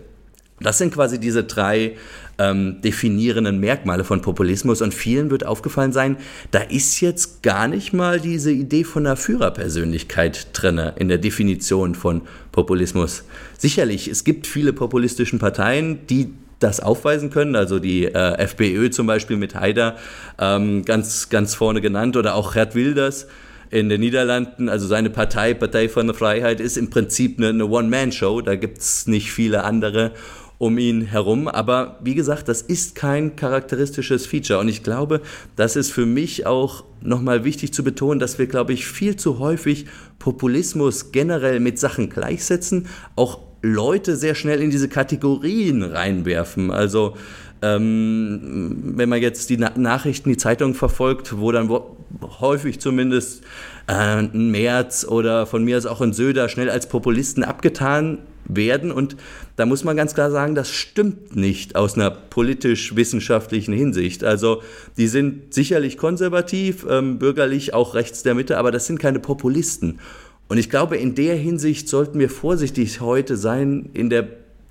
Das 0.61 0.77
sind 0.77 0.93
quasi 0.93 1.19
diese 1.19 1.43
drei 1.43 1.97
ähm, 2.37 2.81
definierenden 2.81 3.59
Merkmale 3.59 4.03
von 4.03 4.21
Populismus 4.21 4.81
und 4.81 4.93
vielen 4.93 5.29
wird 5.29 5.45
aufgefallen 5.45 5.91
sein, 5.91 6.17
da 6.51 6.59
ist 6.59 7.01
jetzt 7.01 7.43
gar 7.43 7.67
nicht 7.67 7.93
mal 7.93 8.19
diese 8.19 8.51
Idee 8.51 8.83
von 8.83 9.05
einer 9.05 9.17
Führerpersönlichkeit 9.17 10.47
drin 10.53 10.79
in 10.95 11.09
der 11.09 11.17
Definition 11.17 11.95
von 11.95 12.21
Populismus. 12.51 13.23
Sicherlich, 13.57 14.07
es 14.07 14.23
gibt 14.23 14.47
viele 14.47 14.73
populistischen 14.73 15.39
Parteien, 15.39 16.07
die 16.07 16.33
das 16.59 16.79
aufweisen 16.79 17.31
können, 17.31 17.55
also 17.55 17.79
die 17.79 18.05
äh, 18.05 18.37
FPÖ 18.37 18.89
zum 18.89 19.07
Beispiel 19.07 19.35
mit 19.35 19.55
Haider 19.55 19.97
ähm, 20.39 20.85
ganz, 20.85 21.29
ganz 21.29 21.53
vorne 21.53 21.81
genannt 21.81 22.15
oder 22.15 22.35
auch 22.35 22.53
Gerd 22.53 22.75
Wilders 22.75 23.27
in 23.71 23.89
den 23.89 23.99
Niederlanden, 23.99 24.69
also 24.69 24.87
seine 24.87 25.09
Partei, 25.09 25.53
Partei 25.53 25.89
von 25.89 26.07
der 26.07 26.15
Freiheit, 26.15 26.61
ist 26.61 26.77
im 26.77 26.89
Prinzip 26.89 27.39
eine, 27.39 27.49
eine 27.49 27.65
One-Man-Show, 27.65 28.41
da 28.41 28.55
gibt 28.55 28.77
es 28.77 29.07
nicht 29.07 29.31
viele 29.31 29.63
andere 29.63 30.11
um 30.57 30.77
ihn 30.77 31.01
herum. 31.01 31.47
Aber 31.47 31.99
wie 32.03 32.15
gesagt, 32.15 32.47
das 32.47 32.61
ist 32.61 32.95
kein 32.95 33.35
charakteristisches 33.35 34.25
Feature. 34.25 34.59
Und 34.59 34.67
ich 34.67 34.83
glaube, 34.83 35.21
das 35.55 35.75
ist 35.75 35.91
für 35.91 36.05
mich 36.05 36.45
auch 36.45 36.83
nochmal 37.01 37.43
wichtig 37.43 37.73
zu 37.73 37.83
betonen, 37.83 38.19
dass 38.19 38.39
wir, 38.39 38.47
glaube 38.47 38.73
ich, 38.73 38.87
viel 38.87 39.15
zu 39.15 39.39
häufig 39.39 39.85
Populismus 40.19 41.11
generell 41.11 41.59
mit 41.59 41.79
Sachen 41.79 42.09
gleichsetzen, 42.09 42.87
auch 43.15 43.39
Leute 43.61 44.15
sehr 44.15 44.35
schnell 44.35 44.61
in 44.61 44.69
diese 44.69 44.89
Kategorien 44.89 45.82
reinwerfen. 45.82 46.71
Also 46.71 47.15
ähm, 47.61 48.93
wenn 48.95 49.09
man 49.09 49.21
jetzt 49.21 49.49
die 49.49 49.57
Na 49.57 49.71
Nachrichten, 49.75 50.30
die 50.30 50.38
Zeitung 50.38 50.75
verfolgt, 50.75 51.38
wo 51.39 51.51
dann 51.51 51.69
wo 51.69 51.97
häufig 52.39 52.80
zumindest 52.80 53.43
äh, 53.88 53.93
ein 53.93 54.51
Merz 54.51 55.05
oder 55.05 55.45
von 55.45 55.63
mir 55.63 55.77
aus 55.77 55.86
auch 55.86 56.01
ein 56.01 56.13
Söder 56.13 56.47
schnell 56.47 56.69
als 56.69 56.88
Populisten 56.88 57.43
abgetan 57.43 58.19
werden. 58.47 58.91
Und 58.91 59.15
da 59.55 59.65
muss 59.65 59.83
man 59.83 59.97
ganz 59.97 60.13
klar 60.13 60.31
sagen, 60.31 60.55
das 60.55 60.69
stimmt 60.69 61.35
nicht 61.35 61.75
aus 61.75 61.95
einer 61.95 62.11
politisch-wissenschaftlichen 62.11 63.73
Hinsicht. 63.73 64.23
Also 64.23 64.61
die 64.97 65.07
sind 65.07 65.53
sicherlich 65.53 65.97
konservativ, 65.97 66.85
ähm, 66.89 67.19
bürgerlich 67.19 67.73
auch 67.73 67.95
rechts 67.95 68.23
der 68.23 68.35
Mitte, 68.35 68.57
aber 68.57 68.71
das 68.71 68.87
sind 68.87 68.99
keine 68.99 69.19
Populisten. 69.19 69.99
Und 70.47 70.57
ich 70.57 70.69
glaube, 70.69 70.97
in 70.97 71.15
der 71.15 71.35
Hinsicht 71.35 71.89
sollten 71.89 72.19
wir 72.19 72.29
vorsichtig 72.29 73.01
heute 73.01 73.35
sein 73.35 73.89
in 73.93 74.09
der 74.09 74.27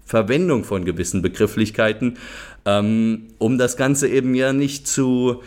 Verwendung 0.06 0.64
von 0.64 0.84
gewissen 0.84 1.22
Begrifflichkeiten, 1.22 2.18
ähm, 2.64 3.28
um 3.38 3.58
das 3.58 3.76
Ganze 3.76 4.08
eben 4.08 4.34
ja 4.34 4.52
nicht 4.52 4.86
zu 4.86 5.42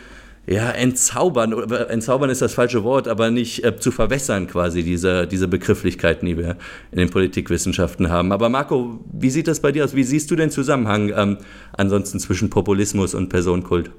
ja, 0.48 0.70
entzaubern, 0.70 1.52
entzaubern 1.90 2.30
ist 2.30 2.40
das 2.40 2.54
falsche 2.54 2.82
Wort, 2.82 3.06
aber 3.06 3.30
nicht 3.30 3.64
äh, 3.64 3.76
zu 3.76 3.90
verwässern 3.90 4.46
quasi 4.46 4.82
diese, 4.82 5.26
diese 5.26 5.46
Begrifflichkeiten, 5.46 6.26
die 6.26 6.38
wir 6.38 6.56
in 6.90 6.98
den 6.98 7.10
Politikwissenschaften 7.10 8.08
haben. 8.08 8.32
Aber 8.32 8.48
Marco, 8.48 8.98
wie 9.12 9.28
sieht 9.28 9.46
das 9.46 9.60
bei 9.60 9.72
dir 9.72 9.84
aus? 9.84 9.94
Wie 9.94 10.04
siehst 10.04 10.30
du 10.30 10.36
den 10.36 10.50
Zusammenhang 10.50 11.12
ähm, 11.14 11.38
ansonsten 11.76 12.18
zwischen 12.18 12.48
Populismus 12.48 13.14
und 13.14 13.28
Personenkult? 13.28 13.90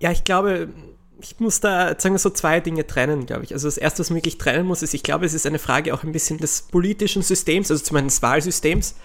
Ja, 0.00 0.10
ich 0.10 0.24
glaube, 0.24 0.68
ich 1.22 1.40
muss 1.40 1.60
da, 1.60 1.98
sagen 1.98 2.14
wir 2.14 2.18
so, 2.18 2.30
zwei 2.30 2.60
Dinge 2.60 2.86
trennen, 2.86 3.24
glaube 3.24 3.44
ich. 3.44 3.54
Also 3.54 3.66
das 3.66 3.78
Erste, 3.78 4.00
was 4.00 4.10
man 4.10 4.18
wirklich 4.18 4.36
trennen 4.36 4.66
muss, 4.66 4.82
ist, 4.82 4.92
ich 4.92 5.02
glaube, 5.02 5.24
es 5.24 5.32
ist 5.32 5.46
eine 5.46 5.58
Frage 5.58 5.94
auch 5.94 6.02
ein 6.02 6.12
bisschen 6.12 6.36
des 6.36 6.62
politischen 6.62 7.22
Systems, 7.22 7.70
also 7.70 7.82
zumindest 7.82 8.18
des 8.18 8.22
Wahlsystems. 8.22 8.96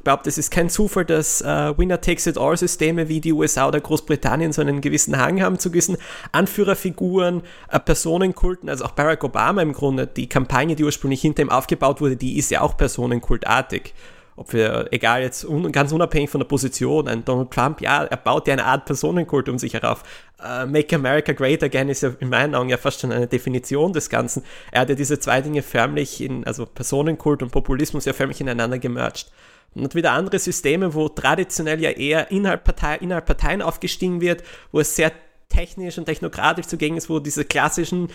Ich 0.00 0.04
glaube, 0.04 0.22
das 0.24 0.38
ist 0.38 0.50
kein 0.50 0.70
Zufall, 0.70 1.04
dass 1.04 1.42
äh, 1.42 1.76
Winner-Takes-it-all-Systeme 1.76 3.08
wie 3.08 3.20
die 3.20 3.34
USA 3.34 3.68
oder 3.68 3.80
Großbritannien 3.80 4.50
so 4.50 4.62
einen 4.62 4.80
gewissen 4.80 5.18
Hang 5.18 5.42
haben 5.42 5.58
zu 5.58 5.70
gewissen 5.70 5.98
Anführerfiguren, 6.32 7.42
äh, 7.68 7.78
Personenkulten, 7.78 8.70
also 8.70 8.86
auch 8.86 8.92
Barack 8.92 9.22
Obama 9.24 9.60
im 9.60 9.74
Grunde, 9.74 10.06
die 10.06 10.26
Kampagne, 10.26 10.74
die 10.74 10.84
ursprünglich 10.84 11.20
hinter 11.20 11.42
ihm 11.42 11.50
aufgebaut 11.50 12.00
wurde, 12.00 12.16
die 12.16 12.38
ist 12.38 12.50
ja 12.50 12.62
auch 12.62 12.78
personenkultartig 12.78 13.92
ob 14.40 14.54
wir, 14.54 14.88
egal 14.90 15.20
jetzt 15.20 15.44
un, 15.44 15.70
ganz 15.70 15.92
unabhängig 15.92 16.30
von 16.30 16.40
der 16.40 16.48
Position, 16.48 17.08
ein 17.08 17.26
Donald 17.26 17.50
Trump, 17.50 17.82
ja, 17.82 18.04
er 18.04 18.16
baut 18.16 18.46
ja 18.46 18.54
eine 18.54 18.64
Art 18.64 18.86
Personenkult 18.86 19.50
um 19.50 19.58
sich 19.58 19.74
herauf. 19.74 20.02
Uh, 20.42 20.66
Make 20.66 20.96
America 20.96 21.34
Great 21.34 21.62
Again 21.62 21.90
ist 21.90 22.02
ja 22.02 22.12
in 22.20 22.30
meinen 22.30 22.54
Augen 22.54 22.70
ja 22.70 22.78
fast 22.78 23.02
schon 23.02 23.12
eine 23.12 23.26
Definition 23.26 23.92
des 23.92 24.08
Ganzen. 24.08 24.42
Er 24.72 24.80
hat 24.80 24.88
ja 24.88 24.94
diese 24.94 25.20
zwei 25.20 25.42
Dinge 25.42 25.60
förmlich 25.60 26.22
in, 26.22 26.46
also 26.46 26.64
Personenkult 26.64 27.42
und 27.42 27.52
Populismus 27.52 28.06
ja 28.06 28.14
förmlich 28.14 28.40
ineinander 28.40 28.78
gemerged. 28.78 29.30
Und 29.74 29.94
wieder 29.94 30.12
andere 30.12 30.38
Systeme, 30.38 30.94
wo 30.94 31.08
traditionell 31.08 31.80
ja 31.80 31.90
eher 31.90 32.30
innerhalb, 32.30 32.64
Partei, 32.64 32.96
innerhalb 32.96 33.26
Parteien 33.26 33.62
aufgestiegen 33.62 34.20
wird, 34.20 34.42
wo 34.72 34.80
es 34.80 34.96
sehr 34.96 35.12
technisch 35.48 35.98
und 35.98 36.06
technokratisch 36.06 36.66
zugänglich 36.66 37.04
ist, 37.04 37.10
wo 37.10 37.20
diese 37.20 37.44
klassischen 37.44 38.08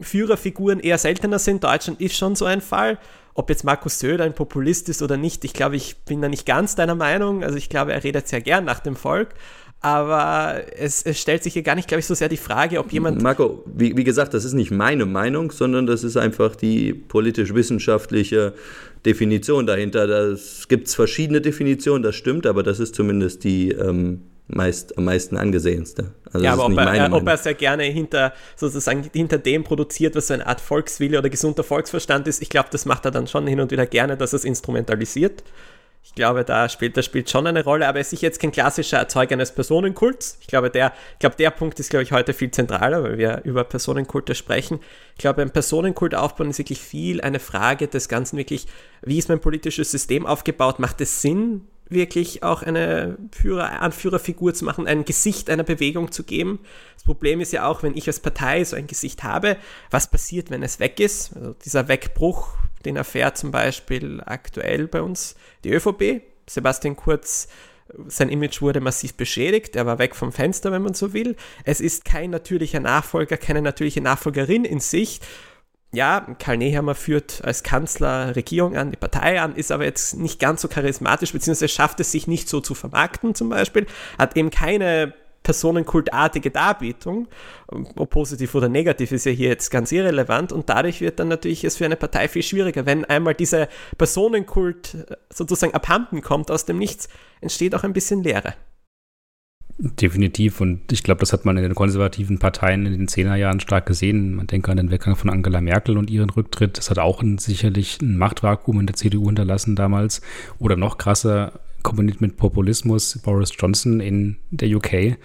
Führerfiguren 0.00 0.80
eher 0.80 0.98
seltener 0.98 1.38
sind. 1.38 1.64
Deutschland 1.64 2.00
ist 2.00 2.16
schon 2.16 2.36
so 2.36 2.44
ein 2.44 2.60
Fall. 2.60 2.98
Ob 3.34 3.48
jetzt 3.48 3.64
Markus 3.64 3.98
Söder 3.98 4.24
ein 4.24 4.34
Populist 4.34 4.88
ist 4.88 5.00
oder 5.00 5.16
nicht, 5.16 5.44
ich 5.44 5.54
glaube, 5.54 5.76
ich 5.76 5.96
bin 6.04 6.20
da 6.20 6.28
nicht 6.28 6.44
ganz 6.44 6.74
deiner 6.74 6.94
Meinung. 6.94 7.42
Also 7.42 7.56
ich 7.56 7.68
glaube, 7.68 7.92
er 7.92 8.04
redet 8.04 8.28
sehr 8.28 8.42
gern 8.42 8.64
nach 8.64 8.80
dem 8.80 8.94
Volk. 8.94 9.30
Aber 9.80 10.62
es, 10.76 11.02
es 11.02 11.20
stellt 11.20 11.42
sich 11.42 11.54
hier 11.54 11.62
gar 11.62 11.74
nicht, 11.74 11.88
glaube 11.88 11.98
ich, 12.00 12.06
so 12.06 12.14
sehr 12.14 12.28
die 12.28 12.36
Frage, 12.36 12.78
ob 12.78 12.92
jemand. 12.92 13.20
Marco, 13.20 13.64
wie, 13.66 13.96
wie 13.96 14.04
gesagt, 14.04 14.32
das 14.32 14.44
ist 14.44 14.52
nicht 14.52 14.70
meine 14.70 15.06
Meinung, 15.06 15.50
sondern 15.50 15.88
das 15.88 16.04
ist 16.04 16.16
einfach 16.16 16.54
die 16.54 16.94
politisch-wissenschaftliche 16.94 18.54
Definition 19.04 19.66
dahinter. 19.66 20.08
Es 20.08 20.68
gibt 20.68 20.88
verschiedene 20.88 21.40
Definitionen, 21.40 22.02
das 22.02 22.14
stimmt, 22.14 22.46
aber 22.46 22.62
das 22.62 22.80
ist 22.80 22.94
zumindest 22.94 23.44
die 23.44 23.70
ähm, 23.70 24.22
meist, 24.48 24.96
am 24.98 25.04
meisten 25.04 25.36
angesehenste. 25.36 26.12
Also 26.32 26.44
ja, 26.44 26.52
aber 26.52 26.66
ob 26.66 26.76
er, 26.76 27.12
ob 27.12 27.26
er 27.26 27.36
sehr 27.36 27.54
gerne 27.54 27.84
hinter, 27.84 28.32
sozusagen 28.56 29.08
hinter 29.12 29.38
dem 29.38 29.64
produziert, 29.64 30.14
was 30.14 30.28
so 30.28 30.34
eine 30.34 30.46
Art 30.46 30.60
Volkswille 30.60 31.18
oder 31.18 31.28
gesunder 31.28 31.64
Volksverstand 31.64 32.28
ist, 32.28 32.42
ich 32.42 32.48
glaube, 32.48 32.68
das 32.70 32.86
macht 32.86 33.04
er 33.04 33.10
dann 33.10 33.26
schon 33.26 33.46
hin 33.46 33.60
und 33.60 33.70
wieder 33.70 33.86
gerne, 33.86 34.16
dass 34.16 34.32
er 34.32 34.38
es 34.38 34.44
instrumentalisiert. 34.44 35.42
Ich 36.04 36.14
glaube, 36.14 36.44
da 36.44 36.68
spielt, 36.68 36.96
das 36.96 37.06
spielt 37.06 37.30
schon 37.30 37.46
eine 37.46 37.64
Rolle, 37.64 37.86
aber 37.86 37.98
er 37.98 38.00
ist 38.02 38.10
sicher 38.10 38.24
jetzt 38.24 38.40
kein 38.40 38.50
klassischer 38.52 38.98
Erzeuger 38.98 39.32
eines 39.32 39.52
Personenkults. 39.52 40.36
Ich 40.40 40.46
glaube, 40.46 40.68
der, 40.68 40.92
ich 41.14 41.20
glaube, 41.20 41.36
der 41.36 41.50
Punkt 41.50 41.78
ist, 41.80 41.90
glaube 41.90 42.02
ich, 42.02 42.12
heute 42.12 42.34
viel 42.34 42.50
zentraler, 42.50 43.02
weil 43.02 43.18
wir 43.18 43.42
über 43.44 43.64
Personenkulte 43.64 44.34
sprechen. 44.34 44.80
Ich 45.14 45.18
glaube, 45.18 45.42
ein 45.42 45.52
Personenkult 45.52 46.14
aufbauen 46.14 46.50
ist 46.50 46.58
wirklich 46.58 46.80
viel 46.80 47.20
eine 47.20 47.38
Frage 47.38 47.88
des 47.88 48.08
Ganzen 48.08 48.36
wirklich, 48.36 48.66
wie 49.02 49.18
ist 49.18 49.28
mein 49.28 49.40
politisches 49.40 49.90
System 49.90 50.26
aufgebaut? 50.26 50.80
Macht 50.80 51.00
es 51.00 51.22
Sinn, 51.22 51.68
wirklich 51.88 52.42
auch 52.42 52.62
eine 52.62 53.16
Führer, 53.30 53.80
Anführerfigur 53.80 54.54
zu 54.54 54.64
machen, 54.64 54.86
ein 54.86 55.04
Gesicht 55.04 55.50
einer 55.50 55.62
Bewegung 55.62 56.10
zu 56.10 56.24
geben. 56.24 56.60
Das 56.94 57.04
Problem 57.04 57.40
ist 57.40 57.52
ja 57.52 57.66
auch, 57.66 57.82
wenn 57.82 57.96
ich 57.96 58.06
als 58.06 58.20
Partei 58.20 58.64
so 58.64 58.76
ein 58.76 58.86
Gesicht 58.86 59.22
habe, 59.22 59.56
was 59.90 60.10
passiert, 60.10 60.50
wenn 60.50 60.62
es 60.62 60.80
weg 60.80 61.00
ist? 61.00 61.36
Also 61.36 61.54
dieser 61.64 61.88
Wegbruch, 61.88 62.54
den 62.82 62.96
erfährt 62.96 63.38
zum 63.38 63.50
Beispiel 63.50 64.22
aktuell 64.24 64.88
bei 64.88 65.02
uns 65.02 65.36
die 65.64 65.72
ÖVP. 65.72 66.22
Sebastian 66.48 66.96
Kurz 66.96 67.48
sein 68.06 68.30
Image 68.30 68.62
wurde 68.62 68.80
massiv 68.80 69.14
beschädigt, 69.14 69.76
er 69.76 69.84
war 69.84 69.98
weg 69.98 70.14
vom 70.16 70.32
Fenster, 70.32 70.72
wenn 70.72 70.82
man 70.82 70.94
so 70.94 71.12
will. 71.12 71.36
Es 71.64 71.80
ist 71.80 72.04
kein 72.04 72.30
natürlicher 72.30 72.80
Nachfolger, 72.80 73.36
keine 73.36 73.60
natürliche 73.60 74.00
Nachfolgerin 74.00 74.64
in 74.64 74.80
Sicht 74.80 75.22
ja, 75.94 76.26
Karl 76.38 76.56
Nehammer 76.56 76.94
führt 76.94 77.44
als 77.44 77.62
Kanzler 77.62 78.34
Regierung 78.34 78.76
an, 78.76 78.90
die 78.90 78.96
Partei 78.96 79.40
an, 79.40 79.54
ist 79.54 79.70
aber 79.70 79.84
jetzt 79.84 80.16
nicht 80.16 80.40
ganz 80.40 80.62
so 80.62 80.68
charismatisch, 80.68 81.32
beziehungsweise 81.32 81.68
schafft 81.68 82.00
es 82.00 82.10
sich 82.10 82.26
nicht 82.26 82.48
so 82.48 82.60
zu 82.60 82.74
vermarkten 82.74 83.34
zum 83.34 83.50
Beispiel, 83.50 83.86
hat 84.18 84.36
eben 84.36 84.50
keine 84.50 85.12
personenkultartige 85.42 86.50
Darbietung, 86.50 87.28
ob 87.66 88.10
positiv 88.10 88.54
oder 88.54 88.68
negativ 88.68 89.12
ist 89.12 89.26
ja 89.26 89.32
hier 89.32 89.48
jetzt 89.48 89.70
ganz 89.70 89.92
irrelevant 89.92 90.52
und 90.52 90.68
dadurch 90.68 91.00
wird 91.00 91.18
dann 91.18 91.28
natürlich 91.28 91.64
es 91.64 91.76
für 91.76 91.84
eine 91.84 91.96
Partei 91.96 92.28
viel 92.28 92.42
schwieriger. 92.42 92.86
Wenn 92.86 93.04
einmal 93.04 93.34
dieser 93.34 93.68
Personenkult 93.98 94.96
sozusagen 95.30 95.74
abhanden 95.74 96.22
kommt 96.22 96.50
aus 96.50 96.64
dem 96.64 96.78
Nichts, 96.78 97.08
entsteht 97.40 97.74
auch 97.74 97.84
ein 97.84 97.92
bisschen 97.92 98.22
Leere. 98.22 98.54
Definitiv. 99.78 100.60
Und 100.60 100.92
ich 100.92 101.02
glaube, 101.02 101.20
das 101.20 101.32
hat 101.32 101.44
man 101.44 101.56
in 101.56 101.62
den 101.62 101.74
konservativen 101.74 102.38
Parteien 102.38 102.86
in 102.86 102.92
den 102.92 103.08
Zehnerjahren 103.08 103.58
stark 103.58 103.86
gesehen. 103.86 104.34
Man 104.34 104.46
denke 104.46 104.70
an 104.70 104.76
den 104.76 104.90
Weggang 104.90 105.16
von 105.16 105.30
Angela 105.30 105.60
Merkel 105.60 105.96
und 105.96 106.10
ihren 106.10 106.30
Rücktritt. 106.30 106.78
Das 106.78 106.90
hat 106.90 106.98
auch 106.98 107.22
ein, 107.22 107.38
sicherlich 107.38 108.00
ein 108.00 108.18
Machtvakuum 108.18 108.80
in 108.80 108.86
der 108.86 108.96
CDU 108.96 109.26
hinterlassen 109.26 109.74
damals. 109.74 110.20
Oder 110.58 110.76
noch 110.76 110.98
krasser, 110.98 111.60
kombiniert 111.82 112.20
mit 112.20 112.36
Populismus, 112.36 113.18
Boris 113.22 113.52
Johnson 113.58 114.00
in 114.00 114.36
der 114.50 114.74
UK, 114.76 115.16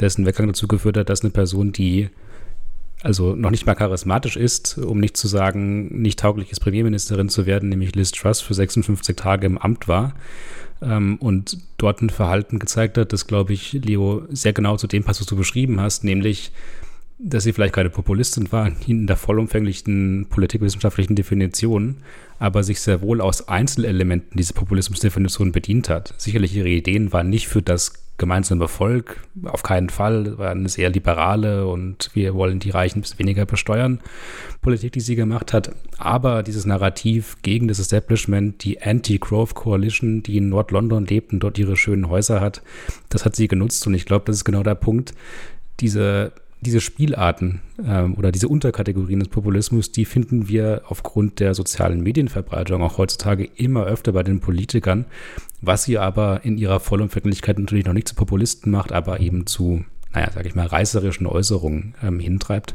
dessen 0.00 0.26
Weggang 0.26 0.46
dazu 0.46 0.68
geführt 0.68 0.96
hat, 0.96 1.08
dass 1.08 1.22
eine 1.22 1.30
Person, 1.30 1.72
die 1.72 2.08
also 3.02 3.36
noch 3.36 3.50
nicht 3.50 3.66
mal 3.66 3.74
charismatisch 3.74 4.36
ist, 4.36 4.78
um 4.78 4.98
nicht 4.98 5.16
zu 5.16 5.28
sagen, 5.28 6.00
nicht 6.02 6.18
tauglich 6.18 6.50
ist, 6.50 6.60
Premierministerin 6.60 7.28
zu 7.28 7.46
werden, 7.46 7.68
nämlich 7.68 7.94
Liz 7.94 8.10
Truss 8.10 8.40
für 8.40 8.54
56 8.54 9.14
Tage 9.14 9.46
im 9.46 9.58
Amt 9.58 9.86
war 9.86 10.14
ähm, 10.82 11.16
und 11.16 11.58
dort 11.76 12.02
ein 12.02 12.10
Verhalten 12.10 12.58
gezeigt 12.58 12.98
hat, 12.98 13.12
das, 13.12 13.26
glaube 13.26 13.52
ich, 13.52 13.72
Leo, 13.72 14.22
sehr 14.30 14.52
genau 14.52 14.76
zu 14.76 14.86
dem 14.86 15.04
passt, 15.04 15.20
was 15.20 15.26
du 15.26 15.36
beschrieben 15.36 15.80
hast, 15.80 16.04
nämlich, 16.04 16.52
dass 17.18 17.44
sie 17.44 17.52
vielleicht 17.52 17.74
keine 17.74 17.90
Populistin 17.90 18.50
war 18.52 18.70
in 18.86 19.06
der 19.06 19.16
vollumfänglichen 19.16 20.26
politikwissenschaftlichen 20.30 21.16
Definition, 21.16 21.96
aber 22.38 22.62
sich 22.62 22.80
sehr 22.80 23.02
wohl 23.02 23.20
aus 23.20 23.48
Einzelelementen 23.48 24.36
dieser 24.36 24.54
Populismusdefinition 24.54 25.50
bedient 25.50 25.88
hat. 25.88 26.14
Sicherlich 26.16 26.54
ihre 26.54 26.68
Ideen 26.68 27.12
waren 27.12 27.28
nicht 27.28 27.48
für 27.48 27.60
das 27.62 28.04
gemeinsamer 28.18 28.68
Volk, 28.68 29.20
auf 29.44 29.62
keinen 29.62 29.90
Fall, 29.90 30.38
war 30.38 30.50
eine 30.50 30.68
sehr 30.68 30.90
liberale 30.90 31.66
und 31.66 32.10
wir 32.14 32.34
wollen 32.34 32.58
die 32.58 32.70
Reichen 32.70 32.98
ein 32.98 33.02
bisschen 33.02 33.20
weniger 33.20 33.46
besteuern, 33.46 34.00
Politik, 34.60 34.92
die 34.92 35.00
sie 35.00 35.14
gemacht 35.14 35.52
hat. 35.52 35.70
Aber 35.98 36.42
dieses 36.42 36.66
Narrativ 36.66 37.36
gegen 37.42 37.68
das 37.68 37.78
Establishment, 37.78 38.64
die 38.64 38.82
Anti-Growth 38.82 39.54
Coalition, 39.54 40.24
die 40.24 40.36
in 40.36 40.48
Nord-London 40.48 41.06
lebt 41.06 41.32
und 41.32 41.40
dort 41.40 41.58
ihre 41.58 41.76
schönen 41.76 42.08
Häuser 42.08 42.40
hat, 42.40 42.60
das 43.08 43.24
hat 43.24 43.36
sie 43.36 43.46
genutzt 43.46 43.86
und 43.86 43.94
ich 43.94 44.04
glaube, 44.04 44.24
das 44.26 44.36
ist 44.36 44.44
genau 44.44 44.64
der 44.64 44.74
Punkt, 44.74 45.14
diese 45.78 46.32
diese 46.60 46.80
Spielarten 46.80 47.60
ähm, 47.84 48.14
oder 48.16 48.32
diese 48.32 48.48
Unterkategorien 48.48 49.20
des 49.20 49.28
Populismus, 49.28 49.92
die 49.92 50.04
finden 50.04 50.48
wir 50.48 50.82
aufgrund 50.88 51.40
der 51.40 51.54
sozialen 51.54 52.02
Medienverbreitung 52.02 52.82
auch 52.82 52.98
heutzutage 52.98 53.48
immer 53.56 53.84
öfter 53.84 54.12
bei 54.12 54.22
den 54.22 54.40
Politikern, 54.40 55.04
was 55.60 55.84
sie 55.84 55.98
aber 55.98 56.40
in 56.44 56.58
ihrer 56.58 56.80
Vollumfänglichkeit 56.80 57.58
natürlich 57.58 57.86
noch 57.86 57.92
nicht 57.92 58.08
zu 58.08 58.14
Populisten 58.14 58.72
macht, 58.72 58.92
aber 58.92 59.20
eben 59.20 59.46
zu, 59.46 59.84
naja, 60.12 60.30
sag 60.34 60.46
ich 60.46 60.54
mal, 60.54 60.66
reißerischen 60.66 61.26
Äußerungen 61.26 61.94
ähm, 62.02 62.18
hintreibt. 62.18 62.74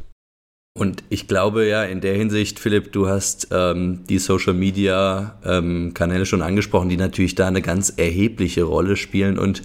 Und 0.76 1.04
ich 1.10 1.28
glaube 1.28 1.68
ja 1.68 1.84
in 1.84 2.02
der 2.02 2.16
Hinsicht, 2.16 2.60
Philipp, 2.60 2.92
du 2.94 3.08
hast 3.08 3.50
ähm, 3.52 4.06
die 4.10 4.18
Social 4.18 4.56
Media 4.56 5.40
ähm, 5.46 5.94
Kanäle 5.94 6.26
schon 6.26 6.42
angesprochen, 6.42 6.90
die 6.90 6.98
natürlich 6.98 7.36
da 7.36 7.48
eine 7.48 7.62
ganz 7.62 7.94
erhebliche 7.96 8.64
Rolle 8.64 8.96
spielen 8.96 9.38
und 9.38 9.62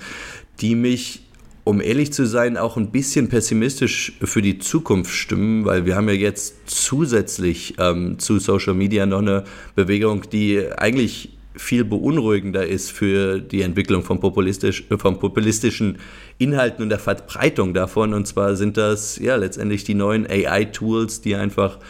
die 0.60 0.74
mich 0.74 1.22
um 1.68 1.82
ehrlich 1.82 2.14
zu 2.14 2.24
sein, 2.24 2.56
auch 2.56 2.78
ein 2.78 2.90
bisschen 2.90 3.28
pessimistisch 3.28 4.14
für 4.22 4.40
die 4.40 4.58
Zukunft 4.58 5.14
stimmen, 5.14 5.66
weil 5.66 5.84
wir 5.84 5.96
haben 5.96 6.08
ja 6.08 6.14
jetzt 6.14 6.54
zusätzlich 6.64 7.74
ähm, 7.78 8.18
zu 8.18 8.38
Social 8.38 8.72
Media 8.72 9.04
noch 9.04 9.18
eine 9.18 9.44
Bewegung, 9.74 10.30
die 10.30 10.64
eigentlich 10.78 11.36
viel 11.54 11.84
beunruhigender 11.84 12.66
ist 12.66 12.90
für 12.90 13.38
die 13.38 13.60
Entwicklung 13.60 14.02
von, 14.02 14.18
populistisch, 14.18 14.84
von 14.96 15.18
populistischen 15.18 15.98
Inhalten 16.38 16.84
und 16.84 16.88
der 16.88 16.98
Verbreitung 16.98 17.74
davon. 17.74 18.14
Und 18.14 18.26
zwar 18.26 18.56
sind 18.56 18.78
das 18.78 19.18
ja 19.18 19.36
letztendlich 19.36 19.84
die 19.84 19.92
neuen 19.94 20.26
AI-Tools, 20.26 21.20
die 21.20 21.34
einfach 21.34 21.80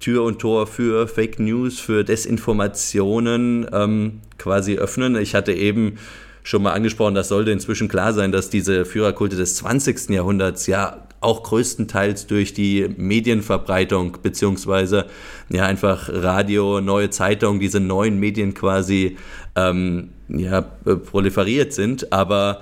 Tür 0.00 0.24
und 0.24 0.38
Tor 0.38 0.66
für 0.66 1.08
Fake 1.08 1.38
News, 1.38 1.80
für 1.80 2.04
Desinformationen 2.04 3.68
ähm, 3.72 4.20
quasi 4.36 4.76
öffnen. 4.76 5.16
Ich 5.16 5.34
hatte 5.34 5.54
eben 5.54 5.94
schon 6.44 6.62
mal 6.62 6.72
angesprochen, 6.72 7.14
das 7.14 7.28
sollte 7.28 7.50
inzwischen 7.50 7.88
klar 7.88 8.12
sein, 8.12 8.30
dass 8.30 8.50
diese 8.50 8.84
Führerkulte 8.84 9.34
des 9.34 9.56
20. 9.56 10.10
Jahrhunderts 10.10 10.66
ja 10.66 11.02
auch 11.20 11.42
größtenteils 11.42 12.26
durch 12.26 12.52
die 12.52 12.86
Medienverbreitung, 12.96 14.18
beziehungsweise 14.22 15.06
ja 15.48 15.64
einfach 15.64 16.10
Radio, 16.12 16.82
neue 16.82 17.08
Zeitung, 17.08 17.60
diese 17.60 17.80
neuen 17.80 18.20
Medien 18.20 18.52
quasi 18.52 19.16
ähm, 19.56 20.10
ja, 20.28 20.60
proliferiert 20.60 21.72
sind. 21.72 22.12
Aber 22.12 22.60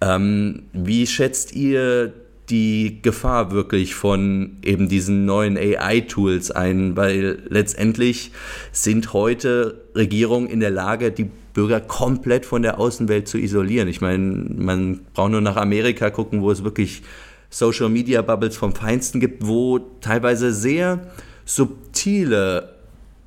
ähm, 0.00 0.64
wie 0.72 1.06
schätzt 1.06 1.54
ihr 1.54 2.12
die 2.50 3.00
Gefahr 3.02 3.52
wirklich 3.52 3.94
von 3.94 4.58
eben 4.62 4.88
diesen 4.88 5.24
neuen 5.24 5.56
AI-Tools 5.56 6.50
ein, 6.50 6.96
weil 6.96 7.42
letztendlich 7.48 8.32
sind 8.72 9.12
heute 9.12 9.80
Regierungen 9.94 10.48
in 10.48 10.60
der 10.60 10.70
Lage, 10.70 11.12
die 11.12 11.30
Bürger 11.54 11.80
komplett 11.80 12.46
von 12.46 12.62
der 12.62 12.78
Außenwelt 12.78 13.28
zu 13.28 13.38
isolieren. 13.38 13.88
Ich 13.88 14.00
meine, 14.00 14.18
man 14.18 15.00
braucht 15.14 15.32
nur 15.32 15.40
nach 15.40 15.56
Amerika 15.56 16.10
gucken, 16.10 16.42
wo 16.42 16.50
es 16.50 16.64
wirklich 16.64 17.02
Social 17.50 17.88
Media 17.88 18.22
Bubbles 18.22 18.56
vom 18.56 18.74
Feinsten 18.74 19.20
gibt, 19.20 19.46
wo 19.46 19.78
teilweise 20.00 20.52
sehr 20.52 21.10
subtile 21.44 22.76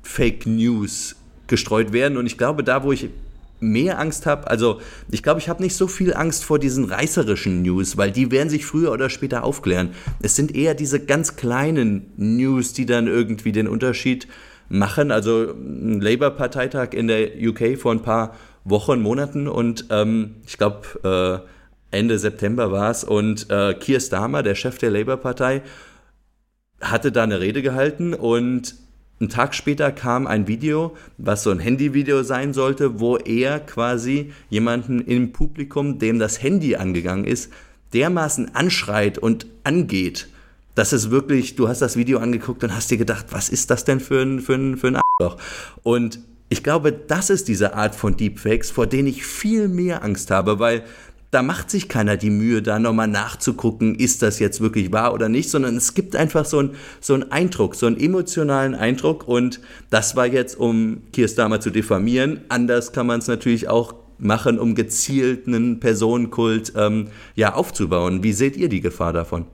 Fake 0.02 0.46
News 0.46 1.16
gestreut 1.46 1.92
werden. 1.92 2.16
Und 2.16 2.26
ich 2.26 2.38
glaube, 2.38 2.64
da, 2.64 2.82
wo 2.82 2.92
ich 2.92 3.10
mehr 3.72 3.98
Angst 3.98 4.26
habe, 4.26 4.48
also 4.48 4.80
ich 5.10 5.22
glaube, 5.22 5.40
ich 5.40 5.48
habe 5.48 5.62
nicht 5.62 5.76
so 5.76 5.86
viel 5.86 6.14
Angst 6.14 6.44
vor 6.44 6.58
diesen 6.58 6.84
reißerischen 6.84 7.62
News, 7.62 7.96
weil 7.96 8.10
die 8.10 8.30
werden 8.30 8.50
sich 8.50 8.66
früher 8.66 8.92
oder 8.92 9.10
später 9.10 9.44
aufklären. 9.44 9.90
Es 10.22 10.36
sind 10.36 10.54
eher 10.54 10.74
diese 10.74 11.00
ganz 11.00 11.36
kleinen 11.36 12.12
News, 12.16 12.72
die 12.72 12.86
dann 12.86 13.06
irgendwie 13.06 13.52
den 13.52 13.68
Unterschied 13.68 14.28
machen. 14.68 15.10
Also 15.10 15.52
ein 15.52 16.00
Labour-Parteitag 16.00 16.92
in 16.92 17.08
der 17.08 17.30
UK 17.40 17.78
vor 17.78 17.92
ein 17.92 18.02
paar 18.02 18.34
Wochen, 18.64 19.02
Monaten 19.02 19.46
und 19.46 19.86
ähm, 19.90 20.36
ich 20.46 20.56
glaube 20.56 21.44
äh, 21.92 21.96
Ende 21.96 22.18
September 22.18 22.72
war 22.72 22.90
es 22.90 23.04
und 23.04 23.50
äh, 23.50 23.74
Keir 23.74 24.00
Starmer, 24.00 24.42
der 24.42 24.54
Chef 24.54 24.78
der 24.78 24.90
Labour-Partei, 24.90 25.62
hatte 26.80 27.12
da 27.12 27.22
eine 27.22 27.40
Rede 27.40 27.62
gehalten 27.62 28.14
und 28.14 28.74
einen 29.24 29.30
Tag 29.30 29.54
später 29.54 29.90
kam 29.90 30.26
ein 30.26 30.48
Video, 30.48 30.94
was 31.16 31.44
so 31.44 31.50
ein 31.50 31.58
Handyvideo 31.58 32.22
sein 32.22 32.52
sollte, 32.52 33.00
wo 33.00 33.16
er 33.16 33.58
quasi 33.58 34.32
jemanden 34.50 35.00
im 35.00 35.32
Publikum, 35.32 35.98
dem 35.98 36.18
das 36.18 36.42
Handy 36.42 36.76
angegangen 36.76 37.24
ist, 37.24 37.50
dermaßen 37.94 38.54
anschreit 38.54 39.16
und 39.16 39.46
angeht, 39.64 40.28
dass 40.74 40.92
es 40.92 41.10
wirklich, 41.10 41.56
du 41.56 41.68
hast 41.68 41.80
das 41.80 41.96
Video 41.96 42.18
angeguckt 42.18 42.64
und 42.64 42.76
hast 42.76 42.90
dir 42.90 42.98
gedacht, 42.98 43.26
was 43.30 43.48
ist 43.48 43.70
das 43.70 43.84
denn 43.84 43.98
für 43.98 44.20
ein, 44.20 44.40
für 44.40 44.56
ein, 44.56 44.76
für 44.76 44.88
ein 44.88 44.96
Arschloch? 44.96 45.40
Und 45.82 46.18
ich 46.50 46.62
glaube, 46.62 46.92
das 46.92 47.30
ist 47.30 47.48
diese 47.48 47.72
Art 47.74 47.94
von 47.94 48.18
Deepfakes, 48.18 48.70
vor 48.70 48.86
denen 48.86 49.08
ich 49.08 49.24
viel 49.24 49.68
mehr 49.68 50.04
Angst 50.04 50.30
habe, 50.30 50.58
weil 50.58 50.84
da 51.34 51.42
macht 51.42 51.68
sich 51.68 51.88
keiner 51.88 52.16
die 52.16 52.30
Mühe, 52.30 52.62
da 52.62 52.78
nochmal 52.78 53.08
nachzugucken, 53.08 53.96
ist 53.96 54.22
das 54.22 54.38
jetzt 54.38 54.60
wirklich 54.60 54.92
wahr 54.92 55.12
oder 55.12 55.28
nicht, 55.28 55.50
sondern 55.50 55.76
es 55.76 55.94
gibt 55.94 56.14
einfach 56.14 56.44
so 56.44 56.60
einen 56.60 56.70
so 57.00 57.14
einen 57.14 57.32
Eindruck, 57.32 57.74
so 57.74 57.86
einen 57.86 57.98
emotionalen 57.98 58.76
Eindruck 58.76 59.26
und 59.26 59.60
das 59.90 60.14
war 60.14 60.26
jetzt, 60.26 60.58
um 60.58 61.02
Kirstamer 61.12 61.60
zu 61.60 61.70
diffamieren. 61.70 62.42
Anders 62.48 62.92
kann 62.92 63.08
man 63.08 63.18
es 63.18 63.26
natürlich 63.26 63.68
auch 63.68 63.94
machen, 64.18 64.60
um 64.60 64.76
gezielt 64.76 65.48
einen 65.48 65.80
Personenkult 65.80 66.72
ähm, 66.76 67.08
ja, 67.34 67.54
aufzubauen. 67.54 68.22
Wie 68.22 68.32
seht 68.32 68.56
ihr 68.56 68.68
die 68.68 68.80
Gefahr 68.80 69.12
davon? 69.12 69.46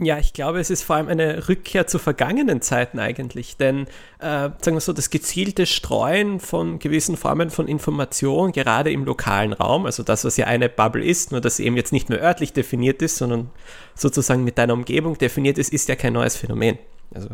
Ja, 0.00 0.18
ich 0.18 0.32
glaube, 0.32 0.58
es 0.58 0.70
ist 0.70 0.84
vor 0.84 0.96
allem 0.96 1.08
eine 1.08 1.48
Rückkehr 1.50 1.86
zu 1.86 1.98
vergangenen 1.98 2.62
Zeiten 2.62 2.98
eigentlich, 2.98 3.58
denn 3.58 3.86
äh, 4.20 4.48
sagen 4.58 4.72
wir 4.74 4.80
so, 4.80 4.94
das 4.94 5.10
gezielte 5.10 5.66
Streuen 5.66 6.40
von 6.40 6.78
gewissen 6.78 7.18
Formen 7.18 7.50
von 7.50 7.68
Information, 7.68 8.52
gerade 8.52 8.90
im 8.90 9.04
lokalen 9.04 9.52
Raum, 9.52 9.84
also 9.84 10.02
das, 10.02 10.24
was 10.24 10.38
ja 10.38 10.46
eine 10.46 10.70
Bubble 10.70 11.04
ist, 11.04 11.30
nur 11.30 11.42
dass 11.42 11.56
sie 11.56 11.66
eben 11.66 11.76
jetzt 11.76 11.92
nicht 11.92 12.08
mehr 12.08 12.22
örtlich 12.22 12.54
definiert 12.54 13.02
ist, 13.02 13.16
sondern 13.18 13.50
sozusagen 13.94 14.44
mit 14.44 14.56
deiner 14.56 14.72
Umgebung 14.72 15.18
definiert 15.18 15.58
ist, 15.58 15.70
ist 15.74 15.88
ja 15.88 15.94
kein 15.94 16.14
neues 16.14 16.36
Phänomen. 16.36 16.78
Also 17.14 17.28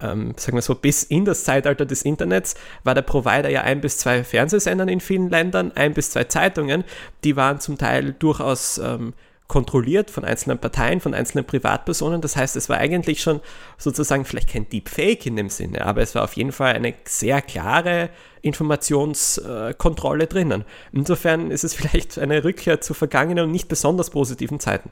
ähm, 0.00 0.34
sagen 0.36 0.56
wir 0.56 0.62
so, 0.62 0.74
bis 0.74 1.04
in 1.04 1.24
das 1.24 1.44
Zeitalter 1.44 1.86
des 1.86 2.02
Internets 2.02 2.56
war 2.82 2.96
der 2.96 3.02
Provider 3.02 3.48
ja 3.48 3.62
ein 3.62 3.80
bis 3.80 3.98
zwei 3.98 4.24
Fernsehsendern 4.24 4.88
in 4.88 4.98
vielen 4.98 5.30
Ländern, 5.30 5.70
ein 5.76 5.94
bis 5.94 6.10
zwei 6.10 6.24
Zeitungen, 6.24 6.82
die 7.22 7.36
waren 7.36 7.60
zum 7.60 7.78
Teil 7.78 8.12
durchaus 8.18 8.78
ähm, 8.78 9.14
kontrolliert 9.48 10.10
von 10.10 10.24
einzelnen 10.24 10.58
Parteien, 10.58 11.00
von 11.00 11.14
einzelnen 11.14 11.44
Privatpersonen. 11.44 12.20
Das 12.20 12.36
heißt, 12.36 12.56
es 12.56 12.68
war 12.68 12.78
eigentlich 12.78 13.20
schon 13.20 13.40
sozusagen 13.76 14.24
vielleicht 14.24 14.48
kein 14.48 14.68
Deepfake 14.68 15.26
in 15.26 15.36
dem 15.36 15.50
Sinne, 15.50 15.84
aber 15.84 16.00
es 16.00 16.14
war 16.14 16.24
auf 16.24 16.34
jeden 16.34 16.52
Fall 16.52 16.72
eine 16.72 16.94
sehr 17.04 17.42
klare 17.42 18.10
Informationskontrolle 18.40 20.26
drinnen. 20.26 20.64
Insofern 20.92 21.50
ist 21.50 21.64
es 21.64 21.74
vielleicht 21.74 22.18
eine 22.18 22.44
Rückkehr 22.44 22.80
zu 22.80 22.94
vergangenen 22.94 23.44
und 23.44 23.50
nicht 23.50 23.68
besonders 23.68 24.10
positiven 24.10 24.58
Zeiten. 24.58 24.90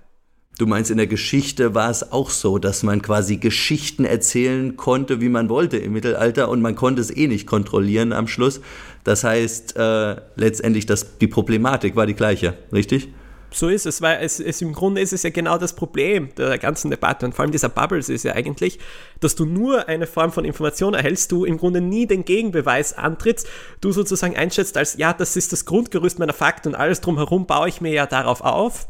Du 0.58 0.66
meinst, 0.66 0.90
in 0.90 0.98
der 0.98 1.06
Geschichte 1.06 1.74
war 1.74 1.88
es 1.88 2.12
auch 2.12 2.28
so, 2.28 2.58
dass 2.58 2.82
man 2.82 3.00
quasi 3.00 3.38
Geschichten 3.38 4.04
erzählen 4.04 4.76
konnte, 4.76 5.22
wie 5.22 5.30
man 5.30 5.48
wollte 5.48 5.78
im 5.78 5.94
Mittelalter 5.94 6.50
und 6.50 6.60
man 6.60 6.74
konnte 6.74 7.00
es 7.00 7.16
eh 7.16 7.28
nicht 7.28 7.46
kontrollieren 7.46 8.12
am 8.12 8.28
Schluss. 8.28 8.60
Das 9.02 9.24
heißt, 9.24 9.76
äh, 9.76 10.16
letztendlich 10.36 10.84
das, 10.84 11.16
die 11.16 11.28
Problematik 11.28 11.96
war 11.96 12.04
die 12.04 12.12
gleiche, 12.12 12.58
richtig? 12.74 13.08
So 13.52 13.68
ist 13.68 13.86
es, 13.86 14.00
weil 14.00 14.22
es, 14.22 14.40
es, 14.40 14.60
im 14.62 14.72
Grunde 14.72 15.00
ist 15.00 15.12
es 15.12 15.22
ja 15.22 15.30
genau 15.30 15.58
das 15.58 15.74
Problem 15.74 16.34
der 16.36 16.58
ganzen 16.58 16.90
Debatte 16.90 17.26
und 17.26 17.34
vor 17.34 17.42
allem 17.42 17.52
dieser 17.52 17.68
Bubbles 17.68 18.08
ist 18.08 18.24
ja 18.24 18.34
eigentlich, 18.34 18.78
dass 19.20 19.34
du 19.34 19.44
nur 19.44 19.88
eine 19.88 20.06
Form 20.06 20.32
von 20.32 20.44
Information 20.44 20.94
erhältst, 20.94 21.32
du 21.32 21.44
im 21.44 21.58
Grunde 21.58 21.80
nie 21.80 22.06
den 22.06 22.24
Gegenbeweis 22.24 22.92
antrittst, 22.92 23.48
du 23.80 23.92
sozusagen 23.92 24.36
einschätzt 24.36 24.76
als, 24.76 24.96
ja, 24.96 25.12
das 25.12 25.36
ist 25.36 25.52
das 25.52 25.64
Grundgerüst 25.64 26.18
meiner 26.18 26.32
Fakten 26.32 26.68
und 26.68 26.74
alles 26.74 27.00
drumherum 27.00 27.46
baue 27.46 27.68
ich 27.68 27.80
mir 27.80 27.92
ja 27.92 28.06
darauf 28.06 28.40
auf 28.40 28.88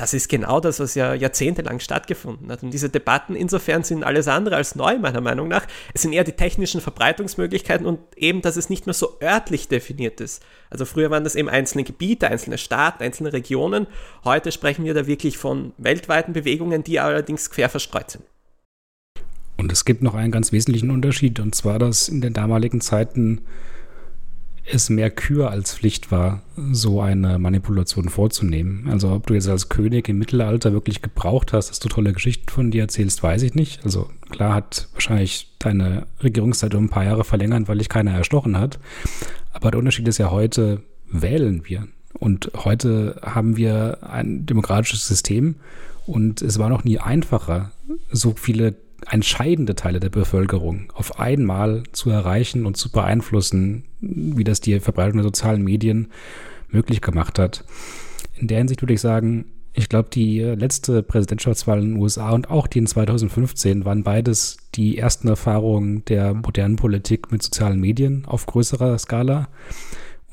das 0.00 0.14
ist 0.14 0.30
genau 0.30 0.60
das, 0.60 0.80
was 0.80 0.94
ja 0.94 1.12
jahrzehntelang 1.12 1.78
stattgefunden 1.78 2.50
hat. 2.50 2.62
Und 2.62 2.70
diese 2.70 2.88
Debatten 2.88 3.36
insofern 3.36 3.82
sind 3.82 4.02
alles 4.02 4.28
andere 4.28 4.56
als 4.56 4.74
neu, 4.74 4.98
meiner 4.98 5.20
Meinung 5.20 5.46
nach. 5.46 5.66
Es 5.92 6.00
sind 6.00 6.14
eher 6.14 6.24
die 6.24 6.32
technischen 6.32 6.80
Verbreitungsmöglichkeiten 6.80 7.84
und 7.84 8.00
eben, 8.16 8.40
dass 8.40 8.56
es 8.56 8.70
nicht 8.70 8.86
mehr 8.86 8.94
so 8.94 9.18
örtlich 9.22 9.68
definiert 9.68 10.22
ist. 10.22 10.42
Also 10.70 10.86
früher 10.86 11.10
waren 11.10 11.22
das 11.22 11.34
eben 11.34 11.50
einzelne 11.50 11.84
Gebiete, 11.84 12.28
einzelne 12.28 12.56
Staaten, 12.56 13.02
einzelne 13.02 13.34
Regionen. 13.34 13.88
Heute 14.24 14.52
sprechen 14.52 14.86
wir 14.86 14.94
da 14.94 15.06
wirklich 15.06 15.36
von 15.36 15.74
weltweiten 15.76 16.32
Bewegungen, 16.32 16.82
die 16.82 16.98
allerdings 16.98 17.50
quer 17.50 17.68
verstreut 17.68 18.10
sind. 18.10 18.24
Und 19.58 19.70
es 19.70 19.84
gibt 19.84 20.02
noch 20.02 20.14
einen 20.14 20.32
ganz 20.32 20.50
wesentlichen 20.50 20.90
Unterschied, 20.90 21.38
und 21.40 21.54
zwar, 21.54 21.78
dass 21.78 22.08
in 22.08 22.22
den 22.22 22.32
damaligen 22.32 22.80
Zeiten 22.80 23.42
es 24.64 24.90
mehr 24.90 25.10
Kür 25.10 25.50
als 25.50 25.74
Pflicht 25.74 26.10
war, 26.10 26.42
so 26.72 27.00
eine 27.00 27.38
Manipulation 27.38 28.08
vorzunehmen. 28.08 28.88
Also 28.88 29.12
ob 29.12 29.26
du 29.26 29.34
jetzt 29.34 29.48
als 29.48 29.68
König 29.68 30.08
im 30.08 30.18
Mittelalter 30.18 30.72
wirklich 30.72 31.02
gebraucht 31.02 31.52
hast, 31.52 31.70
dass 31.70 31.80
du 31.80 31.88
tolle 31.88 32.12
Geschichten 32.12 32.48
von 32.48 32.70
dir 32.70 32.82
erzählst, 32.82 33.22
weiß 33.22 33.42
ich 33.42 33.54
nicht. 33.54 33.84
Also 33.84 34.10
klar 34.30 34.54
hat 34.54 34.88
wahrscheinlich 34.92 35.54
deine 35.58 36.06
Regierungszeit 36.22 36.74
um 36.74 36.84
ein 36.84 36.90
paar 36.90 37.04
Jahre 37.04 37.24
verlängert, 37.24 37.68
weil 37.68 37.78
dich 37.78 37.88
keiner 37.88 38.12
erstochen 38.12 38.58
hat. 38.58 38.78
Aber 39.52 39.70
der 39.70 39.78
Unterschied 39.78 40.08
ist 40.08 40.18
ja 40.18 40.30
heute 40.30 40.82
wählen 41.10 41.62
wir. 41.66 41.88
Und 42.18 42.50
heute 42.54 43.20
haben 43.22 43.56
wir 43.56 43.98
ein 44.02 44.46
demokratisches 44.46 45.06
System 45.06 45.56
und 46.06 46.42
es 46.42 46.58
war 46.58 46.68
noch 46.68 46.84
nie 46.84 46.98
einfacher, 46.98 47.72
so 48.10 48.34
viele 48.36 48.74
entscheidende 49.08 49.74
Teile 49.74 50.00
der 50.00 50.10
Bevölkerung 50.10 50.92
auf 50.94 51.18
einmal 51.18 51.82
zu 51.92 52.10
erreichen 52.10 52.66
und 52.66 52.76
zu 52.76 52.90
beeinflussen, 52.90 53.84
wie 54.00 54.44
das 54.44 54.60
die 54.60 54.78
Verbreitung 54.80 55.18
der 55.18 55.24
sozialen 55.24 55.62
Medien 55.62 56.08
möglich 56.68 57.00
gemacht 57.00 57.38
hat. 57.38 57.64
In 58.36 58.48
der 58.48 58.58
Hinsicht 58.58 58.82
würde 58.82 58.94
ich 58.94 59.00
sagen, 59.00 59.46
ich 59.72 59.88
glaube, 59.88 60.08
die 60.10 60.40
letzte 60.40 61.02
Präsidentschaftswahl 61.02 61.80
in 61.80 61.92
den 61.92 62.02
USA 62.02 62.30
und 62.30 62.50
auch 62.50 62.66
die 62.66 62.80
in 62.80 62.86
2015 62.86 63.84
waren 63.84 64.02
beides 64.02 64.56
die 64.74 64.98
ersten 64.98 65.28
Erfahrungen 65.28 66.04
der 66.06 66.34
modernen 66.34 66.76
Politik 66.76 67.30
mit 67.30 67.42
sozialen 67.42 67.80
Medien 67.80 68.24
auf 68.26 68.46
größerer 68.46 68.98
Skala. 68.98 69.48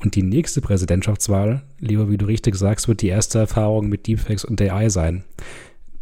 Und 0.00 0.14
die 0.14 0.22
nächste 0.22 0.60
Präsidentschaftswahl, 0.60 1.62
lieber 1.78 2.10
wie 2.10 2.18
du 2.18 2.26
richtig 2.26 2.56
sagst, 2.56 2.88
wird 2.88 3.02
die 3.02 3.08
erste 3.08 3.38
Erfahrung 3.40 3.88
mit 3.88 4.06
Deepfakes 4.06 4.44
und 4.44 4.60
AI 4.60 4.88
sein, 4.88 5.24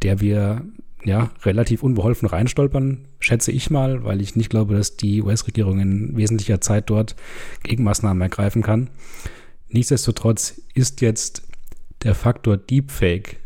der 0.02 0.20
wir 0.20 0.62
ja, 1.04 1.30
relativ 1.44 1.82
unbeholfen 1.82 2.28
reinstolpern, 2.28 3.06
schätze 3.20 3.52
ich 3.52 3.70
mal, 3.70 4.04
weil 4.04 4.20
ich 4.20 4.36
nicht 4.36 4.50
glaube, 4.50 4.74
dass 4.74 4.96
die 4.96 5.22
US-Regierung 5.22 5.80
in 5.80 6.16
wesentlicher 6.16 6.60
Zeit 6.60 6.90
dort 6.90 7.14
Gegenmaßnahmen 7.62 8.20
ergreifen 8.20 8.62
kann. 8.62 8.90
Nichtsdestotrotz 9.68 10.60
ist 10.74 11.00
jetzt 11.00 11.42
der 12.02 12.14
Faktor 12.14 12.56
Deepfake 12.56 13.36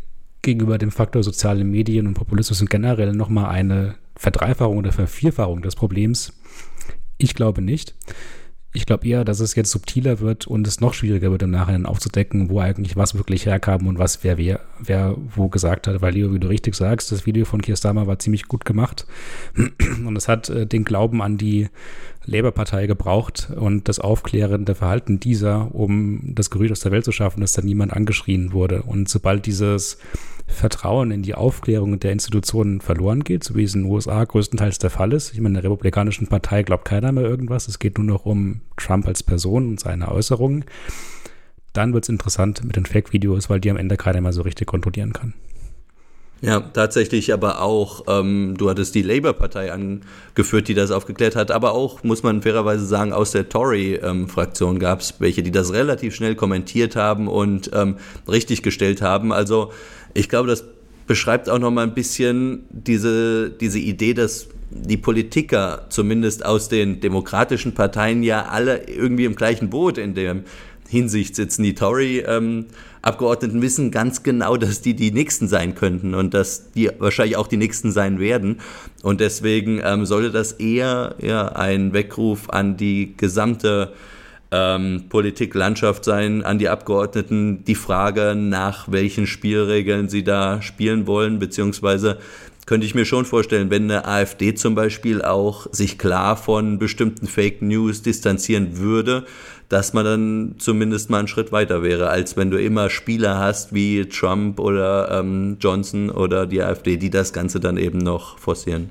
gegenüber 0.41 0.77
dem 0.77 0.91
Faktor 0.91 1.23
soziale 1.23 1.63
Medien 1.63 2.07
und 2.07 2.15
Populismus 2.15 2.61
und 2.61 2.69
generell 2.69 3.13
nochmal 3.13 3.51
eine 3.51 3.95
Verdreifachung 4.15 4.77
oder 4.77 4.91
Vervierfachung 4.91 5.61
des 5.61 5.75
Problems. 5.75 6.33
Ich 7.17 7.35
glaube 7.35 7.61
nicht. 7.61 7.95
Ich 8.73 8.85
glaube 8.85 9.05
eher, 9.05 9.25
dass 9.25 9.41
es 9.41 9.55
jetzt 9.55 9.71
subtiler 9.71 10.21
wird 10.21 10.47
und 10.47 10.65
es 10.65 10.79
noch 10.79 10.93
schwieriger 10.93 11.29
wird, 11.29 11.43
im 11.43 11.51
Nachhinein 11.51 11.85
aufzudecken, 11.85 12.49
wo 12.49 12.61
eigentlich 12.61 12.95
was 12.95 13.15
wirklich 13.15 13.45
herkam 13.45 13.85
und 13.85 13.99
was 13.99 14.23
wer, 14.23 14.37
wer, 14.37 14.61
wer 14.79 15.17
wo 15.35 15.49
gesagt 15.49 15.87
hat. 15.87 16.01
Weil, 16.01 16.13
Leo, 16.13 16.33
wie 16.33 16.39
du 16.39 16.47
richtig 16.47 16.75
sagst, 16.75 17.11
das 17.11 17.25
Video 17.25 17.43
von 17.43 17.61
Kirstama 17.61 18.07
war 18.07 18.19
ziemlich 18.19 18.47
gut 18.47 18.63
gemacht 18.63 19.05
und 20.05 20.15
es 20.15 20.29
hat 20.29 20.49
äh, 20.49 20.65
den 20.65 20.85
Glauben 20.85 21.21
an 21.21 21.37
die 21.37 21.67
Labour-Partei 22.25 22.87
gebraucht 22.87 23.49
und 23.55 23.89
das 23.89 23.99
aufklärende 23.99 24.75
Verhalten 24.75 25.19
dieser, 25.19 25.73
um 25.75 26.21
das 26.35 26.49
Gerücht 26.49 26.71
aus 26.71 26.79
der 26.79 26.91
Welt 26.91 27.03
zu 27.03 27.11
schaffen, 27.11 27.41
dass 27.41 27.53
da 27.53 27.61
niemand 27.61 27.91
angeschrien 27.91 28.53
wurde. 28.53 28.83
Und 28.83 29.09
sobald 29.09 29.45
dieses 29.47 29.97
Vertrauen 30.51 31.11
in 31.11 31.23
die 31.23 31.35
Aufklärung 31.35 31.99
der 31.99 32.11
Institutionen 32.11 32.81
verloren 32.81 33.23
geht, 33.23 33.43
so 33.43 33.55
wie 33.55 33.63
es 33.63 33.73
in 33.73 33.83
den 33.83 33.91
USA 33.91 34.23
größtenteils 34.23 34.79
der 34.79 34.89
Fall 34.89 35.13
ist. 35.13 35.33
Ich 35.33 35.39
meine, 35.39 35.49
in 35.49 35.53
der 35.55 35.63
Republikanischen 35.63 36.27
Partei 36.27 36.63
glaubt 36.63 36.85
keiner 36.85 37.11
mehr 37.11 37.23
irgendwas. 37.23 37.67
Es 37.67 37.79
geht 37.79 37.97
nur 37.97 38.05
noch 38.05 38.25
um 38.25 38.61
Trump 38.77 39.07
als 39.07 39.23
Person 39.23 39.69
und 39.69 39.79
seine 39.79 40.09
Äußerungen. 40.09 40.65
Dann 41.73 41.93
wird 41.93 42.03
es 42.03 42.09
interessant 42.09 42.63
mit 42.63 42.75
den 42.75 42.85
Fake-Videos, 42.85 43.49
weil 43.49 43.59
die 43.59 43.71
am 43.71 43.77
Ende 43.77 43.97
keiner 43.97 44.21
mehr 44.21 44.33
so 44.33 44.41
richtig 44.41 44.67
kontrollieren 44.67 45.13
kann. 45.13 45.33
Ja, 46.43 46.59
tatsächlich 46.59 47.31
aber 47.33 47.61
auch, 47.61 48.05
ähm, 48.07 48.55
du 48.57 48.67
hattest 48.67 48.95
die 48.95 49.03
Labour-Partei 49.03 49.71
angeführt, 49.71 50.67
die 50.67 50.73
das 50.73 50.89
aufgeklärt 50.89 51.35
hat, 51.35 51.51
aber 51.51 51.73
auch, 51.73 52.03
muss 52.03 52.23
man 52.23 52.41
fairerweise 52.41 52.83
sagen, 52.83 53.13
aus 53.13 53.29
der 53.29 53.47
Tory-Fraktion 53.47 54.73
ähm, 54.73 54.79
gab 54.79 55.01
es 55.01 55.13
welche, 55.19 55.43
die 55.43 55.51
das 55.51 55.71
relativ 55.71 56.15
schnell 56.15 56.33
kommentiert 56.33 56.95
haben 56.95 57.27
und 57.27 57.69
ähm, 57.75 57.97
richtig 58.27 58.63
gestellt 58.63 59.03
haben. 59.03 59.31
Also 59.31 59.71
ich 60.13 60.29
glaube, 60.29 60.49
das 60.49 60.63
beschreibt 61.07 61.49
auch 61.49 61.59
noch 61.59 61.71
mal 61.71 61.83
ein 61.83 61.93
bisschen 61.93 62.63
diese, 62.69 63.49
diese 63.49 63.79
Idee, 63.79 64.13
dass 64.13 64.47
die 64.71 64.97
Politiker, 64.97 65.87
zumindest 65.89 66.45
aus 66.45 66.69
den 66.69 67.01
demokratischen 67.01 67.73
Parteien, 67.73 68.23
ja 68.23 68.45
alle 68.45 68.87
irgendwie 68.87 69.25
im 69.25 69.35
gleichen 69.35 69.69
Boot 69.69 69.97
in 69.97 70.13
dem 70.15 70.43
Hinsicht 70.87 71.35
sitzen. 71.35 71.63
Die 71.63 71.75
Tory-Abgeordneten 71.75 73.57
ähm, 73.57 73.61
wissen 73.61 73.91
ganz 73.91 74.23
genau, 74.23 74.57
dass 74.57 74.81
die 74.81 74.93
die 74.93 75.11
Nächsten 75.11 75.47
sein 75.47 75.75
könnten 75.75 76.13
und 76.13 76.33
dass 76.33 76.71
die 76.71 76.89
wahrscheinlich 76.99 77.37
auch 77.37 77.47
die 77.47 77.57
Nächsten 77.57 77.91
sein 77.91 78.19
werden. 78.19 78.59
Und 79.03 79.21
deswegen 79.21 79.81
ähm, 79.83 80.05
sollte 80.05 80.31
das 80.31 80.53
eher 80.53 81.15
ja, 81.21 81.47
ein 81.47 81.93
Weckruf 81.93 82.49
an 82.49 82.77
die 82.77 83.15
gesamte 83.17 83.93
ähm, 84.51 85.05
Politiklandschaft 85.09 86.03
sein, 86.03 86.43
an 86.43 86.59
die 86.59 86.69
Abgeordneten 86.69 87.63
die 87.63 87.75
Frage, 87.75 88.35
nach 88.35 88.91
welchen 88.91 89.27
Spielregeln 89.27 90.09
sie 90.09 90.23
da 90.23 90.61
spielen 90.61 91.07
wollen, 91.07 91.39
beziehungsweise 91.39 92.19
könnte 92.65 92.85
ich 92.85 92.95
mir 92.95 93.05
schon 93.05 93.25
vorstellen, 93.25 93.69
wenn 93.69 93.83
eine 93.83 94.05
AfD 94.05 94.53
zum 94.53 94.75
Beispiel 94.75 95.21
auch 95.21 95.67
sich 95.71 95.97
klar 95.97 96.37
von 96.37 96.79
bestimmten 96.79 97.27
Fake 97.27 97.61
News 97.61 98.01
distanzieren 98.01 98.77
würde, 98.77 99.25
dass 99.67 99.93
man 99.93 100.05
dann 100.05 100.55
zumindest 100.57 101.09
mal 101.09 101.19
einen 101.19 101.27
Schritt 101.27 101.51
weiter 101.51 101.81
wäre, 101.81 102.09
als 102.09 102.37
wenn 102.37 102.51
du 102.51 102.61
immer 102.61 102.89
Spieler 102.89 103.39
hast 103.39 103.73
wie 103.73 104.05
Trump 104.05 104.59
oder 104.59 105.19
ähm, 105.19 105.57
Johnson 105.59 106.09
oder 106.09 106.45
die 106.45 106.61
AfD, 106.61 106.97
die 106.97 107.09
das 107.09 107.33
Ganze 107.33 107.59
dann 107.59 107.77
eben 107.77 107.97
noch 107.97 108.37
forcieren. 108.37 108.89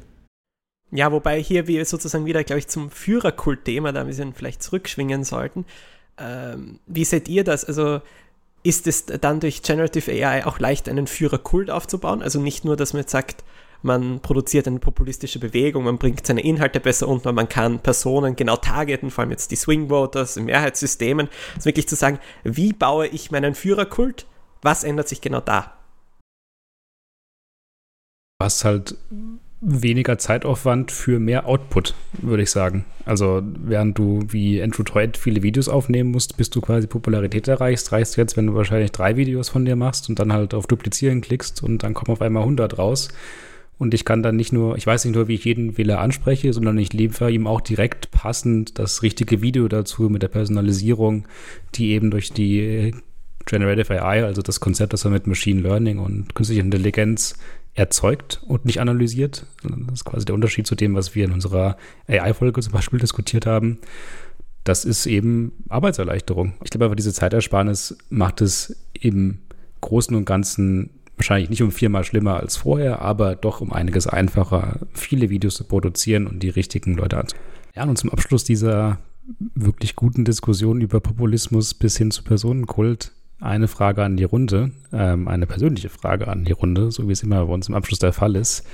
Ja, 0.93 1.13
wobei 1.13 1.41
hier 1.41 1.67
wir 1.67 1.85
sozusagen 1.85 2.27
wieder, 2.27 2.43
glaube 2.43 2.59
ich, 2.59 2.69
zum 2.69 2.91
Führerkult-Thema 2.91 3.93
da 3.93 4.01
ein 4.01 4.09
bisschen 4.09 4.35
vielleicht 4.35 4.63
zurückschwingen 4.63 5.25
sollten. 5.25 5.65
Ähm, 6.19 6.81
wie 6.87 7.05
seht 7.05 7.29
ihr 7.29 7.45
das? 7.45 7.65
Also 7.65 8.01
ist 8.63 8.87
es 8.87 9.07
dann 9.07 9.41
durch 9.41 9.63
Generative 9.63 10.11
AI 10.11 10.45
auch 10.47 10.59
leicht, 10.59 10.89
einen 10.89 11.07
Führerkult 11.07 11.71
aufzubauen? 11.71 12.23
Also 12.23 12.41
nicht 12.41 12.65
nur, 12.65 12.77
dass 12.77 12.93
man 12.93 13.03
jetzt 13.03 13.13
sagt, 13.13 13.45
man 13.83 14.21
produziert 14.21 14.67
eine 14.67 14.79
populistische 14.79 15.39
Bewegung, 15.39 15.85
man 15.85 15.97
bringt 15.97 16.27
seine 16.27 16.43
Inhalte 16.43 16.81
besser 16.81 17.09
unter, 17.09 17.33
man 17.33 17.49
kann 17.49 17.79
Personen 17.79 18.37
genau 18.37 18.57
targeten, 18.57 19.11
vor 19.11 19.23
allem 19.23 19.31
jetzt 19.31 19.51
die 19.51 19.57
Swing 19.57 19.89
Voters 19.89 20.37
in 20.37 20.45
Mehrheitssystemen. 20.45 21.29
Also 21.55 21.65
wirklich 21.65 21.89
zu 21.89 21.97
sagen, 21.97 22.19
wie 22.45 22.73
baue 22.75 23.07
ich 23.07 23.31
meinen 23.31 23.55
Führerkult? 23.55 24.27
Was 24.61 24.85
ändert 24.85 25.09
sich 25.09 25.23
genau 25.23 25.41
da? 25.41 25.79
Was 28.39 28.65
halt 28.65 28.97
weniger 29.61 30.17
Zeitaufwand 30.17 30.91
für 30.91 31.21
mehr 31.21 31.47
Output, 31.47 31.95
würde 32.13 32.43
ich 32.43 32.51
sagen. 32.51 32.87
Also 33.05 33.43
während 33.45 33.99
du 33.99 34.23
wie 34.29 34.63
Andrew 34.63 34.83
Toyd 34.83 35.17
viele 35.17 35.43
Videos 35.43 35.69
aufnehmen 35.69 36.11
musst, 36.11 36.37
bis 36.37 36.49
du 36.49 36.61
quasi 36.61 36.87
Popularität 36.87 37.47
erreichst, 37.47 37.93
reichst 37.93 38.17
du 38.17 38.23
jetzt, 38.23 38.37
wenn 38.37 38.47
du 38.47 38.55
wahrscheinlich 38.55 38.93
drei 38.93 39.17
Videos 39.17 39.51
von 39.51 39.65
dir 39.65 39.77
machst 39.77 40.09
und 40.09 40.19
dann 40.19 40.33
halt 40.33 40.55
auf 40.55 40.67
Duplizieren 40.67 41.21
klickst 41.21 41.63
und 41.63 41.83
dann 41.83 41.93
kommen 41.93 42.13
auf 42.13 42.23
einmal 42.23 42.43
100 42.43 42.79
raus. 42.79 43.09
Und 43.79 43.95
ich 43.95 44.05
kann 44.05 44.23
dann 44.23 44.37
nicht 44.37 44.53
nur, 44.53 44.77
ich 44.77 44.87
weiß 44.87 45.05
nicht 45.05 45.15
nur, 45.15 45.29
wie 45.29 45.35
ich 45.35 45.45
jeden 45.45 45.79
Wähler 45.79 46.01
anspreche, 46.01 46.53
sondern 46.53 46.77
ich 46.77 46.93
liefere 46.93 47.31
ihm 47.31 47.47
auch 47.47 47.63
direkt 47.63 48.11
passend 48.11 48.79
das 48.79 49.03
richtige 49.03 49.41
Video 49.41 49.69
dazu 49.69 50.11
mit 50.11 50.23
der 50.23 50.29
Personalisierung, 50.29 51.27
die 51.75 51.93
eben 51.93 52.11
durch 52.11 52.33
die 52.33 52.95
Generative 53.47 54.03
AI, 54.03 54.25
also 54.25 54.43
das 54.43 54.61
Konzept, 54.61 54.93
das 54.93 55.05
wir 55.05 55.11
mit 55.11 55.27
Machine 55.27 55.63
Learning 55.63 55.99
und 55.99 56.35
künstlicher 56.35 56.63
Intelligenz 56.63 57.37
erzeugt 57.81 58.43
und 58.47 58.67
nicht 58.67 58.79
analysiert. 58.79 59.47
Das 59.63 59.95
ist 59.95 60.05
quasi 60.05 60.27
der 60.27 60.35
Unterschied 60.35 60.67
zu 60.67 60.75
dem, 60.75 60.95
was 60.95 61.15
wir 61.15 61.25
in 61.25 61.33
unserer 61.33 61.79
AI-Folge 62.07 62.61
zum 62.61 62.75
Beispiel 62.75 62.99
diskutiert 63.01 63.47
haben. 63.47 63.79
Das 64.65 64.85
ist 64.85 65.07
eben 65.07 65.53
Arbeitserleichterung. 65.71 66.53
Ich 66.63 66.71
glaube 66.71 66.85
aber, 66.85 66.95
diese 66.95 67.15
Zeitersparnis 67.15 67.97
macht 68.11 68.43
es 68.43 68.77
im 68.93 69.39
Großen 69.81 70.15
und 70.15 70.27
Ganzen 70.27 70.91
wahrscheinlich 71.17 71.49
nicht 71.49 71.63
um 71.63 71.73
viermal 71.73 72.05
schlimmer 72.05 72.37
als 72.37 72.59
vorher, 72.59 73.01
aber 73.01 73.35
doch 73.35 73.63
um 73.63 73.73
einiges 73.73 74.07
einfacher, 74.07 74.81
viele 74.93 75.31
Videos 75.31 75.55
zu 75.55 75.65
produzieren 75.65 76.27
und 76.27 76.43
die 76.43 76.51
richtigen 76.51 76.95
Leute 76.95 77.17
anzunehmen. 77.17 77.49
Ja, 77.75 77.85
und 77.85 77.97
zum 77.97 78.11
Abschluss 78.11 78.45
dieser 78.45 78.99
wirklich 79.55 79.97
guten 79.97 80.27
Diskussion 80.27 80.83
über 80.83 81.01
Populismus 81.01 81.73
bis 81.73 81.97
hin 81.97 82.11
zu 82.11 82.25
Personenkult 82.25 83.13
eine 83.41 83.69
Frage 83.69 84.05
an 84.05 84.17
die 84.17 84.25
Runde, 84.25 84.71
ähm, 84.93 85.29
eine 85.29 85.47
persönliche 85.47 85.89
Frage 85.89 86.29
an 86.29 86.45
die 86.45 86.53
Runde, 86.53 86.91
so 86.91 87.09
wie 87.09 87.13
es 87.13 87.23
immer 87.23 87.45
bei 87.47 87.53
uns 87.53 87.69
im 87.69 87.75
Abschluss 87.75 87.99
der 87.99 88.13
Fall 88.13 88.37
ist. 88.37 88.67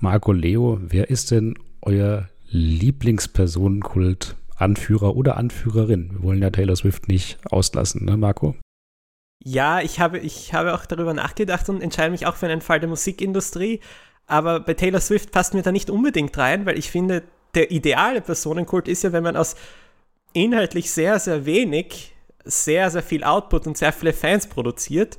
Marco 0.00 0.32
Leo, 0.32 0.78
wer 0.82 1.08
ist 1.10 1.30
denn 1.30 1.54
euer 1.82 2.28
Lieblingspersonenkult, 2.50 4.36
Anführer 4.56 5.16
oder 5.16 5.36
Anführerin? 5.36 6.10
Wir 6.12 6.22
wollen 6.22 6.42
ja 6.42 6.50
Taylor 6.50 6.76
Swift 6.76 7.08
nicht 7.08 7.38
auslassen, 7.50 8.04
ne, 8.04 8.16
Marco? 8.16 8.56
Ja, 9.44 9.80
ich 9.80 10.00
habe, 10.00 10.18
ich 10.18 10.52
habe 10.52 10.74
auch 10.74 10.84
darüber 10.84 11.14
nachgedacht 11.14 11.68
und 11.68 11.80
entscheide 11.80 12.10
mich 12.10 12.26
auch 12.26 12.34
für 12.34 12.46
einen 12.46 12.60
Fall 12.60 12.80
der 12.80 12.88
Musikindustrie. 12.88 13.80
Aber 14.26 14.60
bei 14.60 14.74
Taylor 14.74 15.00
Swift 15.00 15.30
passt 15.30 15.54
mir 15.54 15.62
da 15.62 15.72
nicht 15.72 15.90
unbedingt 15.90 16.36
rein, 16.36 16.66
weil 16.66 16.76
ich 16.76 16.90
finde, 16.90 17.22
der 17.54 17.70
ideale 17.70 18.20
Personenkult 18.20 18.88
ist 18.88 19.04
ja, 19.04 19.12
wenn 19.12 19.22
man 19.22 19.36
aus 19.36 19.56
inhaltlich 20.32 20.90
sehr, 20.90 21.18
sehr 21.18 21.46
wenig 21.46 22.14
sehr, 22.48 22.90
sehr 22.90 23.02
viel 23.02 23.24
Output 23.24 23.66
und 23.66 23.76
sehr 23.76 23.92
viele 23.92 24.12
Fans 24.12 24.46
produziert. 24.46 25.18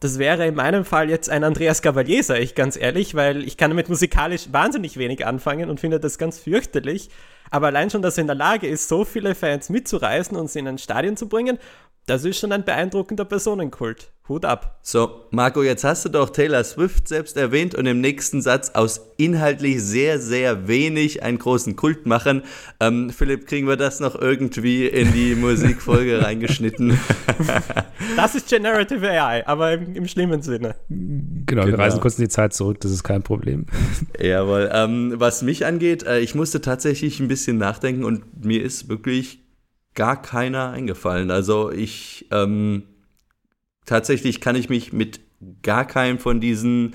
Das 0.00 0.18
wäre 0.18 0.46
in 0.46 0.54
meinem 0.54 0.84
Fall 0.84 1.10
jetzt 1.10 1.28
ein 1.28 1.42
Andreas 1.42 1.82
Gavalier, 1.82 2.22
sage 2.22 2.40
ich 2.40 2.54
ganz 2.54 2.76
ehrlich, 2.76 3.14
weil 3.16 3.42
ich 3.42 3.56
kann 3.56 3.70
damit 3.70 3.88
musikalisch 3.88 4.52
wahnsinnig 4.52 4.96
wenig 4.96 5.26
anfangen 5.26 5.70
und 5.70 5.80
finde 5.80 5.98
das 5.98 6.18
ganz 6.18 6.38
fürchterlich. 6.38 7.10
Aber 7.50 7.68
allein 7.68 7.90
schon, 7.90 8.02
dass 8.02 8.16
er 8.16 8.22
in 8.22 8.28
der 8.28 8.36
Lage 8.36 8.68
ist, 8.68 8.88
so 8.88 9.04
viele 9.04 9.34
Fans 9.34 9.70
mitzureißen 9.70 10.36
und 10.36 10.50
sie 10.50 10.60
in 10.60 10.68
ein 10.68 10.78
Stadion 10.78 11.16
zu 11.16 11.28
bringen 11.28 11.58
das 12.08 12.24
ist 12.24 12.38
schon 12.38 12.52
ein 12.52 12.64
beeindruckender 12.64 13.24
Personenkult. 13.26 14.10
Hut 14.28 14.44
ab. 14.44 14.78
So, 14.82 15.24
Marco, 15.30 15.62
jetzt 15.62 15.84
hast 15.84 16.04
du 16.04 16.10
doch 16.10 16.30
Taylor 16.30 16.62
Swift 16.64 17.08
selbst 17.08 17.36
erwähnt 17.36 17.74
und 17.74 17.86
im 17.86 18.00
nächsten 18.00 18.42
Satz 18.42 18.70
aus 18.70 19.00
inhaltlich 19.16 19.82
sehr, 19.82 20.20
sehr 20.20 20.68
wenig 20.68 21.22
einen 21.22 21.38
großen 21.38 21.76
Kult 21.76 22.06
machen. 22.06 22.42
Ähm, 22.78 23.10
Philipp, 23.10 23.46
kriegen 23.46 23.66
wir 23.66 23.76
das 23.76 24.00
noch 24.00 24.14
irgendwie 24.14 24.86
in 24.86 25.12
die 25.12 25.34
Musikfolge 25.36 26.22
reingeschnitten? 26.22 26.98
das 28.16 28.34
ist 28.34 28.48
Generative 28.48 29.08
AI, 29.08 29.46
aber 29.46 29.72
im, 29.72 29.94
im 29.94 30.08
schlimmen 30.08 30.42
Sinne. 30.42 30.76
Genau, 30.88 31.64
wir 31.64 31.72
genau. 31.72 31.82
reisen 31.82 32.00
kurz 32.00 32.18
in 32.18 32.24
die 32.24 32.30
Zeit 32.30 32.52
zurück, 32.52 32.80
das 32.80 32.90
ist 32.90 33.04
kein 33.04 33.22
Problem. 33.22 33.66
Jawohl. 34.20 34.70
Ähm, 34.72 35.14
was 35.16 35.42
mich 35.42 35.64
angeht, 35.64 36.04
äh, 36.04 36.20
ich 36.20 36.34
musste 36.34 36.60
tatsächlich 36.60 37.20
ein 37.20 37.28
bisschen 37.28 37.56
nachdenken 37.56 38.04
und 38.04 38.44
mir 38.44 38.62
ist 38.62 38.90
wirklich 38.90 39.47
gar 39.98 40.22
keiner 40.22 40.70
eingefallen. 40.70 41.32
Also 41.32 41.72
ich 41.72 42.26
ähm, 42.30 42.84
tatsächlich 43.84 44.40
kann 44.40 44.54
ich 44.54 44.68
mich 44.68 44.92
mit 44.92 45.18
gar 45.64 45.84
keinem 45.84 46.20
von 46.20 46.40
diesen 46.40 46.94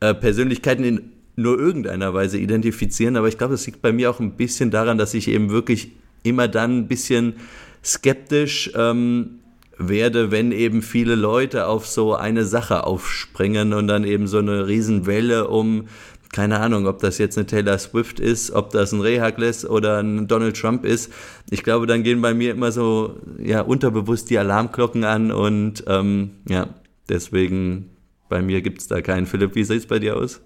äh, 0.00 0.12
Persönlichkeiten 0.12 0.84
in 0.84 1.12
nur 1.34 1.58
irgendeiner 1.58 2.12
Weise 2.12 2.36
identifizieren, 2.36 3.16
aber 3.16 3.26
ich 3.28 3.38
glaube, 3.38 3.52
das 3.52 3.64
liegt 3.64 3.80
bei 3.80 3.90
mir 3.90 4.10
auch 4.10 4.20
ein 4.20 4.36
bisschen 4.36 4.70
daran, 4.70 4.98
dass 4.98 5.14
ich 5.14 5.28
eben 5.28 5.48
wirklich 5.48 5.92
immer 6.24 6.46
dann 6.46 6.76
ein 6.76 6.88
bisschen 6.88 7.36
skeptisch 7.82 8.70
ähm, 8.76 9.38
werde, 9.78 10.30
wenn 10.30 10.52
eben 10.52 10.82
viele 10.82 11.14
Leute 11.14 11.66
auf 11.66 11.86
so 11.86 12.14
eine 12.14 12.44
Sache 12.44 12.84
aufspringen 12.84 13.72
und 13.72 13.88
dann 13.88 14.04
eben 14.04 14.26
so 14.26 14.38
eine 14.38 14.66
Riesenwelle 14.68 15.48
um 15.48 15.86
keine 16.32 16.60
Ahnung, 16.60 16.86
ob 16.86 16.98
das 17.00 17.18
jetzt 17.18 17.36
eine 17.36 17.46
Taylor 17.46 17.78
Swift 17.78 18.18
ist, 18.18 18.50
ob 18.50 18.70
das 18.70 18.92
ein 18.92 19.00
Rehagles 19.00 19.68
oder 19.68 19.98
ein 19.98 20.26
Donald 20.26 20.56
Trump 20.58 20.84
ist. 20.84 21.12
Ich 21.50 21.62
glaube, 21.62 21.86
dann 21.86 22.02
gehen 22.02 22.22
bei 22.22 22.32
mir 22.32 22.52
immer 22.52 22.72
so 22.72 23.20
ja 23.38 23.60
unterbewusst 23.60 24.30
die 24.30 24.38
Alarmglocken 24.38 25.04
an 25.04 25.30
und 25.30 25.84
ähm, 25.86 26.30
ja, 26.48 26.68
deswegen 27.08 27.90
bei 28.30 28.40
mir 28.40 28.62
gibt 28.62 28.80
es 28.80 28.88
da 28.88 29.02
keinen. 29.02 29.26
Philipp, 29.26 29.54
wie 29.54 29.64
sieht 29.64 29.80
es 29.80 29.86
bei 29.86 29.98
dir 29.98 30.16
aus? 30.16 30.40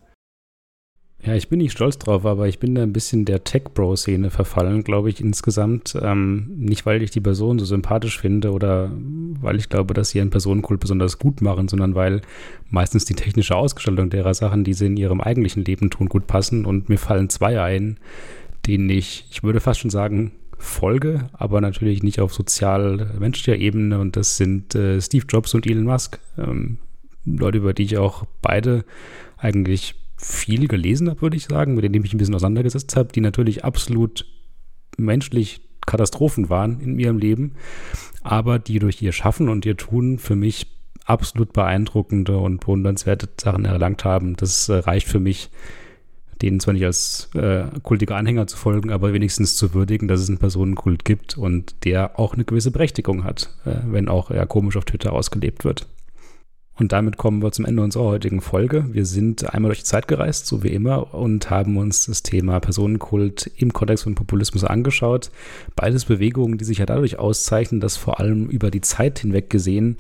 Ja, 1.24 1.34
ich 1.34 1.48
bin 1.48 1.58
nicht 1.58 1.72
stolz 1.72 1.98
drauf, 1.98 2.24
aber 2.24 2.46
ich 2.46 2.58
bin 2.58 2.74
da 2.74 2.82
ein 2.82 2.92
bisschen 2.92 3.24
der 3.24 3.42
Tech-Bro-Szene 3.42 4.30
verfallen, 4.30 4.84
glaube 4.84 5.08
ich, 5.08 5.20
insgesamt. 5.20 5.98
Ähm, 6.00 6.52
nicht, 6.56 6.86
weil 6.86 7.02
ich 7.02 7.10
die 7.10 7.20
Person 7.20 7.58
so 7.58 7.64
sympathisch 7.64 8.20
finde 8.20 8.52
oder 8.52 8.92
weil 9.40 9.56
ich 9.56 9.68
glaube, 9.68 9.94
dass 9.94 10.10
sie 10.10 10.18
ihren 10.18 10.30
Personenkult 10.30 10.78
besonders 10.78 11.18
gut 11.18 11.40
machen, 11.40 11.68
sondern 11.68 11.94
weil 11.94 12.20
meistens 12.68 13.06
die 13.06 13.14
technische 13.14 13.56
Ausgestaltung 13.56 14.10
derer 14.10 14.34
Sachen, 14.34 14.62
die 14.62 14.74
sie 14.74 14.86
in 14.86 14.96
ihrem 14.96 15.20
eigentlichen 15.20 15.64
Leben 15.64 15.90
tun, 15.90 16.08
gut 16.08 16.26
passen. 16.26 16.64
Und 16.64 16.88
mir 16.88 16.98
fallen 16.98 17.28
zwei 17.28 17.60
ein, 17.60 17.98
denen 18.66 18.88
ich, 18.90 19.26
ich 19.30 19.42
würde 19.42 19.60
fast 19.60 19.80
schon 19.80 19.90
sagen, 19.90 20.32
folge, 20.58 21.28
aber 21.32 21.60
natürlich 21.60 22.02
nicht 22.02 22.20
auf 22.20 22.34
sozial-menschlicher 22.34 23.58
Ebene. 23.58 23.98
Und 23.98 24.16
das 24.16 24.36
sind 24.36 24.74
äh, 24.74 25.00
Steve 25.00 25.24
Jobs 25.28 25.54
und 25.54 25.66
Elon 25.66 25.84
Musk. 25.84 26.20
Ähm, 26.38 26.78
Leute, 27.24 27.58
über 27.58 27.74
die 27.74 27.82
ich 27.82 27.98
auch 27.98 28.24
beide 28.42 28.84
eigentlich 29.38 29.96
viel 30.16 30.68
gelesen 30.68 31.08
habe, 31.10 31.22
würde 31.22 31.36
ich 31.36 31.44
sagen, 31.44 31.74
mit 31.74 31.84
denen 31.84 31.94
ich 31.94 32.02
mich 32.02 32.14
ein 32.14 32.18
bisschen 32.18 32.34
auseinandergesetzt 32.34 32.96
habe, 32.96 33.12
die 33.12 33.20
natürlich 33.20 33.64
absolut 33.64 34.26
menschlich 34.96 35.60
Katastrophen 35.86 36.50
waren 36.50 36.80
in 36.80 36.98
ihrem 36.98 37.18
Leben, 37.18 37.52
aber 38.22 38.58
die 38.58 38.78
durch 38.78 39.00
ihr 39.02 39.12
Schaffen 39.12 39.48
und 39.48 39.64
ihr 39.64 39.76
Tun 39.76 40.18
für 40.18 40.36
mich 40.36 40.66
absolut 41.04 41.52
beeindruckende 41.52 42.36
und 42.36 42.60
bewundernswerte 42.60 43.28
Sachen 43.40 43.64
erlangt 43.64 44.04
haben. 44.04 44.36
Das 44.36 44.68
äh, 44.68 44.74
reicht 44.74 45.06
für 45.06 45.20
mich, 45.20 45.50
denen 46.42 46.58
zwar 46.58 46.74
nicht 46.74 46.84
als 46.84 47.30
äh, 47.34 47.64
kultiger 47.82 48.16
Anhänger 48.16 48.46
zu 48.48 48.56
folgen, 48.56 48.90
aber 48.90 49.12
wenigstens 49.12 49.56
zu 49.56 49.72
würdigen, 49.72 50.08
dass 50.08 50.20
es 50.20 50.28
einen 50.28 50.38
Personenkult 50.38 51.04
gibt 51.04 51.38
und 51.38 51.84
der 51.84 52.18
auch 52.18 52.34
eine 52.34 52.44
gewisse 52.44 52.72
Berechtigung 52.72 53.22
hat, 53.22 53.54
äh, 53.64 53.76
wenn 53.84 54.08
auch 54.08 54.30
eher 54.30 54.46
komisch 54.46 54.76
auf 54.76 54.84
Twitter 54.84 55.12
ausgelebt 55.12 55.64
wird. 55.64 55.86
Und 56.78 56.92
damit 56.92 57.16
kommen 57.16 57.42
wir 57.42 57.52
zum 57.52 57.64
Ende 57.64 57.82
unserer 57.82 58.04
heutigen 58.04 58.40
Folge. 58.40 58.84
Wir 58.92 59.06
sind 59.06 59.52
einmal 59.54 59.70
durch 59.70 59.80
die 59.80 59.86
Zeit 59.86 60.08
gereist, 60.08 60.46
so 60.46 60.62
wie 60.62 60.68
immer, 60.68 61.14
und 61.14 61.48
haben 61.48 61.78
uns 61.78 62.06
das 62.06 62.22
Thema 62.22 62.60
Personenkult 62.60 63.50
im 63.56 63.72
Kontext 63.72 64.04
von 64.04 64.14
Populismus 64.14 64.62
angeschaut. 64.62 65.30
Beides 65.74 66.04
Bewegungen, 66.04 66.58
die 66.58 66.64
sich 66.64 66.78
ja 66.78 66.86
dadurch 66.86 67.18
auszeichnen, 67.18 67.80
dass 67.80 67.96
vor 67.96 68.20
allem 68.20 68.48
über 68.48 68.70
die 68.70 68.82
Zeit 68.82 69.20
hinweg 69.20 69.48
gesehen 69.48 69.96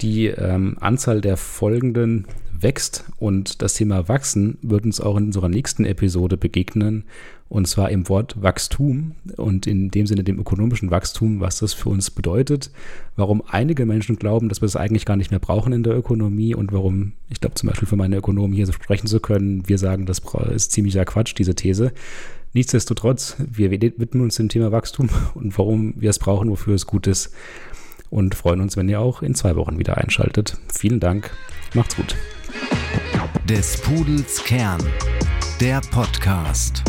die 0.00 0.26
ähm, 0.26 0.76
Anzahl 0.80 1.20
der 1.20 1.36
folgenden 1.36 2.26
wächst 2.60 3.04
und 3.18 3.62
das 3.62 3.74
Thema 3.74 4.08
Wachsen 4.08 4.58
wird 4.62 4.84
uns 4.84 5.00
auch 5.00 5.16
in 5.16 5.26
unserer 5.26 5.48
nächsten 5.48 5.84
Episode 5.84 6.36
begegnen 6.36 7.04
und 7.48 7.66
zwar 7.66 7.90
im 7.90 8.08
Wort 8.08 8.40
Wachstum 8.42 9.12
und 9.36 9.66
in 9.66 9.90
dem 9.90 10.06
Sinne 10.06 10.22
dem 10.22 10.38
ökonomischen 10.38 10.90
Wachstum, 10.90 11.40
was 11.40 11.58
das 11.60 11.72
für 11.72 11.88
uns 11.88 12.10
bedeutet, 12.10 12.70
warum 13.16 13.42
einige 13.48 13.86
Menschen 13.86 14.16
glauben, 14.16 14.48
dass 14.48 14.60
wir 14.60 14.66
es 14.66 14.72
das 14.72 14.82
eigentlich 14.82 15.06
gar 15.06 15.16
nicht 15.16 15.30
mehr 15.30 15.40
brauchen 15.40 15.72
in 15.72 15.82
der 15.82 15.96
Ökonomie 15.96 16.54
und 16.54 16.72
warum, 16.72 17.12
ich 17.30 17.40
glaube 17.40 17.54
zum 17.54 17.68
Beispiel 17.68 17.88
für 17.88 17.96
meine 17.96 18.16
Ökonomen 18.16 18.54
hier 18.54 18.66
so 18.66 18.72
sprechen 18.72 19.06
zu 19.06 19.20
können, 19.20 19.66
wir 19.68 19.78
sagen, 19.78 20.04
das 20.04 20.20
ist 20.54 20.72
ziemlicher 20.72 21.04
Quatsch, 21.04 21.34
diese 21.38 21.54
These. 21.54 21.92
Nichtsdestotrotz, 22.52 23.36
wir 23.38 23.70
widmen 23.70 24.22
uns 24.22 24.36
dem 24.36 24.48
Thema 24.48 24.72
Wachstum 24.72 25.08
und 25.34 25.56
warum 25.58 25.94
wir 25.96 26.10
es 26.10 26.18
brauchen, 26.18 26.50
wofür 26.50 26.74
es 26.74 26.86
gut 26.86 27.06
ist 27.06 27.32
und 28.10 28.34
freuen 28.34 28.60
uns, 28.60 28.76
wenn 28.76 28.88
ihr 28.88 29.00
auch 29.00 29.22
in 29.22 29.34
zwei 29.34 29.56
Wochen 29.56 29.78
wieder 29.78 29.98
einschaltet. 29.98 30.58
Vielen 30.74 31.00
Dank, 31.00 31.30
macht's 31.74 31.96
gut. 31.96 32.16
Des 33.48 33.80
Pudels 33.80 34.42
Kern, 34.44 34.80
der 35.60 35.80
Podcast. 35.90 36.82